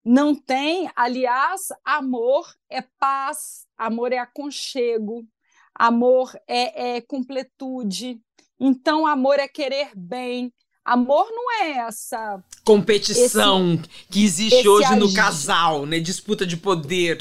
Não 0.05 0.35
tem, 0.35 0.91
aliás, 0.95 1.69
amor 1.83 2.47
é 2.69 2.83
paz, 2.83 3.67
amor 3.77 4.13
é 4.13 4.19
aconchego, 4.19 5.27
amor 5.75 6.39
é, 6.47 6.97
é 6.97 7.01
completude. 7.01 8.21
Então, 8.61 9.07
amor 9.07 9.39
é 9.39 9.49
querer 9.49 9.91
bem, 9.97 10.53
Amor 10.89 11.29
não 11.31 11.53
é 11.63 11.87
essa 11.87 12.43
competição 12.65 13.75
esse, 13.75 14.07
que 14.11 14.25
existe 14.25 14.67
hoje 14.67 14.97
no 14.97 15.13
casal, 15.13 15.85
né? 15.85 16.01
Disputa 16.01 16.47
de 16.47 16.57
poder. 16.57 17.19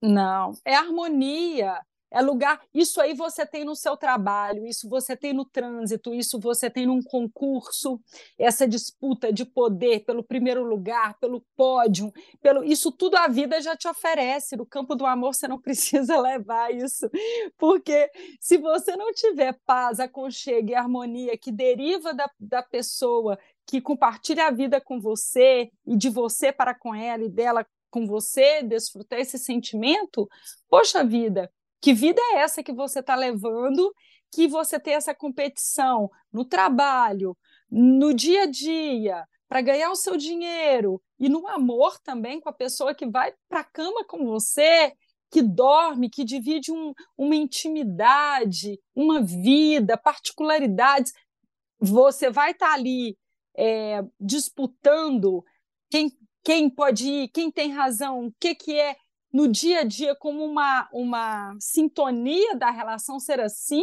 Não, 0.00 0.56
é 0.64 0.74
harmonia, 0.74 1.80
é 2.14 2.22
lugar. 2.22 2.60
Isso 2.72 3.00
aí 3.00 3.12
você 3.12 3.44
tem 3.44 3.64
no 3.64 3.74
seu 3.74 3.96
trabalho, 3.96 4.64
isso 4.64 4.88
você 4.88 5.16
tem 5.16 5.32
no 5.32 5.44
trânsito, 5.44 6.14
isso 6.14 6.38
você 6.38 6.70
tem 6.70 6.86
num 6.86 7.02
concurso, 7.02 8.00
essa 8.38 8.68
disputa 8.68 9.32
de 9.32 9.44
poder 9.44 10.04
pelo 10.04 10.22
primeiro 10.22 10.62
lugar, 10.62 11.18
pelo 11.18 11.44
pódio, 11.56 12.12
pelo 12.40 12.62
isso 12.62 12.92
tudo 12.92 13.16
a 13.16 13.26
vida 13.26 13.60
já 13.60 13.76
te 13.76 13.88
oferece. 13.88 14.56
No 14.56 14.64
campo 14.64 14.94
do 14.94 15.04
amor 15.04 15.34
você 15.34 15.48
não 15.48 15.58
precisa 15.60 16.20
levar 16.20 16.72
isso, 16.72 17.10
porque 17.58 18.08
se 18.40 18.58
você 18.58 18.96
não 18.96 19.12
tiver 19.12 19.58
paz, 19.66 19.98
aconchego 19.98 20.70
e 20.70 20.74
harmonia 20.74 21.36
que 21.36 21.50
deriva 21.50 22.14
da, 22.14 22.30
da 22.38 22.62
pessoa 22.62 23.36
que 23.66 23.80
compartilha 23.80 24.46
a 24.46 24.50
vida 24.52 24.80
com 24.80 25.00
você 25.00 25.68
e 25.84 25.96
de 25.96 26.08
você 26.08 26.52
para 26.52 26.74
com 26.74 26.94
ela 26.94 27.24
e 27.24 27.28
dela 27.28 27.66
com 27.90 28.06
você, 28.06 28.62
desfrutar 28.62 29.20
esse 29.20 29.38
sentimento, 29.38 30.28
poxa 30.68 31.04
vida, 31.04 31.50
que 31.84 31.92
vida 31.92 32.18
é 32.32 32.38
essa 32.38 32.62
que 32.62 32.72
você 32.72 33.00
está 33.00 33.14
levando? 33.14 33.94
Que 34.32 34.48
você 34.48 34.80
tem 34.80 34.94
essa 34.94 35.14
competição 35.14 36.10
no 36.32 36.42
trabalho, 36.42 37.36
no 37.70 38.14
dia 38.14 38.44
a 38.44 38.46
dia, 38.46 39.28
para 39.46 39.60
ganhar 39.60 39.90
o 39.90 39.94
seu 39.94 40.16
dinheiro 40.16 40.98
e 41.20 41.28
no 41.28 41.46
amor 41.46 41.98
também 42.00 42.40
com 42.40 42.48
a 42.48 42.54
pessoa 42.54 42.94
que 42.94 43.06
vai 43.06 43.34
para 43.50 43.60
a 43.60 43.64
cama 43.64 44.02
com 44.02 44.24
você, 44.24 44.94
que 45.30 45.42
dorme, 45.42 46.08
que 46.08 46.24
divide 46.24 46.72
um, 46.72 46.94
uma 47.18 47.36
intimidade, 47.36 48.80
uma 48.94 49.20
vida, 49.20 49.98
particularidades. 49.98 51.12
Você 51.78 52.30
vai 52.30 52.52
estar 52.52 52.68
tá 52.68 52.72
ali 52.72 53.14
é, 53.54 54.02
disputando 54.18 55.44
quem, 55.90 56.10
quem 56.42 56.70
pode 56.70 57.06
ir, 57.06 57.28
quem 57.28 57.50
tem 57.50 57.72
razão, 57.72 58.28
o 58.28 58.32
que, 58.40 58.54
que 58.54 58.72
é 58.72 58.96
no 59.34 59.48
dia 59.48 59.80
a 59.80 59.84
dia 59.84 60.14
como 60.14 60.44
uma, 60.44 60.88
uma 60.92 61.56
sintonia 61.58 62.54
da 62.54 62.70
relação 62.70 63.18
ser 63.18 63.40
assim, 63.40 63.82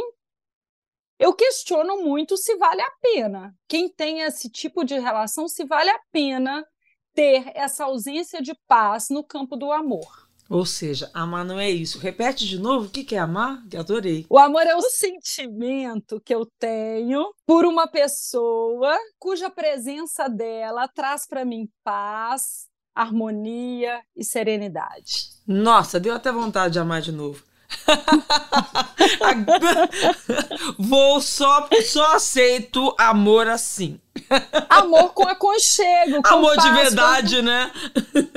eu 1.20 1.34
questiono 1.34 2.02
muito 2.02 2.38
se 2.38 2.56
vale 2.56 2.82
a 2.82 2.91
pena. 3.02 3.54
Quem 3.68 3.89
tem 3.89 4.22
esse 4.22 4.49
tipo 4.49 4.86
de 4.86 4.97
relação, 4.97 5.49
se 5.49 5.66
vale 5.66 5.89
a 5.89 5.99
pena 6.10 6.66
ter 7.14 7.52
essa 7.54 7.84
ausência 7.84 8.41
de 8.41 8.54
paz 8.66 9.10
no 9.10 9.26
campo 9.26 9.58
do 9.58 9.74
amor. 9.74 10.30
Ou 10.49 10.66
seja, 10.66 11.12
amar 11.14 11.43
não 11.43 11.60
é 11.60 11.70
isso. 11.70 11.99
Repete 11.99 12.47
de 12.47 12.58
novo, 12.58 12.88
o 12.88 12.89
que 12.89 13.14
é 13.14 13.20
amar? 13.20 13.62
Que 13.70 13.76
adorei. 13.76 14.26
O 14.30 14.38
amor 14.38 14.64
é 14.64 14.76
o 14.76 14.82
sentimento 14.82 16.22
que 16.22 16.34
eu 16.34 16.45
tenho 16.58 17.30
por 17.45 17.66
uma 17.66 17.88
pessoa 17.88 18.97
cuja 19.20 19.49
presença 19.49 20.30
dela 20.30 20.88
traz 20.88 21.28
para 21.28 21.43
mim 21.43 21.70
paz, 21.84 22.71
harmonia 22.96 24.02
e 24.16 24.24
serenidade. 24.24 25.32
Nossa, 25.48 26.00
deu 26.00 26.14
até 26.14 26.32
vontade 26.32 26.74
de 26.74 26.80
amar 26.80 27.02
de 27.02 27.12
novo. 27.12 27.44
Vou 30.78 31.22
só, 31.22 31.68
só 31.84 32.16
aceito 32.16 32.94
amor 32.98 33.48
assim. 33.48 34.00
Amor 34.70 35.14
com 35.14 35.28
aconchego. 35.28 36.22
Com 36.22 36.34
amor 36.34 36.56
paz, 36.56 36.68
de 36.68 36.74
verdade, 36.74 37.36
com, 37.38 37.44
né? 37.44 37.72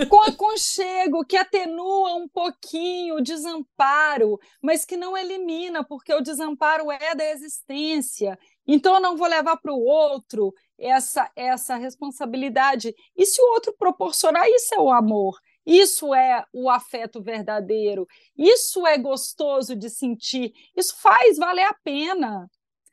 Com 0.09 0.23
aconchego, 0.23 1.25
que 1.25 1.37
atenua 1.37 2.15
um 2.15 2.29
pouquinho 2.29 3.17
o 3.17 3.23
desamparo, 3.23 4.39
mas 4.63 4.85
que 4.85 4.97
não 4.97 5.17
elimina, 5.17 5.85
porque 5.85 6.15
o 6.15 6.21
desamparo 6.21 6.91
é 6.91 7.15
da 7.15 7.25
existência. 7.31 8.39
Então 8.67 8.95
eu 8.95 9.01
não 9.01 9.17
vou 9.17 9.29
levar 9.29 9.57
para 9.57 9.73
o 9.73 9.85
outro 9.85 10.53
essa, 10.79 11.31
essa 11.37 11.77
responsabilidade. 11.77 12.95
E 13.17 13.27
se 13.27 13.41
o 13.41 13.53
outro 13.53 13.75
proporcionar, 13.79 14.47
isso 14.49 14.75
é 14.75 14.81
o 14.81 14.91
amor. 14.91 15.39
Isso 15.67 16.15
é 16.15 16.45
o 16.53 16.69
afeto 16.69 17.23
verdadeiro. 17.23 18.07
Isso 18.37 18.87
é 18.87 18.99
gostoso 18.99 19.75
de 19.75 19.89
sentir. 19.89 20.53
Isso 20.77 20.95
faz 21.01 21.39
valer 21.39 21.65
a 21.65 21.75
pena 21.75 22.51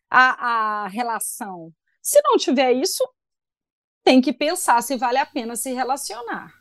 a, 0.09 0.84
a 0.84 0.88
relação. 0.88 1.73
Se 2.01 2.21
não 2.23 2.38
tiver 2.38 2.71
isso, 2.73 3.03
tem 4.03 4.21
que 4.21 4.34
pensar 4.34 4.82
se 4.82 4.95
vale 4.95 5.17
a 5.17 5.25
pena 5.25 5.55
se 5.55 5.71
relacionar. 5.73 6.61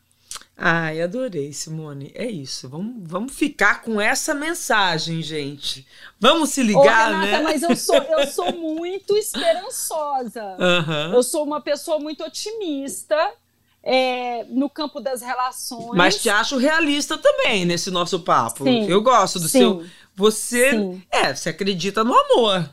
Ai, 0.62 1.00
adorei, 1.00 1.54
Simone. 1.54 2.12
É 2.14 2.26
isso. 2.26 2.68
Vamos, 2.68 2.96
vamos 2.98 3.32
ficar 3.32 3.80
com 3.80 3.98
essa 3.98 4.34
mensagem, 4.34 5.22
gente. 5.22 5.86
Vamos 6.20 6.50
se 6.50 6.62
ligar, 6.62 7.12
Ô, 7.12 7.20
Renata, 7.20 7.38
né? 7.38 7.40
Mas 7.42 7.62
eu 7.62 7.74
sou, 7.74 7.96
eu 7.96 8.26
sou 8.26 8.52
muito 8.60 9.16
esperançosa. 9.16 10.44
Uhum. 10.58 11.14
Eu 11.14 11.22
sou 11.22 11.44
uma 11.44 11.62
pessoa 11.62 11.98
muito 11.98 12.22
otimista. 12.22 13.16
É, 13.82 14.44
no 14.50 14.68
campo 14.68 15.00
das 15.00 15.22
relações. 15.22 15.96
Mas 15.96 16.20
te 16.20 16.28
acho 16.28 16.58
realista 16.58 17.16
também 17.16 17.64
nesse 17.64 17.90
nosso 17.90 18.20
papo. 18.20 18.64
Sim, 18.64 18.84
eu 18.86 19.00
gosto 19.00 19.40
do 19.40 19.48
sim, 19.48 19.58
seu. 19.58 19.86
Você. 20.14 20.72
Sim. 20.72 21.02
É, 21.10 21.34
você 21.34 21.48
acredita 21.48 22.04
no 22.04 22.12
amor. 22.14 22.68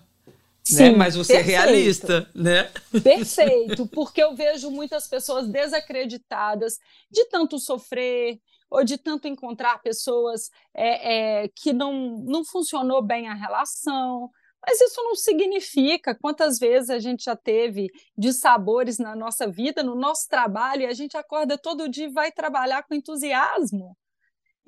Sim, 0.76 0.92
né? 0.92 0.98
Mas 0.98 1.16
você 1.16 1.34
perfeito. 1.34 1.56
é 1.56 1.66
realista, 1.66 2.30
né? 2.34 2.70
Perfeito, 3.04 3.88
porque 3.88 4.22
eu 4.22 4.36
vejo 4.36 4.70
muitas 4.70 5.08
pessoas 5.08 5.48
desacreditadas 5.48 6.78
de 7.10 7.26
tanto 7.26 7.60
sofrer, 7.60 8.40
ou 8.70 8.84
de 8.84 8.98
tanto 8.98 9.28
encontrar 9.28 9.82
pessoas 9.82 10.50
é, 10.74 11.44
é, 11.44 11.48
que 11.56 11.72
não, 11.72 12.18
não 12.26 12.44
funcionou 12.44 13.02
bem 13.02 13.28
a 13.28 13.34
relação. 13.34 14.30
Mas 14.66 14.82
isso 14.82 15.02
não 15.04 15.16
significa 15.16 16.14
quantas 16.14 16.60
vezes 16.60 16.90
a 16.90 17.00
gente 17.00 17.24
já 17.24 17.36
teve 17.36 17.90
de 18.18 18.34
sabores 18.34 18.98
na 18.98 19.16
nossa 19.16 19.48
vida, 19.48 19.82
no 19.82 19.96
nosso 19.96 20.28
trabalho, 20.28 20.82
e 20.82 20.86
a 20.86 20.94
gente 20.94 21.16
acorda 21.16 21.58
todo 21.58 21.88
dia 21.88 22.06
e 22.06 22.12
vai 22.12 22.32
trabalhar 22.32 22.84
com 22.84 22.94
entusiasmo. 22.94 23.96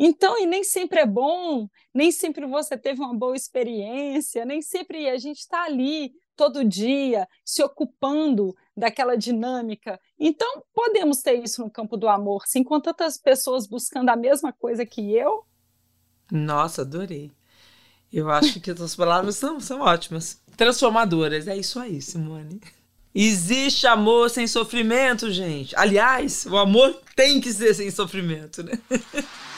Então, 0.02 0.39
e 0.39 0.45
nem 0.45 0.64
sempre 0.64 1.02
é 1.02 1.06
bom, 1.06 1.68
nem 1.93 2.10
sempre 2.10 2.45
você 2.47 2.78
teve 2.78 3.02
uma 3.02 3.14
boa 3.14 3.36
experiência, 3.36 4.45
nem 4.45 4.62
sempre 4.62 5.10
a 5.10 5.18
gente 5.18 5.39
está 5.39 5.66
ali 5.66 6.14
todo 6.38 6.64
dia 6.64 7.28
se 7.43 7.62
ocupando 7.62 8.56
daquela 8.78 9.18
dinâmica. 9.18 10.00
Então, 10.18 10.64
podemos 10.74 11.18
ter 11.22 11.43
isso 11.43 11.62
no 11.62 11.70
campo 11.70 11.97
do 11.97 12.08
amor, 12.08 12.47
sim, 12.47 12.64
com 12.64 12.80
tantas 12.80 13.18
pessoas 13.18 13.68
buscando 13.68 14.08
a 14.08 14.16
mesma 14.16 14.54
coisa 14.54 14.86
que 14.86 15.14
eu. 15.14 15.43
Nossa, 16.32 16.84
adorei. 16.84 17.30
Eu 18.12 18.30
acho 18.30 18.62
que 18.62 18.72
as 18.72 18.95
palavras 18.95 19.36
são, 19.36 19.60
são 19.60 19.82
ótimas. 19.82 20.41
Transformadoras, 20.56 21.45
é 21.45 21.58
isso 21.58 21.78
aí, 21.78 22.02
Simone. 22.02 22.62
Existe 23.14 23.86
amor 23.86 24.30
sem 24.30 24.47
sofrimento, 24.47 25.30
gente. 25.30 25.76
Aliás, 25.76 26.45
o 26.45 26.56
amor 26.56 27.02
tem 27.18 27.41
que 27.41 27.52
ser 27.52 27.74
sem 27.74 27.91
sofrimento, 27.91 28.64
né? 28.64 28.80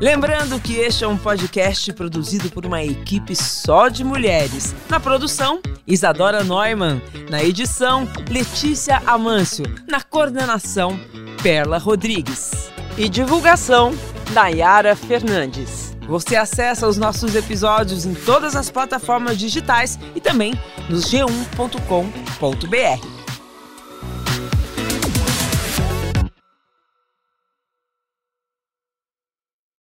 Lembrando 0.00 0.60
que 0.60 0.74
este 0.74 1.04
é 1.04 1.08
um 1.08 1.16
podcast 1.16 1.92
produzido 1.92 2.50
por 2.50 2.66
uma 2.66 2.82
equipe 2.82 3.34
só 3.34 3.88
de 3.88 4.04
mulheres. 4.04 4.74
Na 4.88 5.00
produção, 5.00 5.60
Isadora 5.86 6.44
Neumann. 6.44 7.00
Na 7.30 7.42
edição, 7.42 8.06
Letícia 8.28 9.02
Amâncio. 9.06 9.64
Na 9.88 10.02
coordenação, 10.02 10.98
Perla 11.42 11.78
Rodrigues. 11.78 12.70
E 12.98 13.08
divulgação, 13.08 13.94
Nayara 14.32 14.94
Fernandes. 14.94 15.96
Você 16.06 16.36
acessa 16.36 16.86
os 16.86 16.98
nossos 16.98 17.34
episódios 17.34 18.04
em 18.04 18.14
todas 18.14 18.54
as 18.54 18.70
plataformas 18.70 19.38
digitais 19.38 19.98
e 20.14 20.20
também 20.20 20.52
nos 20.88 21.10
g1.com.br. 21.10 23.13